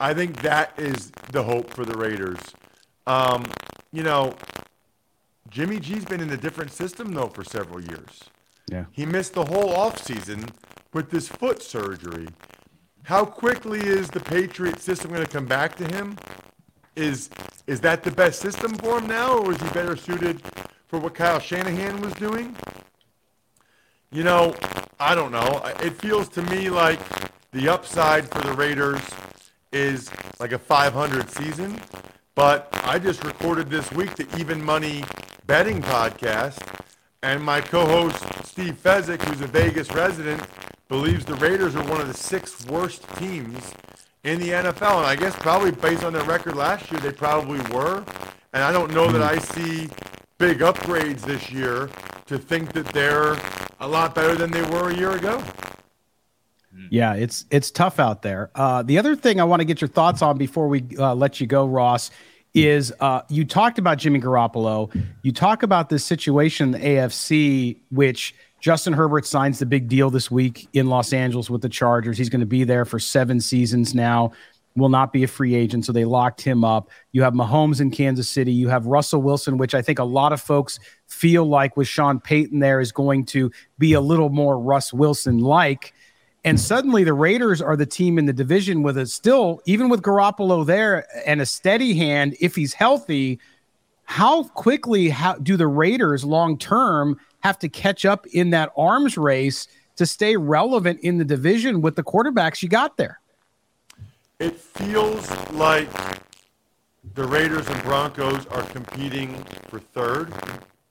I 0.00 0.14
think 0.14 0.42
that 0.42 0.78
is 0.78 1.12
the 1.32 1.42
hope 1.42 1.70
for 1.70 1.84
the 1.84 1.96
Raiders. 1.96 2.38
Um, 3.06 3.44
you 3.92 4.02
know, 4.02 4.34
Jimmy 5.50 5.78
G's 5.78 6.04
been 6.04 6.20
in 6.20 6.30
a 6.30 6.36
different 6.36 6.72
system, 6.72 7.12
though, 7.12 7.28
for 7.28 7.44
several 7.44 7.80
years. 7.80 8.20
Yeah. 8.70 8.84
He 8.90 9.06
missed 9.06 9.34
the 9.34 9.44
whole 9.44 9.72
offseason 9.72 10.50
with 10.92 11.10
this 11.10 11.28
foot 11.28 11.62
surgery. 11.62 12.28
How 13.04 13.24
quickly 13.24 13.80
is 13.80 14.08
the 14.08 14.20
Patriot 14.20 14.80
system 14.80 15.10
going 15.10 15.24
to 15.24 15.30
come 15.30 15.46
back 15.46 15.76
to 15.76 15.84
him? 15.94 16.16
Is 16.96 17.28
is 17.66 17.80
that 17.80 18.02
the 18.02 18.10
best 18.10 18.40
system 18.40 18.74
for 18.74 18.98
him 18.98 19.06
now, 19.06 19.38
or 19.38 19.52
is 19.52 19.60
he 19.60 19.68
better 19.70 19.96
suited 19.96 20.40
for 20.94 21.00
what 21.00 21.14
Kyle 21.14 21.40
Shanahan 21.40 22.00
was 22.00 22.12
doing? 22.12 22.54
You 24.12 24.22
know, 24.22 24.54
I 25.00 25.16
don't 25.16 25.32
know. 25.32 25.60
It 25.82 26.00
feels 26.00 26.28
to 26.30 26.42
me 26.42 26.70
like 26.70 27.00
the 27.50 27.68
upside 27.68 28.30
for 28.30 28.40
the 28.42 28.52
Raiders 28.52 29.00
is 29.72 30.08
like 30.38 30.52
a 30.52 30.58
500 30.58 31.28
season. 31.30 31.80
But 32.36 32.68
I 32.84 33.00
just 33.00 33.24
recorded 33.24 33.70
this 33.70 33.90
week 33.90 34.14
the 34.14 34.28
Even 34.38 34.64
Money 34.64 35.02
betting 35.48 35.82
podcast, 35.82 36.62
and 37.24 37.42
my 37.42 37.60
co-host 37.60 38.24
Steve 38.46 38.80
Fezzik, 38.80 39.20
who's 39.22 39.40
a 39.40 39.48
Vegas 39.48 39.90
resident, 39.90 40.46
believes 40.88 41.24
the 41.24 41.34
Raiders 41.34 41.74
are 41.74 41.84
one 41.88 42.00
of 42.00 42.06
the 42.06 42.14
six 42.14 42.64
worst 42.66 43.02
teams 43.16 43.74
in 44.22 44.38
the 44.38 44.50
NFL. 44.50 44.98
And 44.98 45.06
I 45.06 45.16
guess 45.16 45.34
probably 45.34 45.72
based 45.72 46.04
on 46.04 46.12
their 46.12 46.22
record 46.22 46.54
last 46.54 46.88
year, 46.92 47.00
they 47.00 47.10
probably 47.10 47.58
were. 47.74 48.04
And 48.52 48.62
I 48.62 48.70
don't 48.70 48.94
know 48.94 49.10
that 49.10 49.18
hmm. 49.18 49.36
I 49.36 49.38
see 49.40 49.88
big 50.38 50.58
upgrades 50.58 51.20
this 51.20 51.50
year 51.50 51.88
to 52.26 52.38
think 52.38 52.72
that 52.72 52.86
they're 52.86 53.36
a 53.80 53.88
lot 53.88 54.14
better 54.14 54.34
than 54.34 54.50
they 54.50 54.62
were 54.62 54.90
a 54.90 54.96
year 54.96 55.12
ago. 55.12 55.42
Yeah, 56.90 57.14
it's 57.14 57.44
it's 57.50 57.70
tough 57.70 57.98
out 57.98 58.22
there. 58.22 58.50
Uh, 58.54 58.82
the 58.82 58.98
other 58.98 59.14
thing 59.14 59.40
I 59.40 59.44
want 59.44 59.60
to 59.60 59.64
get 59.64 59.80
your 59.80 59.88
thoughts 59.88 60.22
on 60.22 60.38
before 60.38 60.68
we 60.68 60.84
uh, 60.98 61.14
let 61.14 61.40
you 61.40 61.46
go, 61.46 61.66
Ross, 61.66 62.10
is 62.52 62.92
uh, 63.00 63.22
you 63.28 63.44
talked 63.44 63.78
about 63.78 63.98
Jimmy 63.98 64.20
Garoppolo. 64.20 64.94
You 65.22 65.32
talk 65.32 65.62
about 65.62 65.88
this 65.88 66.04
situation 66.04 66.74
in 66.74 66.80
the 66.80 66.86
AFC, 66.86 67.78
which 67.90 68.34
Justin 68.60 68.92
Herbert 68.92 69.26
signs 69.26 69.58
the 69.58 69.66
big 69.66 69.88
deal 69.88 70.10
this 70.10 70.30
week 70.30 70.68
in 70.72 70.88
Los 70.88 71.12
Angeles 71.12 71.48
with 71.48 71.62
the 71.62 71.68
Chargers. 71.68 72.18
He's 72.18 72.28
going 72.28 72.40
to 72.40 72.46
be 72.46 72.64
there 72.64 72.84
for 72.84 72.98
seven 72.98 73.40
seasons 73.40 73.94
now 73.94 74.32
will 74.76 74.88
not 74.88 75.12
be 75.12 75.22
a 75.22 75.28
free 75.28 75.54
agent, 75.54 75.84
so 75.84 75.92
they 75.92 76.04
locked 76.04 76.40
him 76.40 76.64
up. 76.64 76.90
You 77.12 77.22
have 77.22 77.32
Mahomes 77.32 77.80
in 77.80 77.90
Kansas 77.90 78.28
City. 78.28 78.52
You 78.52 78.68
have 78.68 78.86
Russell 78.86 79.22
Wilson, 79.22 79.56
which 79.56 79.74
I 79.74 79.82
think 79.82 79.98
a 79.98 80.04
lot 80.04 80.32
of 80.32 80.40
folks 80.40 80.80
feel 81.06 81.44
like 81.44 81.76
with 81.76 81.86
Sean 81.86 82.18
Payton 82.18 82.58
there 82.58 82.80
is 82.80 82.90
going 82.90 83.24
to 83.26 83.52
be 83.78 83.92
a 83.92 84.00
little 84.00 84.30
more 84.30 84.58
Russ 84.58 84.92
Wilson 84.92 85.38
like. 85.38 85.94
And 86.44 86.60
suddenly 86.60 87.04
the 87.04 87.14
Raiders 87.14 87.62
are 87.62 87.76
the 87.76 87.86
team 87.86 88.18
in 88.18 88.26
the 88.26 88.32
division 88.32 88.82
with 88.82 88.98
a 88.98 89.06
still, 89.06 89.62
even 89.64 89.88
with 89.88 90.02
Garoppolo 90.02 90.66
there 90.66 91.06
and 91.26 91.40
a 91.40 91.46
steady 91.46 91.94
hand, 91.94 92.36
if 92.40 92.54
he's 92.54 92.74
healthy, 92.74 93.38
how 94.04 94.44
quickly 94.44 95.08
how, 95.08 95.34
do 95.36 95.56
the 95.56 95.66
Raiders 95.66 96.24
long 96.24 96.58
term 96.58 97.18
have 97.40 97.58
to 97.60 97.68
catch 97.68 98.04
up 98.04 98.26
in 98.26 98.50
that 98.50 98.72
arms 98.76 99.16
race 99.16 99.68
to 99.96 100.04
stay 100.04 100.36
relevant 100.36 101.00
in 101.00 101.16
the 101.16 101.24
division 101.24 101.80
with 101.80 101.96
the 101.96 102.02
quarterbacks 102.02 102.62
you 102.62 102.68
got 102.68 102.96
there? 102.98 103.20
It 104.44 104.60
feels 104.60 105.30
like 105.52 105.88
the 107.14 107.24
Raiders 107.24 107.66
and 107.66 107.82
Broncos 107.82 108.46
are 108.46 108.62
competing 108.64 109.34
for 109.68 109.80
third. 109.80 110.32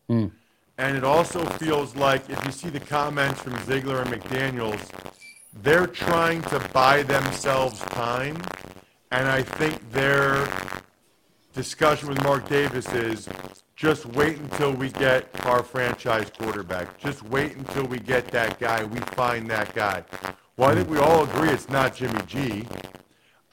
Mm. 0.09 0.31
And 0.79 0.97
it 0.97 1.03
also 1.03 1.45
feels 1.45 1.95
like 1.95 2.27
if 2.31 2.43
you 2.45 2.51
see 2.51 2.69
the 2.69 2.79
comments 2.79 3.41
from 3.41 3.55
Ziegler 3.65 4.01
and 4.01 4.09
McDaniels, 4.09 4.81
they're 5.61 5.85
trying 5.85 6.41
to 6.43 6.59
buy 6.73 7.03
themselves 7.03 7.79
time. 7.81 8.41
And 9.11 9.27
I 9.27 9.43
think 9.43 9.91
their 9.91 10.47
discussion 11.53 12.09
with 12.09 12.23
Mark 12.23 12.49
Davis 12.49 12.91
is 12.93 13.29
just 13.75 14.07
wait 14.07 14.39
until 14.39 14.71
we 14.71 14.89
get 14.89 15.29
our 15.45 15.61
franchise 15.61 16.31
quarterback. 16.35 16.97
Just 16.97 17.21
wait 17.23 17.55
until 17.55 17.85
we 17.85 17.99
get 17.99 18.29
that 18.29 18.59
guy. 18.59 18.83
We 18.83 18.99
find 19.15 19.47
that 19.51 19.75
guy. 19.75 20.03
Well, 20.57 20.71
I 20.71 20.75
think 20.75 20.89
we 20.89 20.97
all 20.97 21.23
agree 21.23 21.49
it's 21.49 21.69
not 21.69 21.95
Jimmy 21.95 22.21
G. 22.25 22.65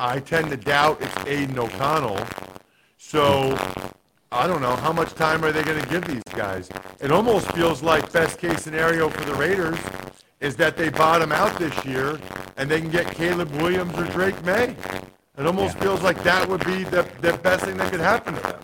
I 0.01 0.19
tend 0.19 0.49
to 0.49 0.57
doubt 0.57 1.03
it's 1.03 1.27
Aidan 1.27 1.59
O'Connell. 1.59 2.27
So 2.97 3.55
I 4.33 4.47
don't 4.47 4.63
know 4.63 4.75
how 4.77 4.95
much 4.95 5.13
time 5.13 5.45
are 5.45 5.53
they 5.53 5.63
going 5.63 5.79
to 5.79 5.89
give 5.91 6.07
these 6.07 6.23
guys. 6.35 6.71
It 7.01 7.13
almost 7.13 7.53
feels 7.53 7.83
like 7.83 8.11
best 8.11 8.39
case 8.39 8.63
scenario 8.63 9.11
for 9.11 9.23
the 9.27 9.35
Raiders 9.35 9.79
is 10.41 10.57
that 10.57 10.79
they 10.79 10.89
bottom 10.89 11.33
out 11.33 11.59
this 11.59 11.85
year 11.85 12.19
and 12.57 12.71
they 12.71 12.81
can 12.81 12.89
get 12.89 13.15
Caleb 13.15 13.51
Williams 13.57 13.93
or 13.99 14.05
Drake 14.07 14.43
Maye. 14.43 14.75
It 15.37 15.47
almost 15.47 15.77
yeah. 15.77 15.83
feels 15.83 16.01
like 16.01 16.23
that 16.23 16.49
would 16.49 16.65
be 16.65 16.85
the, 16.85 17.07
the 17.21 17.35
best 17.43 17.67
thing 17.67 17.77
that 17.77 17.91
could 17.91 18.01
happen 18.01 18.35
to 18.37 18.41
them. 18.41 18.61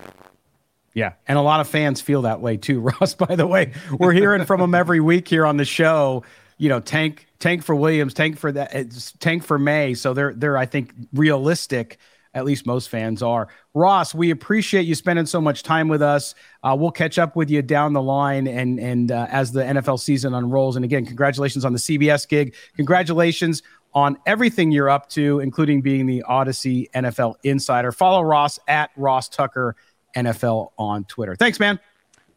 Yeah, 0.95 1.13
and 1.29 1.37
a 1.37 1.43
lot 1.43 1.61
of 1.61 1.69
fans 1.69 2.01
feel 2.01 2.23
that 2.23 2.41
way 2.41 2.57
too, 2.57 2.81
Ross. 3.01 3.13
By 3.13 3.37
the 3.37 3.47
way, 3.47 3.73
we're 3.93 4.13
hearing 4.13 4.47
from 4.47 4.61
them 4.61 4.75
every 4.75 5.01
week 5.01 5.29
here 5.29 5.45
on 5.45 5.59
the 5.59 5.67
show 5.67 6.25
you 6.59 6.69
know, 6.69 6.81
tank 6.81 7.27
tank 7.39 7.63
for 7.63 7.75
Williams, 7.75 8.15
tank 8.15 8.39
for 8.39 8.53
that, 8.53 8.91
tank 9.21 9.45
for 9.45 9.59
Maye. 9.59 9.95
So 9.95 10.15
they're 10.15 10.35
they're 10.35 10.57
I 10.57 10.67
think 10.67 10.93
realistic 11.13 11.99
At 12.35 12.45
least 12.45 12.67
most 12.67 12.89
fans 12.91 13.23
are. 13.23 13.49
Ross, 13.75 14.15
we 14.15 14.31
appreciate 14.31 14.83
you 14.83 14.95
spending 14.95 15.27
so 15.27 15.41
much 15.41 15.63
time 15.63 15.89
with 15.89 16.03
us. 16.03 16.35
Uh, 16.63 16.77
we'll 16.79 16.91
catch 16.91 17.19
up 17.19 17.35
with 17.35 17.51
you 17.51 17.63
down 17.63 17.93
the 17.93 18.03
line 18.03 18.47
and 18.47 18.79
and 18.79 19.13
uh, 19.13 19.27
as 19.31 19.53
the 19.53 19.63
NFL 19.63 20.01
season 20.01 20.35
unrolls. 20.35 20.77
And 20.77 20.85
again, 20.85 21.07
congratulations 21.07 21.65
on 21.65 21.73
the 21.73 21.79
CBS 21.79 22.29
gig. 22.29 22.55
Congratulations 22.77 23.63
on 23.95 24.19
everything 24.27 24.71
you're 24.71 24.91
up 24.91 25.09
to, 25.09 25.41
including 25.41 25.81
being 25.81 26.05
the 26.05 26.23
Audacy 26.29 26.91
NFL 26.91 27.37
insider. 27.43 27.91
Follow 27.93 28.23
Ross 28.23 28.59
at 28.69 28.91
Ross 28.97 29.29
Tucker 29.29 29.75
NFL 30.15 30.73
on 30.79 31.05
Twitter. 31.05 31.35
Thanks, 31.35 31.59
man. 31.59 31.81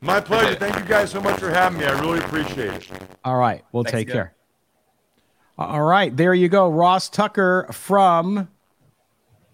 My 0.01 0.21
pleasure. 0.21 0.55
Thank 0.55 0.75
you 0.77 0.85
guys 0.85 1.11
so 1.11 1.19
much 1.19 1.39
for 1.39 1.49
having 1.49 1.79
me. 1.79 1.85
I 1.85 1.99
really 1.99 2.19
appreciate 2.19 2.71
it. 2.73 2.89
All 3.23 3.37
right. 3.37 3.63
We'll 3.71 3.83
Thanks 3.83 3.93
take 3.97 4.07
again. 4.07 4.15
care. 4.15 4.35
All 5.57 5.81
right. 5.81 6.15
There 6.15 6.33
you 6.33 6.47
go. 6.47 6.69
Ross 6.69 7.09
Tucker 7.09 7.67
from 7.73 8.47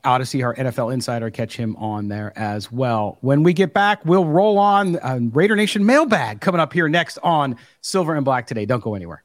Audacy, 0.03 0.43
our 0.45 0.53
NFL 0.53 0.93
insider. 0.93 1.31
Catch 1.31 1.57
him 1.57 1.75
on 1.77 2.07
there 2.09 2.31
as 2.37 2.71
well. 2.71 3.17
When 3.21 3.41
we 3.41 3.53
get 3.53 3.73
back, 3.73 4.05
we'll 4.05 4.25
roll 4.25 4.59
on 4.59 4.97
uh, 4.99 5.19
Raider 5.33 5.55
Nation 5.55 5.83
mailbag 5.83 6.41
coming 6.41 6.61
up 6.61 6.73
here 6.73 6.87
next 6.87 7.17
on 7.23 7.57
Silver 7.81 8.13
and 8.13 8.23
Black 8.23 8.45
today. 8.45 8.67
Don't 8.67 8.83
go 8.83 8.93
anywhere. 8.93 9.24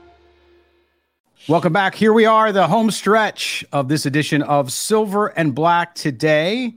Welcome 1.51 1.73
back. 1.73 1.95
Here 1.95 2.13
we 2.13 2.25
are, 2.25 2.53
the 2.53 2.65
home 2.65 2.89
stretch 2.91 3.65
of 3.73 3.89
this 3.89 4.05
edition 4.05 4.41
of 4.41 4.71
Silver 4.71 5.37
and 5.37 5.53
Black 5.53 5.93
today. 5.95 6.75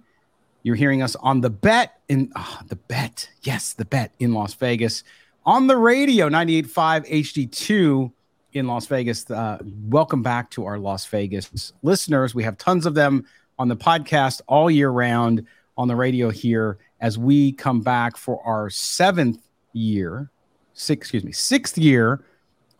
You're 0.65 0.75
hearing 0.75 1.01
us 1.01 1.15
on 1.15 1.43
the 1.43 1.49
bet 1.49 2.01
in 2.09 2.33
oh, 2.35 2.59
the 2.67 2.75
bet. 2.75 3.31
Yes, 3.45 3.75
the 3.75 3.85
bet 3.85 4.13
in 4.19 4.35
Las 4.35 4.55
Vegas 4.55 5.05
on 5.47 5.69
the 5.69 5.77
radio 5.77 6.29
98.5 6.29 7.09
HD2 7.09 8.13
in 8.55 8.67
Las 8.67 8.87
Vegas. 8.87 9.31
Uh, 9.31 9.59
welcome 9.63 10.25
back 10.25 10.51
to 10.51 10.67
our 10.67 10.77
Las 10.77 11.07
Vegas 11.07 11.73
listeners. 11.85 12.35
We 12.35 12.43
have 12.43 12.59
tons 12.59 12.85
of 12.85 12.95
them 12.95 13.27
on 13.61 13.69
the 13.69 13.77
podcast 13.77 14.41
all 14.49 14.69
year 14.69 14.91
round 14.91 15.47
on 15.77 15.87
the 15.87 15.95
radio 15.95 16.31
here 16.31 16.79
as 17.01 17.17
we 17.17 17.53
come 17.53 17.81
back 17.81 18.17
for 18.17 18.45
our 18.45 18.71
seventh 18.71 19.39
year, 19.73 20.33
six, 20.73 21.05
excuse 21.05 21.23
me, 21.23 21.31
sixth 21.31 21.79
year 21.79 22.25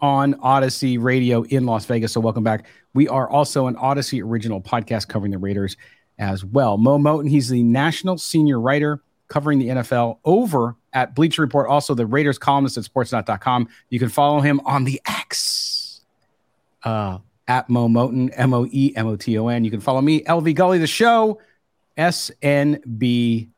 on 0.01 0.35
Audacy 0.35 1.01
Radio 1.01 1.43
in 1.45 1.67
Las 1.67 1.87
Vegas. 1.87 2.13
So 2.13 2.21
welcome 2.21 2.45
back. 2.45 2.67
We 2.95 3.09
are 3.09 3.29
also 3.29 3.67
an 3.67 3.75
Audacy 3.77 4.23
original 4.23 4.61
podcast 4.61 5.09
covering 5.09 5.33
the 5.33 5.39
Raiders 5.39 5.77
as 6.19 6.45
well. 6.45 6.79
Moe 6.79 6.99
Moton, 6.99 7.29
he's 7.29 7.49
the 7.49 7.63
national 7.63 8.19
senior 8.19 8.61
writer 8.61 9.03
covering 9.29 9.59
the 9.59 9.69
NFL 9.69 10.19
over 10.25 10.77
at 10.93 11.15
Bleacher 11.15 11.43
Report, 11.43 11.69
also 11.69 11.95
the 11.95 12.07
Raiders 12.07 12.39
columnist 12.39 12.77
at 12.77 12.85
sportsnet.com. 12.85 13.69
You 13.89 13.99
can 13.99 14.09
follow 14.09 14.41
him 14.41 14.61
on 14.65 14.85
the 14.85 15.01
X 15.07 16.03
uh, 16.85 17.19
at 17.49 17.69
Moe 17.69 17.89
Moton, 17.89 18.31
M 18.35 18.55
O 18.55 18.67
E 18.71 18.93
M 18.95 19.07
O 19.07 19.17
T 19.17 19.39
O 19.39 19.49
N. 19.49 19.65
You 19.65 19.71
can 19.71 19.81
follow 19.81 20.01
me, 20.01 20.23
LV 20.25 20.55
Gully, 20.55 20.79
the 20.79 20.87
show, 20.87 21.41
SNB 21.99 23.49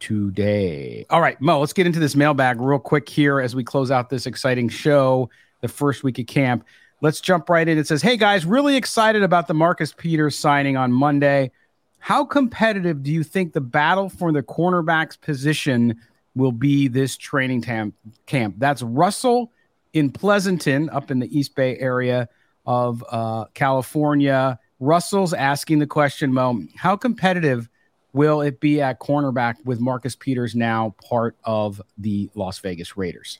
today. 0.00 1.06
All 1.10 1.20
right, 1.20 1.40
Mo, 1.40 1.60
let's 1.60 1.72
get 1.72 1.86
into 1.86 2.00
this 2.00 2.16
mailbag 2.16 2.60
real 2.60 2.78
quick 2.78 3.08
here 3.08 3.40
as 3.40 3.54
we 3.54 3.62
close 3.62 3.90
out 3.90 4.10
this 4.10 4.26
exciting 4.26 4.68
show 4.68 5.30
the 5.62 5.68
first 5.68 6.04
week 6.04 6.18
of 6.18 6.26
camp. 6.26 6.66
Let's 7.00 7.20
jump 7.20 7.48
right 7.48 7.66
in. 7.66 7.78
It 7.78 7.86
says, 7.86 8.02
Hey 8.02 8.18
guys, 8.18 8.44
really 8.44 8.76
excited 8.76 9.22
about 9.22 9.48
the 9.48 9.54
Marcus 9.54 9.94
Peters 9.96 10.38
signing 10.38 10.76
on 10.76 10.92
Monday. 10.92 11.50
How 11.98 12.24
competitive 12.24 13.02
do 13.02 13.10
you 13.10 13.22
think 13.22 13.52
the 13.52 13.60
battle 13.60 14.08
for 14.08 14.32
the 14.32 14.42
cornerback's 14.42 15.16
position 15.16 16.00
will 16.34 16.52
be 16.52 16.88
this 16.88 17.16
training 17.16 17.62
tam- 17.62 17.94
camp? 18.26 18.56
That's 18.58 18.82
Russell 18.82 19.52
in 19.92 20.10
Pleasanton, 20.10 20.90
up 20.90 21.10
in 21.10 21.20
the 21.20 21.36
East 21.36 21.54
Bay 21.54 21.78
area 21.78 22.28
of 22.66 23.04
uh, 23.08 23.44
California. 23.54 24.58
Russell's 24.80 25.32
asking 25.32 25.78
the 25.78 25.86
question, 25.86 26.32
Mo, 26.32 26.62
how 26.76 26.96
competitive 26.96 27.68
will 28.12 28.40
it 28.40 28.58
be 28.60 28.80
at 28.80 28.98
cornerback 29.00 29.64
with 29.64 29.80
Marcus 29.80 30.16
Peters 30.16 30.54
now 30.54 30.94
part 31.08 31.36
of 31.44 31.80
the 31.98 32.30
Las 32.34 32.58
Vegas 32.58 32.96
Raiders? 32.96 33.38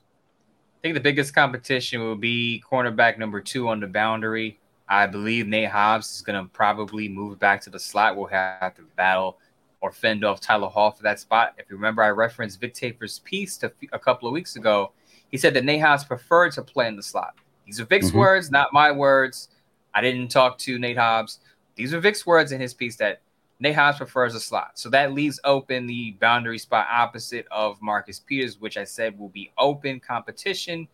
I 0.83 0.89
think 0.89 0.95
the 0.95 1.01
biggest 1.01 1.33
competition 1.33 2.01
will 2.01 2.17
be 2.17 2.61
cornerback 2.69 3.17
number 3.17 3.41
two 3.41 3.69
on 3.69 3.79
the 3.79 3.87
boundary. 3.87 4.59
I 4.89 5.07
believe 5.07 5.47
Nate 5.47 5.69
Hobbs 5.69 6.13
is 6.13 6.23
going 6.23 6.43
to 6.43 6.51
probably 6.51 7.09
move 7.09 7.39
back 7.39 7.61
to 7.63 7.71
the 7.71 7.79
slot. 7.79 8.17
We'll 8.17 8.27
have 8.27 8.75
to 8.75 8.83
battle 8.97 9.39
or 9.81 9.93
fend 9.93 10.25
off 10.25 10.41
Tyler 10.41 10.67
Hall 10.67 10.91
for 10.91 11.05
that 11.05 11.21
spot. 11.21 11.55
If 11.57 11.71
you 11.71 11.77
remember, 11.77 12.03
I 12.03 12.09
referenced 12.09 12.61
Vic 12.61 12.75
Tafur's 12.75 13.21
piece 13.21 13.57
to, 13.59 13.73
a 13.93 13.99
couple 13.99 14.27
of 14.27 14.35
weeks 14.35 14.57
ago. 14.57 14.91
He 15.31 15.39
said 15.39 15.55
that 15.55 15.65
Nate 15.65 15.81
Hobbs 15.81 16.03
preferred 16.03 16.51
to 16.55 16.63
play 16.63 16.89
in 16.89 16.97
the 16.97 17.03
slot. 17.03 17.37
These 17.65 17.79
are 17.79 17.85
Vic's 17.85 18.09
mm-hmm. 18.09 18.19
words, 18.19 18.51
not 18.51 18.73
my 18.73 18.91
words. 18.91 19.51
I 19.95 20.01
didn't 20.01 20.33
talk 20.33 20.59
to 20.59 20.81
Nate 20.81 20.99
Hobbs. 20.99 21.39
These 21.77 21.95
are 21.95 22.01
Vic's 22.01 22.27
words 22.27 22.51
in 22.51 22.61
his 22.61 22.75
piece 22.75 22.97
that 22.97 23.22
Nate 23.63 23.77
Hobbs 23.77 23.99
prefers 23.99 24.35
a 24.35 24.41
slot. 24.41 24.73
So 24.75 24.91
that 24.91 25.13
leaves 25.13 25.39
open 25.45 25.87
the 25.87 26.17
boundary 26.21 26.59
spot 26.59 26.89
opposite 26.91 27.47
of 27.53 27.81
Marcus 27.81 28.19
Peters, 28.19 28.61
which 28.61 28.77
I 28.77 28.83
said 28.83 29.17
will 29.17 29.29
be 29.29 29.53
open 29.57 30.01
competition. 30.01 30.89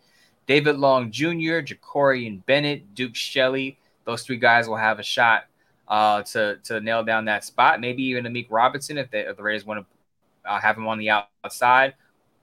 David 0.47 0.77
Long 0.77 1.11
Jr., 1.11 1.63
Jakorian 1.65 2.45
Bennett, 2.45 2.95
Duke 2.95 3.17
Shelley, 3.17 3.79
those 4.05 4.23
three 4.23 4.37
guys 4.37 4.69
will 4.69 4.77
have 4.77 4.99
a 4.99 5.03
shot 5.03 5.45
uh, 5.89 6.23
to, 6.25 6.59
to 6.65 6.81
nail 6.81 7.03
down 7.03 7.25
that 7.25 7.43
spot. 7.43 7.81
Maybe 7.81 8.03
even 8.03 8.25
Amik 8.25 8.49
Robertson 8.51 8.99
if, 8.99 9.11
they, 9.11 9.21
if 9.21 9.39
the 9.39 9.43
Raiders 9.43 9.65
want 9.65 9.87
to 10.45 10.51
uh, 10.51 10.61
have 10.61 10.77
him 10.77 10.87
on 10.87 10.99
the 10.99 11.09
outside. 11.09 11.95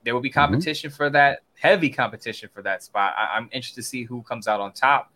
There 0.04 0.16
will 0.16 0.22
be 0.22 0.30
mm-hmm. 0.30 0.40
competition 0.40 0.90
mm-hmm. 0.90 0.98
for 0.98 1.12
that, 1.12 1.42
heavy 1.60 1.92
competition 1.92 2.50
for 2.52 2.64
that 2.64 2.82
spot. 2.82 3.14
I, 3.16 3.38
I'm 3.38 3.46
interested 3.52 3.82
to 3.82 3.88
see 3.88 4.04
who 4.04 4.24
comes 4.24 4.48
out 4.48 4.60
on 4.60 4.74
top. 4.74 5.12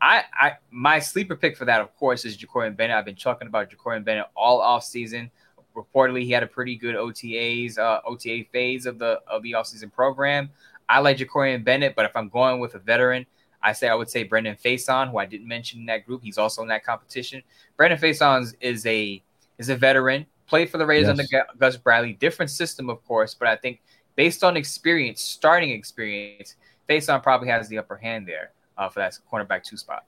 I, 0.00 0.24
I 0.32 0.52
my 0.70 0.98
sleeper 0.98 1.36
pick 1.36 1.56
for 1.56 1.64
that, 1.64 1.80
of 1.80 1.94
course, 1.96 2.24
is 2.24 2.36
Jakorian 2.36 2.76
Bennett. 2.76 2.96
I've 2.96 3.04
been 3.04 3.16
talking 3.16 3.48
about 3.48 3.70
Jakorian 3.70 4.04
Bennett 4.04 4.26
all 4.36 4.60
off 4.60 4.84
season. 4.84 5.30
Reportedly, 5.74 6.22
he 6.22 6.30
had 6.30 6.42
a 6.42 6.46
pretty 6.46 6.76
good 6.76 6.94
OTAs, 6.94 7.78
uh, 7.78 8.00
OTA 8.06 8.44
phase 8.52 8.86
of 8.86 8.98
the 8.98 9.20
of 9.26 9.42
the 9.42 9.52
offseason 9.52 9.92
program. 9.92 10.50
I 10.88 11.00
like 11.00 11.18
Jakorian 11.18 11.64
Bennett, 11.64 11.94
but 11.94 12.04
if 12.04 12.16
I'm 12.16 12.28
going 12.28 12.60
with 12.60 12.74
a 12.74 12.78
veteran, 12.78 13.26
I 13.62 13.72
say 13.72 13.88
I 13.88 13.94
would 13.94 14.10
say 14.10 14.22
Brandon 14.22 14.56
Facyson, 14.56 15.10
who 15.10 15.18
I 15.18 15.26
didn't 15.26 15.48
mention 15.48 15.80
in 15.80 15.86
that 15.86 16.06
group. 16.06 16.22
He's 16.22 16.38
also 16.38 16.62
in 16.62 16.68
that 16.68 16.84
competition. 16.84 17.42
Brandon 17.76 17.98
Facyson 17.98 18.54
is 18.60 18.84
a 18.86 19.22
is 19.58 19.70
a 19.70 19.76
veteran, 19.76 20.26
played 20.46 20.70
for 20.70 20.78
the 20.78 20.86
Raiders 20.86 21.08
yes. 21.08 21.32
under 21.32 21.54
Gus 21.58 21.76
Bradley. 21.76 22.12
Different 22.12 22.50
system, 22.50 22.90
of 22.90 23.04
course, 23.06 23.34
but 23.34 23.48
I 23.48 23.56
think 23.56 23.80
based 24.14 24.44
on 24.44 24.56
experience, 24.56 25.22
starting 25.22 25.70
experience, 25.70 26.56
Facyson 26.88 27.22
probably 27.22 27.48
has 27.48 27.68
the 27.68 27.78
upper 27.78 27.96
hand 27.96 28.28
there 28.28 28.52
uh, 28.78 28.88
for 28.88 29.00
that 29.00 29.18
cornerback 29.30 29.62
two 29.62 29.76
spot. 29.76 30.04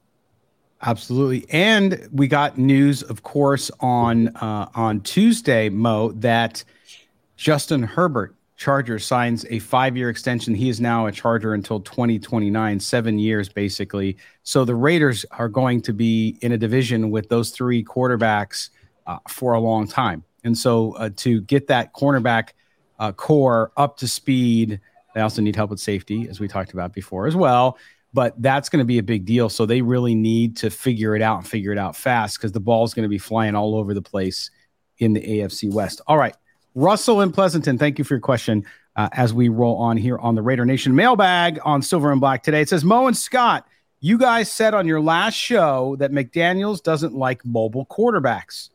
Absolutely, 0.83 1.45
and 1.51 2.09
we 2.13 2.29
got 2.29 2.57
news, 2.57 3.03
of 3.03 3.25
course, 3.25 3.69
on 3.81 4.29
uh, 4.37 4.69
on 4.77 5.01
Tuesday, 5.01 5.69
Mo, 5.69 6.13
that 6.13 6.63
Justin 7.37 7.83
Herbert, 7.83 8.37
Charger, 8.57 9.01
signs 9.01 9.45
a 9.51 9.59
five-year 9.59 10.09
extension. 10.09 10.55
He 10.55 10.69
is 10.69 10.81
now 10.81 11.07
a 11.07 11.13
Charger 11.13 11.53
until 11.55 11.81
2029, 11.81 12.79
seven 12.79 13.19
years 13.19 13.49
basically. 13.49 14.17
So 14.45 14.65
the 14.65 14.77
Raiders 14.77 15.27
are 15.33 15.49
going 15.49 15.81
to 15.83 15.93
be 15.93 16.39
in 16.43 16.53
a 16.53 16.59
division 16.59 17.11
with 17.11 17.29
those 17.29 17.51
three 17.51 17.83
quarterbacks 17.83 18.71
uh, 19.09 19.19
for 19.29 19.55
a 19.55 19.61
long 19.61 19.89
time, 19.89 20.23
and 20.45 20.57
so 20.57 20.93
uh, 20.93 21.11
to 21.17 21.41
get 21.41 21.67
that 21.67 21.93
cornerback 21.93 22.51
uh, 23.01 23.11
core 23.11 23.73
up 23.77 23.97
to 23.97 24.07
speed, 24.07 24.79
they 25.13 25.23
also 25.23 25.43
need 25.43 25.57
help 25.57 25.71
with 25.71 25.81
safety, 25.81 26.29
as 26.29 26.39
we 26.39 26.47
talked 26.47 26.73
about 26.73 26.93
before 26.93 27.27
as 27.27 27.35
well 27.35 27.77
but 28.19 28.35
that's 28.43 28.69
going 28.69 28.81
to 28.81 28.85
be 28.85 28.99
a 28.99 29.03
big 29.05 29.25
deal. 29.25 29.49
So 29.49 29.65
they 29.65 29.81
really 29.81 30.17
need 30.17 30.57
to 30.57 30.71
figure 30.71 31.15
it 31.15 31.23
out 31.23 31.39
and 31.39 31.47
figure 31.47 31.71
it 31.71 31.79
out 31.79 31.95
fast 31.95 32.37
because 32.37 32.51
the 32.51 32.59
ball 32.59 32.83
is 32.83 32.93
going 32.93 33.05
to 33.05 33.09
be 33.09 33.17
flying 33.17 33.55
all 33.55 33.77
over 33.77 33.95
the 33.95 34.03
place 34.03 34.51
in 34.99 35.13
the 35.13 35.21
AFC 35.21 35.73
West. 35.73 36.01
All 36.09 36.19
right. 36.19 36.35
Russell 36.75 37.21
in 37.21 37.31
Pleasanton, 37.31 37.79
thank 37.79 37.97
you 37.97 38.03
for 38.03 38.15
your 38.15 38.21
question. 38.21 38.67
Uh, 38.97 39.09
as 39.13 39.33
we 39.33 39.49
roll 39.49 39.77
on 39.77 39.97
here 39.97 40.19
on 40.19 40.35
the 40.35 40.43
Raider 40.43 40.65
Nation 40.65 40.97
mailbag 40.97 41.61
on 41.65 41.81
Silver 41.81 42.11
and 42.11 42.21
Black 42.21 42.43
today, 42.43 42.63
it 42.63 42.69
says 42.69 42.83
Mo 42.83 43.07
and 43.07 43.17
Scott, 43.17 43.69
you 44.01 44.19
guys 44.19 44.51
said 44.51 44.75
on 44.75 44.85
your 44.85 45.01
last 45.01 45.35
show 45.35 45.95
that 46.01 46.11
McDaniels 46.11 46.83
doesn't 46.83 47.15
like 47.15 47.47
mobile 47.47 47.87
quarterbacks. 47.87 48.71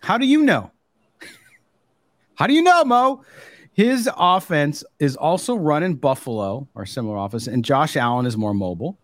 How 0.00 0.18
do 0.18 0.26
you 0.26 0.42
know? 0.42 0.72
How 2.34 2.48
do 2.48 2.52
you 2.52 2.62
know, 2.62 2.84
Mo? 2.84 3.22
His 3.78 4.10
offense 4.16 4.82
is 4.98 5.14
also 5.14 5.54
run 5.54 5.84
in 5.84 5.94
Buffalo 5.94 6.66
or 6.74 6.84
similar 6.84 7.16
office, 7.16 7.46
and 7.46 7.64
Josh 7.64 7.96
Allen 7.96 8.26
is 8.26 8.36
more 8.36 8.52
mobile. 8.52 8.98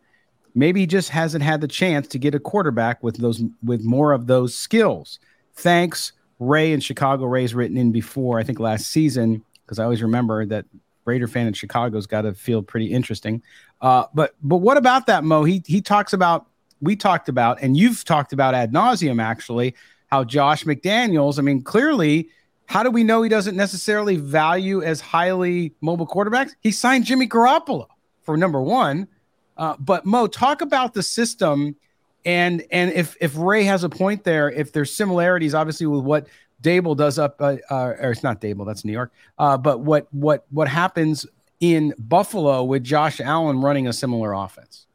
Maybe 0.57 0.81
he 0.81 0.87
just 0.89 1.11
hasn't 1.11 1.45
had 1.45 1.61
the 1.61 1.69
chance 1.69 2.09
to 2.09 2.19
get 2.19 2.35
a 2.35 2.41
quarterback 2.41 3.01
with 3.01 3.19
those 3.19 3.41
with 3.63 3.85
more 3.85 4.11
of 4.11 4.27
those 4.27 4.53
skills. 4.53 5.21
Thanks, 5.55 6.11
Ray 6.41 6.73
in 6.73 6.81
Chicago. 6.81 7.27
Ray's 7.27 7.55
written 7.55 7.77
in 7.77 7.93
before, 7.93 8.41
I 8.41 8.43
think 8.43 8.59
last 8.59 8.89
season, 8.89 9.45
because 9.65 9.79
I 9.79 9.85
always 9.85 10.03
remember 10.03 10.45
that 10.47 10.65
Raider 11.05 11.29
fan 11.29 11.47
in 11.47 11.53
Chicago's 11.53 12.09
got 12.09 12.23
to 12.23 12.35
feel 12.35 12.61
pretty 12.61 12.87
interesting. 12.87 13.45
Uh, 13.81 14.07
but 14.13 14.35
but 14.43 14.57
what 14.57 14.77
about 14.77 15.07
that, 15.07 15.23
Mo? 15.23 15.45
He 15.45 15.63
he 15.65 15.83
talks 15.83 16.13
about 16.13 16.47
we 16.81 16.97
talked 16.97 17.29
about, 17.29 17.63
and 17.63 17.77
you've 17.77 18.05
talked 18.05 18.33
about 18.33 18.55
ad 18.55 18.73
nauseum 18.73 19.23
actually, 19.23 19.77
how 20.09 20.25
Josh 20.25 20.65
McDaniels. 20.65 21.39
I 21.39 21.43
mean, 21.43 21.63
clearly 21.63 22.29
how 22.67 22.83
do 22.83 22.91
we 22.91 23.05
know 23.05 23.23
he 23.23 23.29
doesn't 23.29 23.57
necessarily 23.57 24.17
value 24.17 24.83
as 24.83 25.01
highly 25.01 25.75
mobile 25.81 26.07
quarterbacks? 26.07 26.53
He 26.61 26.71
signed 26.71 27.05
Jimmy 27.05 27.29
Garoppolo 27.29 27.87
for 28.23 28.37
number 28.37 28.61
one. 28.61 29.09
Uh, 29.57 29.77
but 29.79 30.05
Mo, 30.05 30.27
talk 30.27 30.61
about 30.61 30.95
the 30.95 31.03
system, 31.03 31.77
and 32.25 32.65
and 32.71 32.93
if 32.93 33.17
if 33.21 33.37
Ray 33.37 33.65
has 33.65 33.85
a 33.85 33.89
point 33.89 34.25
there, 34.25 34.51
if 34.51 34.73
there's 34.73 34.95
similarities, 34.95 35.55
obviously 35.55 35.87
with 35.87 36.03
what 36.05 36.27
Daboll 36.63 36.97
does 36.97 37.19
up, 37.19 37.37
uh, 37.41 37.57
uh, 37.71 37.95
or 38.01 38.11
it's 38.11 38.23
not 38.23 38.41
Daboll, 38.41 38.67
that's 38.67 38.85
New 38.85 38.93
York. 38.93 39.13
Uh, 39.39 39.57
but 39.57 39.81
what 39.81 40.09
what 40.13 40.45
what 40.51 40.67
happens 40.67 41.27
in 41.61 41.95
Buffalo 41.99 42.65
with 42.65 42.83
Josh 42.83 43.21
Allen 43.21 43.61
running 43.61 43.87
a 43.87 43.93
similar 43.93 44.33
offense? 44.33 44.87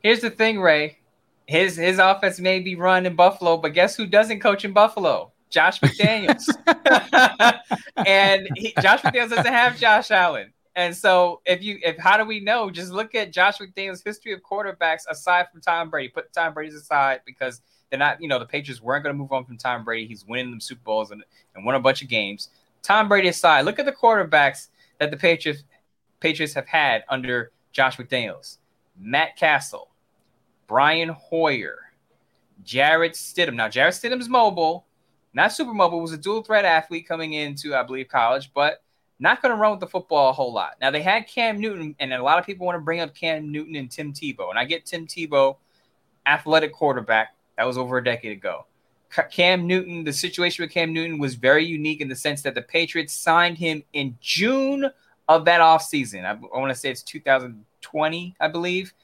Here's 0.00 0.20
the 0.20 0.30
thing, 0.30 0.60
Ray. 0.60 0.98
His 1.46 1.76
his 1.76 1.98
offense 1.98 2.38
may 2.38 2.60
be 2.60 2.76
run 2.76 3.06
in 3.06 3.16
Buffalo, 3.16 3.56
but 3.56 3.72
guess 3.72 3.96
who 3.96 4.06
doesn't 4.06 4.40
coach 4.40 4.64
in 4.64 4.72
Buffalo? 4.72 5.32
Josh 5.50 5.80
McDaniels. 5.80 6.44
and 8.06 8.48
he, 8.56 8.74
Josh 8.80 9.00
McDaniels 9.02 9.30
doesn't 9.30 9.46
have 9.46 9.78
Josh 9.78 10.10
Allen. 10.10 10.52
And 10.74 10.94
so 10.94 11.40
if 11.46 11.62
you 11.62 11.78
if 11.82 11.96
how 11.96 12.18
do 12.18 12.24
we 12.24 12.40
know? 12.40 12.70
Just 12.70 12.92
look 12.92 13.14
at 13.14 13.32
Josh 13.32 13.58
McDaniels' 13.58 14.04
history 14.04 14.32
of 14.32 14.42
quarterbacks 14.42 15.02
aside 15.08 15.46
from 15.50 15.62
Tom 15.62 15.88
Brady. 15.88 16.08
Put 16.08 16.32
Tom 16.32 16.52
Brady's 16.52 16.74
aside 16.74 17.20
because 17.24 17.62
they're 17.88 17.98
not, 17.98 18.20
you 18.20 18.28
know, 18.28 18.38
the 18.38 18.46
Patriots 18.46 18.82
weren't 18.82 19.02
going 19.02 19.14
to 19.14 19.18
move 19.18 19.32
on 19.32 19.44
from 19.44 19.56
Tom 19.56 19.84
Brady. 19.84 20.06
He's 20.06 20.26
winning 20.26 20.50
them 20.50 20.60
Super 20.60 20.82
Bowls 20.84 21.12
and, 21.12 21.22
and 21.54 21.64
won 21.64 21.74
a 21.76 21.80
bunch 21.80 22.02
of 22.02 22.08
games. 22.08 22.50
Tom 22.82 23.08
Brady 23.08 23.28
aside, 23.28 23.64
look 23.64 23.78
at 23.78 23.86
the 23.86 23.92
quarterbacks 23.92 24.68
that 24.98 25.10
the 25.10 25.16
Patriots 25.16 25.64
Patriots 26.20 26.54
have 26.54 26.66
had 26.66 27.04
under 27.08 27.52
Josh 27.72 27.96
McDaniels. 27.96 28.58
Matt 28.98 29.36
Cassel, 29.36 29.88
Brian 30.66 31.10
Hoyer, 31.10 31.90
Jarrett 32.64 33.12
Stidham. 33.12 33.54
Now 33.54 33.68
Jarrett 33.68 33.94
Stidham's 33.94 34.28
mobile, 34.28 34.85
not 35.36 35.52
super 35.52 35.74
mobile, 35.74 36.00
was 36.00 36.12
a 36.12 36.18
dual 36.18 36.42
threat 36.42 36.64
athlete 36.64 37.06
coming 37.06 37.34
into, 37.34 37.76
I 37.76 37.82
believe, 37.82 38.08
college, 38.08 38.50
but 38.54 38.82
not 39.18 39.42
going 39.42 39.54
to 39.54 39.60
run 39.60 39.70
with 39.72 39.80
the 39.80 39.86
football 39.86 40.30
a 40.30 40.32
whole 40.32 40.52
lot. 40.52 40.76
Now 40.80 40.90
they 40.90 41.02
had 41.02 41.28
Cam 41.28 41.60
Newton, 41.60 41.94
and 42.00 42.12
a 42.12 42.22
lot 42.22 42.38
of 42.38 42.46
people 42.46 42.66
want 42.66 42.76
to 42.76 42.80
bring 42.80 43.00
up 43.00 43.14
Cam 43.14 43.52
Newton 43.52 43.76
and 43.76 43.90
Tim 43.90 44.14
Tebow, 44.14 44.48
and 44.48 44.58
I 44.58 44.64
get 44.64 44.86
Tim 44.86 45.06
Tebow, 45.06 45.56
athletic 46.24 46.72
quarterback. 46.72 47.36
That 47.58 47.64
was 47.64 47.76
over 47.76 47.98
a 47.98 48.04
decade 48.04 48.32
ago. 48.32 48.64
Cam 49.30 49.66
Newton, 49.66 50.04
the 50.04 50.12
situation 50.12 50.64
with 50.64 50.72
Cam 50.72 50.92
Newton 50.92 51.18
was 51.18 51.34
very 51.34 51.64
unique 51.64 52.00
in 52.00 52.08
the 52.08 52.16
sense 52.16 52.42
that 52.42 52.54
the 52.54 52.62
Patriots 52.62 53.14
signed 53.14 53.58
him 53.58 53.82
in 53.92 54.16
June 54.20 54.90
of 55.28 55.44
that 55.44 55.60
offseason. 55.60 56.24
I, 56.24 56.30
I 56.30 56.58
want 56.58 56.70
to 56.70 56.74
say 56.74 56.90
it's 56.90 57.02
2020, 57.02 58.36
I 58.40 58.48
believe. 58.48 58.94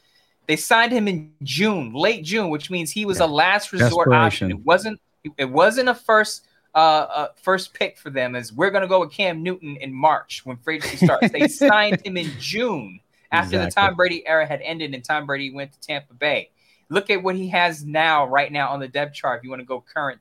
They 0.46 0.56
signed 0.56 0.92
him 0.92 1.08
in 1.08 1.32
June, 1.42 1.92
late 1.92 2.24
June, 2.24 2.50
which 2.50 2.70
means 2.70 2.90
he 2.90 3.04
was 3.04 3.20
yeah. 3.20 3.26
a 3.26 3.28
last 3.28 3.72
resort 3.72 4.08
option. 4.12 4.50
It 4.50 4.60
wasn't 4.64 5.00
it 5.36 5.44
wasn't 5.44 5.88
a 5.88 5.94
first 5.94 6.46
uh, 6.74 6.78
uh, 6.78 7.28
first 7.36 7.74
pick 7.74 7.98
for 7.98 8.10
them 8.10 8.34
as 8.34 8.52
we're 8.52 8.70
going 8.70 8.82
to 8.82 8.88
go 8.88 9.00
with 9.00 9.12
Cam 9.12 9.42
Newton 9.42 9.76
in 9.80 9.92
March 9.92 10.44
when 10.44 10.56
free 10.56 10.76
agency 10.76 11.04
starts. 11.04 11.30
they 11.30 11.48
signed 11.68 12.04
him 12.04 12.16
in 12.16 12.30
June 12.38 12.98
after 13.30 13.56
exactly. 13.56 13.66
the 13.66 13.70
Tom 13.72 13.94
Brady 13.94 14.26
era 14.26 14.46
had 14.46 14.62
ended 14.62 14.94
and 14.94 15.04
Tom 15.04 15.26
Brady 15.26 15.52
went 15.52 15.72
to 15.72 15.80
Tampa 15.80 16.14
Bay. 16.14 16.50
Look 16.88 17.10
at 17.10 17.22
what 17.22 17.36
he 17.36 17.48
has 17.48 17.84
now, 17.84 18.26
right 18.26 18.50
now 18.50 18.70
on 18.70 18.80
the 18.80 18.88
depth 18.88 19.14
chart. 19.14 19.38
If 19.38 19.44
you 19.44 19.50
want 19.50 19.60
to 19.60 19.66
go 19.66 19.82
current 19.82 20.20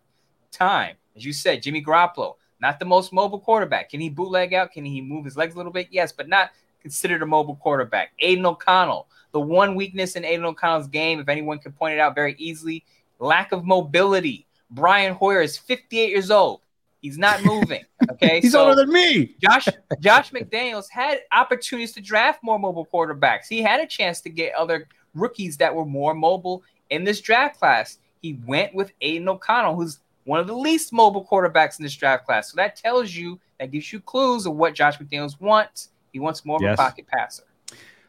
time, 0.52 0.95
as 1.16 1.26
you 1.26 1.34
said, 1.34 1.62
Jimmy 1.62 1.84
Garoppolo, 1.84 2.36
not 2.62 2.80
the 2.80 2.86
most 2.86 3.12
mobile 3.12 3.39
quarterback. 3.39 3.89
Can 3.89 3.99
he 3.99 4.10
bootleg 4.10 4.54
out? 4.54 4.72
Can 4.72 4.86
he 4.86 5.02
move 5.02 5.26
his 5.26 5.36
legs 5.36 5.54
a 5.56 5.58
little 5.58 5.72
bit? 5.72 5.88
Yes, 5.91 6.12
but 6.12 6.30
not 6.30 6.52
considered 6.82 7.22
a 7.22 7.26
mobile 7.26 7.56
quarterback. 7.56 8.12
Aidan 8.20 8.45
O'Connell, 8.45 9.08
the 9.32 9.39
one 9.39 9.76
weakness 9.76 10.16
in 10.16 10.24
Aidan 10.24 10.45
O'Connell's 10.45 10.88
game, 10.88 11.20
if 11.20 11.28
anyone 11.28 11.60
can 11.60 11.72
point 11.72 11.93
it 11.93 11.99
out 11.99 12.16
very 12.16 12.36
easily, 12.38 12.86
lack 13.20 13.52
of 13.52 13.66
mobility. 13.66 14.47
Brian 14.72 15.14
Hoyer 15.14 15.42
is 15.42 15.58
58 15.58 16.10
years 16.10 16.32
old. 16.32 16.62
He's 17.02 17.18
not 17.18 17.44
moving. 17.46 17.84
Okay. 18.12 18.42
He's 18.42 18.54
so 18.54 18.70
older 18.70 18.76
than 18.76 18.94
me. 18.94 19.36
Josh 19.42 19.68
Josh 20.00 20.32
McDaniels 20.32 20.90
had 20.90 21.20
opportunities 21.32 21.92
to 21.94 22.02
draft 22.02 22.44
more 22.44 22.60
mobile 22.60 22.88
quarterbacks. 22.92 23.48
He 23.50 23.62
had 23.62 23.82
a 23.82 23.88
chance 23.88 24.22
to 24.22 24.30
get 24.30 24.54
other 24.56 24.88
rookies 25.14 25.58
that 25.58 25.74
were 25.74 25.86
more 25.86 26.14
mobile 26.14 26.64
in 26.90 27.04
this 27.04 27.22
draft 27.22 27.60
class. 27.60 28.00
He 28.22 28.40
went 28.46 28.74
with 28.74 28.92
Aidan 29.02 29.28
O'Connell, 29.28 29.76
who's 29.76 30.00
one 30.26 30.40
of 30.40 30.48
the 30.48 30.56
least 30.56 30.94
mobile 30.94 31.26
quarterbacks 31.26 31.80
in 31.80 31.84
this 31.84 31.96
draft 31.96 32.26
class. 32.26 32.52
So 32.52 32.56
that 32.58 32.76
tells 32.76 33.14
you, 33.14 33.40
that 33.60 33.72
gives 33.72 33.92
you 33.92 34.00
clues 34.00 34.46
of 34.46 34.54
what 34.54 34.76
Josh 34.76 34.98
McDaniels 35.00 35.40
wants. 35.42 35.90
He 36.14 36.20
wants 36.20 36.46
more 36.46 36.60
yes. 36.62 36.74
of 36.74 36.74
a 36.74 36.78
pocket 36.78 37.08
passer. 37.08 37.44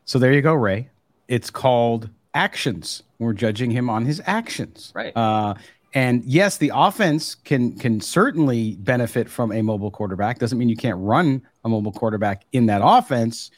So 0.04 0.18
there 0.18 0.32
you 0.32 0.42
go, 0.42 0.54
Ray. 0.54 0.90
It's 1.28 1.50
called 1.50 2.10
actions. 2.34 3.02
We're 3.18 3.32
judging 3.32 3.70
him 3.70 3.88
on 3.88 4.04
his 4.04 4.20
actions. 4.26 4.92
Right. 4.94 5.16
Uh, 5.16 5.54
and 5.94 6.24
yes, 6.24 6.56
the 6.56 6.72
offense 6.74 7.34
can 7.34 7.78
can 7.78 8.00
certainly 8.00 8.76
benefit 8.76 9.28
from 9.28 9.52
a 9.52 9.62
mobile 9.62 9.90
quarterback. 9.90 10.38
Doesn't 10.38 10.58
mean 10.58 10.68
you 10.68 10.76
can't 10.76 10.98
run 10.98 11.42
a 11.64 11.68
mobile 11.68 11.92
quarterback 11.92 12.44
in 12.52 12.66
that 12.66 12.80
offense, 12.82 13.50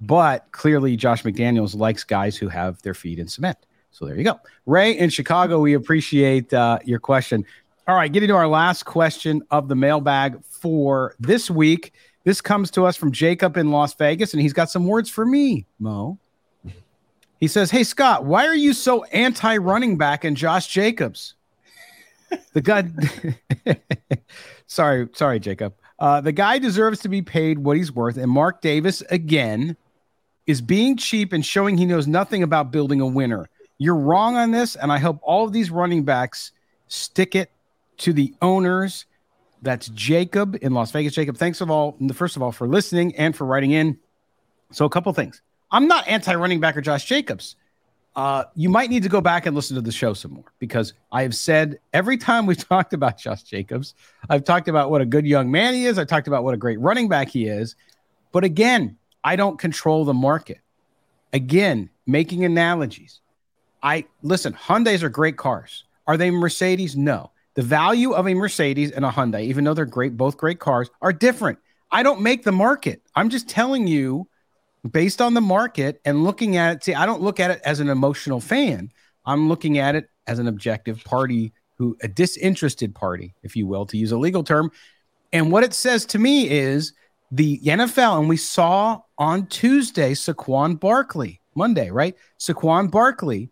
but 0.00 0.46
clearly 0.52 0.96
Josh 0.96 1.24
McDaniels 1.24 1.74
likes 1.74 2.04
guys 2.04 2.36
who 2.36 2.48
have 2.48 2.80
their 2.82 2.94
feet 2.94 3.18
in 3.18 3.26
cement. 3.26 3.58
So 3.90 4.06
there 4.06 4.16
you 4.16 4.24
go. 4.24 4.40
Ray 4.64 4.96
in 4.96 5.10
Chicago, 5.10 5.60
we 5.60 5.74
appreciate 5.74 6.52
uh, 6.54 6.78
your 6.84 7.00
question. 7.00 7.44
All 7.88 7.96
right, 7.96 8.10
getting 8.12 8.28
to 8.28 8.36
our 8.36 8.46
last 8.46 8.84
question 8.84 9.42
of 9.50 9.68
the 9.68 9.74
mailbag 9.74 10.42
for 10.44 11.16
this 11.18 11.50
week. 11.50 11.92
This 12.24 12.40
comes 12.40 12.70
to 12.72 12.86
us 12.86 12.96
from 12.96 13.10
Jacob 13.10 13.56
in 13.56 13.72
Las 13.72 13.94
Vegas, 13.94 14.32
and 14.32 14.40
he's 14.40 14.52
got 14.52 14.70
some 14.70 14.86
words 14.86 15.10
for 15.10 15.26
me, 15.26 15.66
Mo. 15.80 16.18
He 17.40 17.48
says, 17.48 17.72
Hey, 17.72 17.82
Scott, 17.82 18.24
why 18.24 18.46
are 18.46 18.54
you 18.54 18.72
so 18.72 19.02
anti 19.06 19.56
running 19.56 19.98
back 19.98 20.22
and 20.22 20.36
Josh 20.36 20.68
Jacobs? 20.68 21.34
The 22.52 22.60
guy 22.60 22.84
sorry 24.66 25.08
sorry 25.12 25.40
jacob. 25.40 25.74
Uh, 25.98 26.20
the 26.20 26.32
guy 26.32 26.58
deserves 26.58 27.00
to 27.00 27.08
be 27.08 27.22
paid 27.22 27.58
what 27.58 27.76
he's 27.76 27.92
worth 27.92 28.16
and 28.16 28.30
mark 28.30 28.60
davis 28.60 29.02
again 29.10 29.76
is 30.46 30.60
being 30.60 30.96
cheap 30.96 31.32
and 31.32 31.46
showing 31.46 31.78
he 31.78 31.86
knows 31.86 32.06
nothing 32.06 32.42
about 32.42 32.72
building 32.72 33.00
a 33.00 33.06
winner. 33.06 33.48
You're 33.78 33.96
wrong 33.96 34.36
on 34.36 34.50
this 34.50 34.76
and 34.76 34.92
i 34.92 34.98
hope 34.98 35.18
all 35.22 35.44
of 35.44 35.52
these 35.52 35.70
running 35.70 36.04
backs 36.04 36.52
stick 36.88 37.34
it 37.34 37.50
to 37.98 38.12
the 38.12 38.34
owners. 38.42 39.06
That's 39.62 39.88
jacob 39.88 40.56
in 40.60 40.72
las 40.72 40.90
vegas. 40.90 41.14
Jacob 41.14 41.36
thanks 41.36 41.60
of 41.60 41.70
all 41.70 41.96
first 42.14 42.36
of 42.36 42.42
all 42.42 42.52
for 42.52 42.66
listening 42.66 43.16
and 43.16 43.36
for 43.36 43.44
writing 43.46 43.72
in. 43.72 43.98
So 44.72 44.84
a 44.84 44.90
couple 44.90 45.12
things. 45.12 45.42
I'm 45.70 45.86
not 45.86 46.06
anti-running 46.08 46.60
back 46.60 46.76
or 46.76 46.80
josh 46.80 47.04
jacobs 47.04 47.56
uh, 48.14 48.44
you 48.54 48.68
might 48.68 48.90
need 48.90 49.02
to 49.02 49.08
go 49.08 49.20
back 49.20 49.46
and 49.46 49.56
listen 49.56 49.74
to 49.74 49.80
the 49.80 49.92
show 49.92 50.12
some 50.12 50.32
more 50.32 50.52
because 50.58 50.92
I 51.10 51.22
have 51.22 51.34
said 51.34 51.78
every 51.92 52.18
time 52.18 52.46
we've 52.46 52.68
talked 52.68 52.92
about 52.92 53.18
Josh 53.18 53.42
Jacobs, 53.42 53.94
I've 54.28 54.44
talked 54.44 54.68
about 54.68 54.90
what 54.90 55.00
a 55.00 55.06
good 55.06 55.26
young 55.26 55.50
man 55.50 55.74
he 55.74 55.86
is. 55.86 55.98
I 55.98 56.04
talked 56.04 56.28
about 56.28 56.44
what 56.44 56.54
a 56.54 56.58
great 56.58 56.78
running 56.80 57.08
back 57.08 57.28
he 57.28 57.46
is. 57.46 57.74
But 58.30 58.44
again, 58.44 58.98
I 59.24 59.36
don't 59.36 59.58
control 59.58 60.04
the 60.04 60.14
market. 60.14 60.58
Again, 61.32 61.88
making 62.06 62.44
analogies. 62.44 63.20
I 63.82 64.06
listen, 64.22 64.52
Hyundais 64.52 65.02
are 65.02 65.08
great 65.08 65.36
cars. 65.36 65.84
Are 66.06 66.16
they 66.16 66.30
Mercedes? 66.30 66.96
No. 66.96 67.30
The 67.54 67.62
value 67.62 68.12
of 68.12 68.26
a 68.26 68.34
Mercedes 68.34 68.90
and 68.90 69.04
a 69.04 69.10
Hyundai, 69.10 69.42
even 69.44 69.64
though 69.64 69.74
they're 69.74 69.84
great, 69.84 70.16
both 70.16 70.36
great 70.36 70.58
cars, 70.58 70.90
are 71.00 71.12
different. 71.12 71.58
I 71.90 72.02
don't 72.02 72.22
make 72.22 72.42
the 72.42 72.52
market. 72.52 73.02
I'm 73.14 73.28
just 73.28 73.48
telling 73.48 73.86
you 73.86 74.26
based 74.90 75.20
on 75.20 75.34
the 75.34 75.40
market 75.40 76.00
and 76.04 76.24
looking 76.24 76.56
at 76.56 76.76
it. 76.76 76.84
See, 76.84 76.94
I 76.94 77.06
don't 77.06 77.22
look 77.22 77.40
at 77.40 77.50
it 77.50 77.60
as 77.64 77.80
an 77.80 77.88
emotional 77.88 78.40
fan. 78.40 78.90
I'm 79.24 79.48
looking 79.48 79.78
at 79.78 79.94
it 79.94 80.10
as 80.26 80.38
an 80.38 80.48
objective 80.48 81.02
party 81.04 81.52
who 81.78 81.96
a 82.02 82.08
disinterested 82.08 82.94
party, 82.94 83.34
if 83.42 83.56
you 83.56 83.66
will, 83.66 83.86
to 83.86 83.96
use 83.96 84.12
a 84.12 84.18
legal 84.18 84.44
term. 84.44 84.70
And 85.32 85.50
what 85.50 85.64
it 85.64 85.72
says 85.72 86.04
to 86.06 86.18
me 86.18 86.50
is 86.50 86.92
the 87.30 87.58
NFL, 87.60 88.18
and 88.18 88.28
we 88.28 88.36
saw 88.36 89.00
on 89.18 89.46
Tuesday 89.46 90.12
Saquon 90.12 90.78
Barkley, 90.78 91.40
Monday, 91.54 91.90
right? 91.90 92.14
Saquon 92.38 92.90
Barkley 92.90 93.50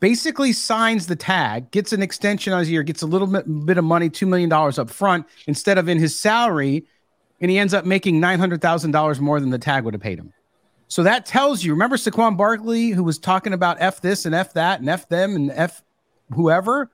basically 0.00 0.52
signs 0.52 1.06
the 1.06 1.16
tag, 1.16 1.70
gets 1.70 1.94
an 1.94 2.02
extension 2.02 2.52
on 2.52 2.58
his 2.58 2.70
year, 2.70 2.82
gets 2.82 3.00
a 3.00 3.06
little 3.06 3.26
bit, 3.26 3.64
bit 3.64 3.78
of 3.78 3.84
money, 3.84 4.10
$2 4.10 4.28
million 4.28 4.52
up 4.52 4.90
front 4.90 5.26
instead 5.46 5.78
of 5.78 5.88
in 5.88 5.98
his 5.98 6.20
salary, 6.20 6.84
and 7.40 7.50
he 7.50 7.58
ends 7.58 7.72
up 7.72 7.86
making 7.86 8.20
$900,000 8.20 9.20
more 9.20 9.40
than 9.40 9.48
the 9.48 9.58
tag 9.58 9.84
would 9.84 9.94
have 9.94 10.02
paid 10.02 10.18
him. 10.18 10.32
So 10.94 11.02
that 11.02 11.26
tells 11.26 11.64
you, 11.64 11.72
remember 11.72 11.96
Saquon 11.96 12.36
Barkley, 12.36 12.90
who 12.90 13.02
was 13.02 13.18
talking 13.18 13.52
about 13.52 13.78
F 13.80 14.00
this 14.00 14.26
and 14.26 14.32
F 14.32 14.52
that 14.52 14.78
and 14.78 14.88
F 14.88 15.08
them 15.08 15.34
and 15.34 15.50
F 15.50 15.82
whoever? 16.32 16.88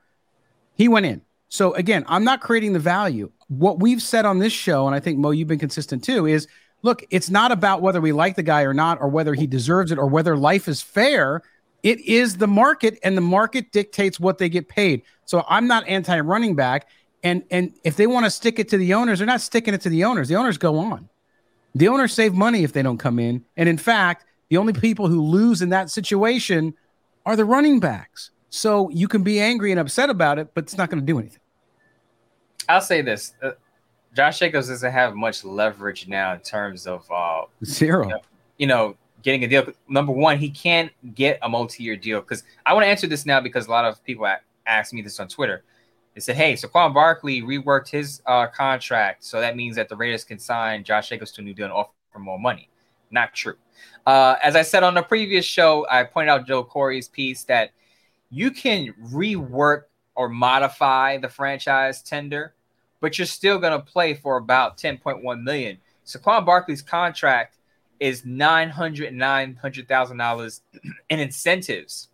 He 0.73 0.87
went 0.87 1.05
in. 1.05 1.21
So 1.49 1.75
again, 1.75 2.03
I'm 2.07 2.23
not 2.23 2.41
creating 2.41 2.73
the 2.73 2.79
value. 2.79 3.31
What 3.47 3.79
we've 3.79 4.01
said 4.01 4.25
on 4.25 4.39
this 4.39 4.53
show, 4.53 4.87
and 4.87 4.95
I 4.95 4.99
think 4.99 5.19
Mo, 5.19 5.29
you've 5.29 5.47
been 5.47 5.59
consistent 5.59 6.03
too, 6.03 6.25
is 6.25 6.47
look, 6.81 7.05
it's 7.11 7.29
not 7.29 7.51
about 7.51 7.83
whether 7.83 8.01
we 8.01 8.11
like 8.11 8.35
the 8.35 8.41
guy 8.41 8.63
or 8.63 8.73
not, 8.73 8.99
or 8.99 9.07
whether 9.07 9.35
he 9.35 9.45
deserves 9.45 9.91
it, 9.91 9.99
or 9.99 10.07
whether 10.07 10.35
life 10.35 10.67
is 10.67 10.81
fair. 10.81 11.43
It 11.83 11.99
is 11.99 12.37
the 12.37 12.47
market, 12.47 12.97
and 13.03 13.15
the 13.15 13.21
market 13.21 13.71
dictates 13.71 14.19
what 14.19 14.39
they 14.39 14.49
get 14.49 14.67
paid. 14.67 15.03
So 15.25 15.45
I'm 15.47 15.67
not 15.67 15.87
anti-running 15.87 16.55
back, 16.55 16.87
and 17.21 17.43
and 17.51 17.75
if 17.83 17.97
they 17.97 18.07
want 18.07 18.25
to 18.25 18.31
stick 18.31 18.57
it 18.57 18.67
to 18.69 18.77
the 18.77 18.95
owners, 18.95 19.19
they're 19.19 19.27
not 19.27 19.41
sticking 19.41 19.75
it 19.75 19.81
to 19.81 19.89
the 19.89 20.05
owners. 20.05 20.27
The 20.27 20.37
owners 20.37 20.57
go 20.57 20.79
on. 20.79 21.07
The 21.75 21.87
owners 21.87 22.13
save 22.13 22.33
money 22.33 22.63
if 22.63 22.73
they 22.73 22.81
don't 22.81 22.97
come 22.97 23.19
in, 23.19 23.45
and 23.55 23.69
in 23.69 23.77
fact, 23.77 24.25
the 24.49 24.57
only 24.57 24.73
people 24.73 25.07
who 25.07 25.21
lose 25.21 25.61
in 25.61 25.69
that 25.69 25.89
situation 25.89 26.73
are 27.25 27.35
the 27.35 27.45
running 27.45 27.79
backs. 27.79 28.31
So 28.49 28.89
you 28.89 29.07
can 29.07 29.23
be 29.23 29.39
angry 29.39 29.71
and 29.71 29.79
upset 29.79 30.09
about 30.09 30.37
it, 30.37 30.53
but 30.53 30.65
it's 30.65 30.77
not 30.77 30.89
going 30.89 30.99
to 30.99 31.05
do 31.05 31.19
anything. 31.19 31.39
I'll 32.67 32.81
say 32.81 33.01
this: 33.01 33.33
uh, 33.41 33.51
Josh 34.13 34.39
Jacobs 34.39 34.67
doesn't 34.67 34.91
have 34.91 35.15
much 35.15 35.45
leverage 35.45 36.07
now 36.07 36.33
in 36.33 36.41
terms 36.41 36.85
of 36.85 37.09
uh, 37.09 37.43
zero. 37.63 38.03
You 38.03 38.09
know, 38.09 38.21
you 38.57 38.67
know, 38.67 38.95
getting 39.23 39.43
a 39.45 39.47
deal. 39.47 39.65
Number 39.87 40.11
one, 40.11 40.37
he 40.37 40.49
can't 40.49 40.91
get 41.15 41.39
a 41.41 41.49
multi-year 41.49 41.95
deal 41.95 42.19
because 42.19 42.43
I 42.65 42.73
want 42.73 42.83
to 42.83 42.87
answer 42.87 43.07
this 43.07 43.25
now 43.25 43.39
because 43.39 43.67
a 43.67 43.71
lot 43.71 43.85
of 43.85 44.03
people 44.03 44.27
ask 44.65 44.93
me 44.93 45.01
this 45.01 45.19
on 45.19 45.27
Twitter. 45.27 45.63
They 46.13 46.21
said, 46.21 46.35
"Hey, 46.35 46.53
Saquon 46.53 46.93
Barkley 46.93 47.41
reworked 47.41 47.89
his 47.89 48.21
uh, 48.25 48.47
contract, 48.47 49.23
so 49.23 49.39
that 49.39 49.55
means 49.55 49.75
that 49.77 49.89
the 49.89 49.95
Raiders 49.95 50.23
can 50.23 50.39
sign 50.39 50.83
Josh 50.83 51.09
Jacobs 51.09 51.31
to 51.33 51.41
a 51.41 51.43
new 51.43 51.53
deal 51.53 51.65
and 51.65 51.73
offer 51.73 51.91
more 52.19 52.39
money." 52.39 52.69
Not 53.11 53.33
true. 53.33 53.55
Uh, 54.05 54.35
as 54.41 54.55
I 54.55 54.61
said 54.61 54.83
on 54.83 54.93
the 54.93 55.01
previous 55.01 55.45
show, 55.45 55.85
I 55.89 56.03
pointed 56.03 56.31
out 56.31 56.47
Joel 56.47 56.63
Corry's 56.63 57.07
piece 57.09 57.43
that 57.45 57.71
you 58.29 58.51
can 58.51 58.93
rework 59.11 59.83
or 60.15 60.29
modify 60.29 61.17
the 61.17 61.29
franchise 61.29 62.01
tender, 62.01 62.55
but 62.99 63.17
you're 63.17 63.27
still 63.27 63.59
going 63.59 63.73
to 63.73 63.85
play 63.85 64.13
for 64.13 64.37
about 64.37 64.77
10.1 64.77 65.43
million. 65.43 65.77
Saquon 66.05 66.45
Barkley's 66.45 66.81
contract 66.81 67.57
is 67.99 68.25
nine 68.25 68.69
hundred 68.69 69.13
nine 69.13 69.55
hundred 69.61 69.87
thousand 69.87 70.17
dollars 70.17 70.61
in 71.09 71.19
incentives. 71.19 72.09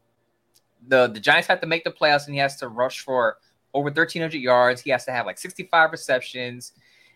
The 0.87 1.07
the 1.07 1.19
Giants 1.19 1.47
have 1.47 1.61
to 1.61 1.67
make 1.67 1.85
the 1.85 1.91
playoffs 1.91 2.25
and 2.25 2.33
he 2.33 2.39
has 2.39 2.57
to 2.57 2.67
rush 2.67 2.99
for 2.99 3.37
over 3.73 3.85
1,300 3.85 4.37
yards. 4.37 4.81
He 4.81 4.89
has 4.91 5.05
to 5.05 5.11
have 5.11 5.25
like 5.25 5.37
65 5.37 5.91
receptions. 5.91 6.73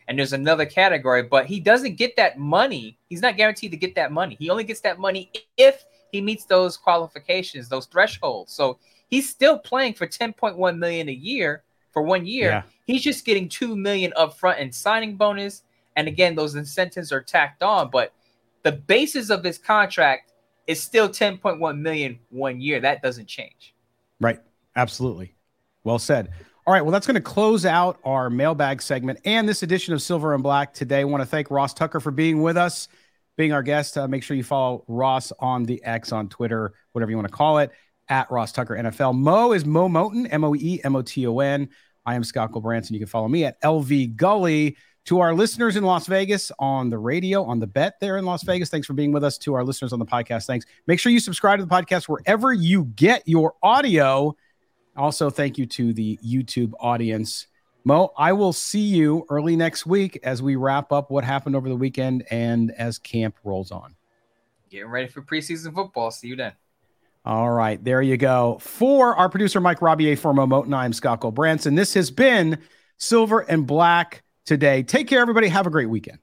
And 0.07 0.17
there's 0.17 0.33
another 0.33 0.65
category, 0.65 1.23
but 1.23 1.45
he 1.45 1.59
doesn't 1.59 1.95
get 1.95 2.15
that 2.17 2.37
money. 2.37 2.97
He's 3.07 3.21
not 3.21 3.37
guaranteed 3.37 3.71
to 3.71 3.77
get 3.77 3.95
that 3.95 4.11
money. 4.11 4.35
He 4.39 4.49
only 4.49 4.63
gets 4.63 4.81
that 4.81 4.99
money 4.99 5.31
if 5.57 5.85
he 6.11 6.21
meets 6.21 6.45
those 6.45 6.75
qualifications, 6.75 7.69
those 7.69 7.85
thresholds. 7.85 8.51
So 8.51 8.79
he's 9.09 9.29
still 9.29 9.57
playing 9.57 9.93
for 9.93 10.07
10.1 10.07 10.77
million 10.77 11.07
a 11.07 11.13
year 11.13 11.63
for 11.91 12.01
one 12.01 12.25
year. 12.25 12.49
Yeah. 12.49 12.63
He's 12.85 13.03
just 13.03 13.25
getting 13.25 13.47
2 13.47 13.75
million 13.75 14.11
upfront 14.17 14.59
in 14.59 14.71
signing 14.71 15.15
bonus. 15.15 15.63
And 15.95 16.07
again, 16.07 16.35
those 16.35 16.55
incentives 16.55 17.11
are 17.11 17.21
tacked 17.21 17.63
on, 17.63 17.89
but 17.89 18.13
the 18.63 18.71
basis 18.71 19.29
of 19.29 19.43
his 19.43 19.57
contract 19.57 20.31
is 20.67 20.81
still 20.81 21.09
10.1 21.09 21.79
million 21.79 22.19
one 22.29 22.61
year. 22.61 22.79
That 22.79 23.01
doesn't 23.01 23.27
change. 23.27 23.73
Right. 24.19 24.39
Absolutely. 24.75 25.33
Well 25.83 25.99
said. 25.99 26.29
All 26.67 26.73
right, 26.73 26.81
well, 26.81 26.91
that's 26.91 27.07
going 27.07 27.15
to 27.15 27.21
close 27.21 27.65
out 27.65 27.99
our 28.03 28.29
mailbag 28.29 28.83
segment 28.83 29.19
and 29.25 29.49
this 29.49 29.63
edition 29.63 29.95
of 29.95 30.01
Silver 30.01 30.35
and 30.35 30.43
Black 30.43 30.73
today. 30.73 30.99
I 30.99 31.03
want 31.05 31.21
to 31.21 31.25
thank 31.25 31.49
Ross 31.49 31.73
Tucker 31.73 31.99
for 31.99 32.11
being 32.11 32.43
with 32.43 32.55
us, 32.55 32.87
being 33.35 33.51
our 33.51 33.63
guest. 33.63 33.97
Uh, 33.97 34.07
make 34.07 34.21
sure 34.21 34.37
you 34.37 34.43
follow 34.43 34.85
Ross 34.87 35.31
on 35.39 35.63
the 35.63 35.83
X 35.83 36.11
on 36.11 36.29
Twitter, 36.29 36.73
whatever 36.91 37.09
you 37.09 37.17
want 37.17 37.27
to 37.27 37.33
call 37.33 37.57
it, 37.57 37.71
at 38.09 38.29
Ross 38.29 38.51
Tucker 38.51 38.75
NFL. 38.75 39.17
Mo 39.17 39.53
is 39.53 39.65
Moe 39.65 39.89
Moton, 39.89 40.27
M 40.31 40.43
O 40.43 40.53
E 40.53 40.79
M 40.83 40.95
O 40.95 41.01
T 41.01 41.25
O 41.25 41.39
N. 41.39 41.67
I 42.05 42.13
am 42.13 42.23
Scott 42.23 42.51
Gulbransen. 42.51 42.91
You 42.91 42.99
can 42.99 43.07
follow 43.07 43.27
me 43.27 43.43
at 43.45 43.59
LV 43.61 44.15
Gully. 44.15 44.77
To 45.05 45.19
our 45.19 45.33
listeners 45.33 45.77
in 45.77 45.83
Las 45.83 46.05
Vegas 46.05 46.51
on 46.59 46.91
the 46.91 46.97
radio, 46.99 47.43
on 47.43 47.59
the 47.59 47.65
bet 47.65 47.99
there 47.99 48.17
in 48.17 48.25
Las 48.25 48.43
Vegas, 48.43 48.69
thanks 48.69 48.85
for 48.85 48.93
being 48.93 49.11
with 49.11 49.23
us. 49.23 49.39
To 49.39 49.55
our 49.55 49.63
listeners 49.63 49.93
on 49.93 49.99
the 49.99 50.05
podcast, 50.05 50.45
thanks. 50.45 50.67
Make 50.85 50.99
sure 50.99 51.11
you 51.11 51.19
subscribe 51.19 51.57
to 51.57 51.65
the 51.65 51.71
podcast 51.71 52.07
wherever 52.07 52.53
you 52.53 52.85
get 52.85 53.27
your 53.27 53.55
audio. 53.63 54.35
Also, 54.97 55.29
thank 55.29 55.57
you 55.57 55.65
to 55.65 55.93
the 55.93 56.19
YouTube 56.25 56.73
audience. 56.79 57.47
Mo, 57.83 58.11
I 58.17 58.33
will 58.33 58.53
see 58.53 58.81
you 58.81 59.25
early 59.29 59.55
next 59.55 59.85
week 59.85 60.19
as 60.23 60.41
we 60.41 60.55
wrap 60.55 60.91
up 60.91 61.09
what 61.09 61.23
happened 61.23 61.55
over 61.55 61.67
the 61.67 61.75
weekend 61.75 62.25
and 62.29 62.71
as 62.71 62.99
camp 62.99 63.35
rolls 63.43 63.71
on. 63.71 63.95
Getting 64.69 64.89
ready 64.89 65.07
for 65.07 65.21
preseason 65.21 65.73
football. 65.73 66.11
See 66.11 66.27
you 66.27 66.35
then. 66.35 66.53
All 67.23 67.51
right, 67.51 67.83
there 67.83 68.01
you 68.01 68.17
go. 68.17 68.57
For 68.61 69.15
our 69.15 69.29
producer, 69.29 69.61
Mike 69.61 69.79
Robier, 69.79 70.17
for 70.17 70.33
Moe 70.33 70.47
Moton, 70.47 70.73
I'm 70.73 70.91
Scott 70.91 71.21
Gulbransen. 71.21 71.75
This 71.75 71.93
has 71.93 72.09
been 72.09 72.57
Silver 72.97 73.41
and 73.41 73.67
Black 73.67 74.23
today. 74.45 74.81
Take 74.83 75.07
care, 75.07 75.21
everybody. 75.21 75.47
Have 75.47 75.67
a 75.67 75.69
great 75.69 75.89
weekend. 75.89 76.17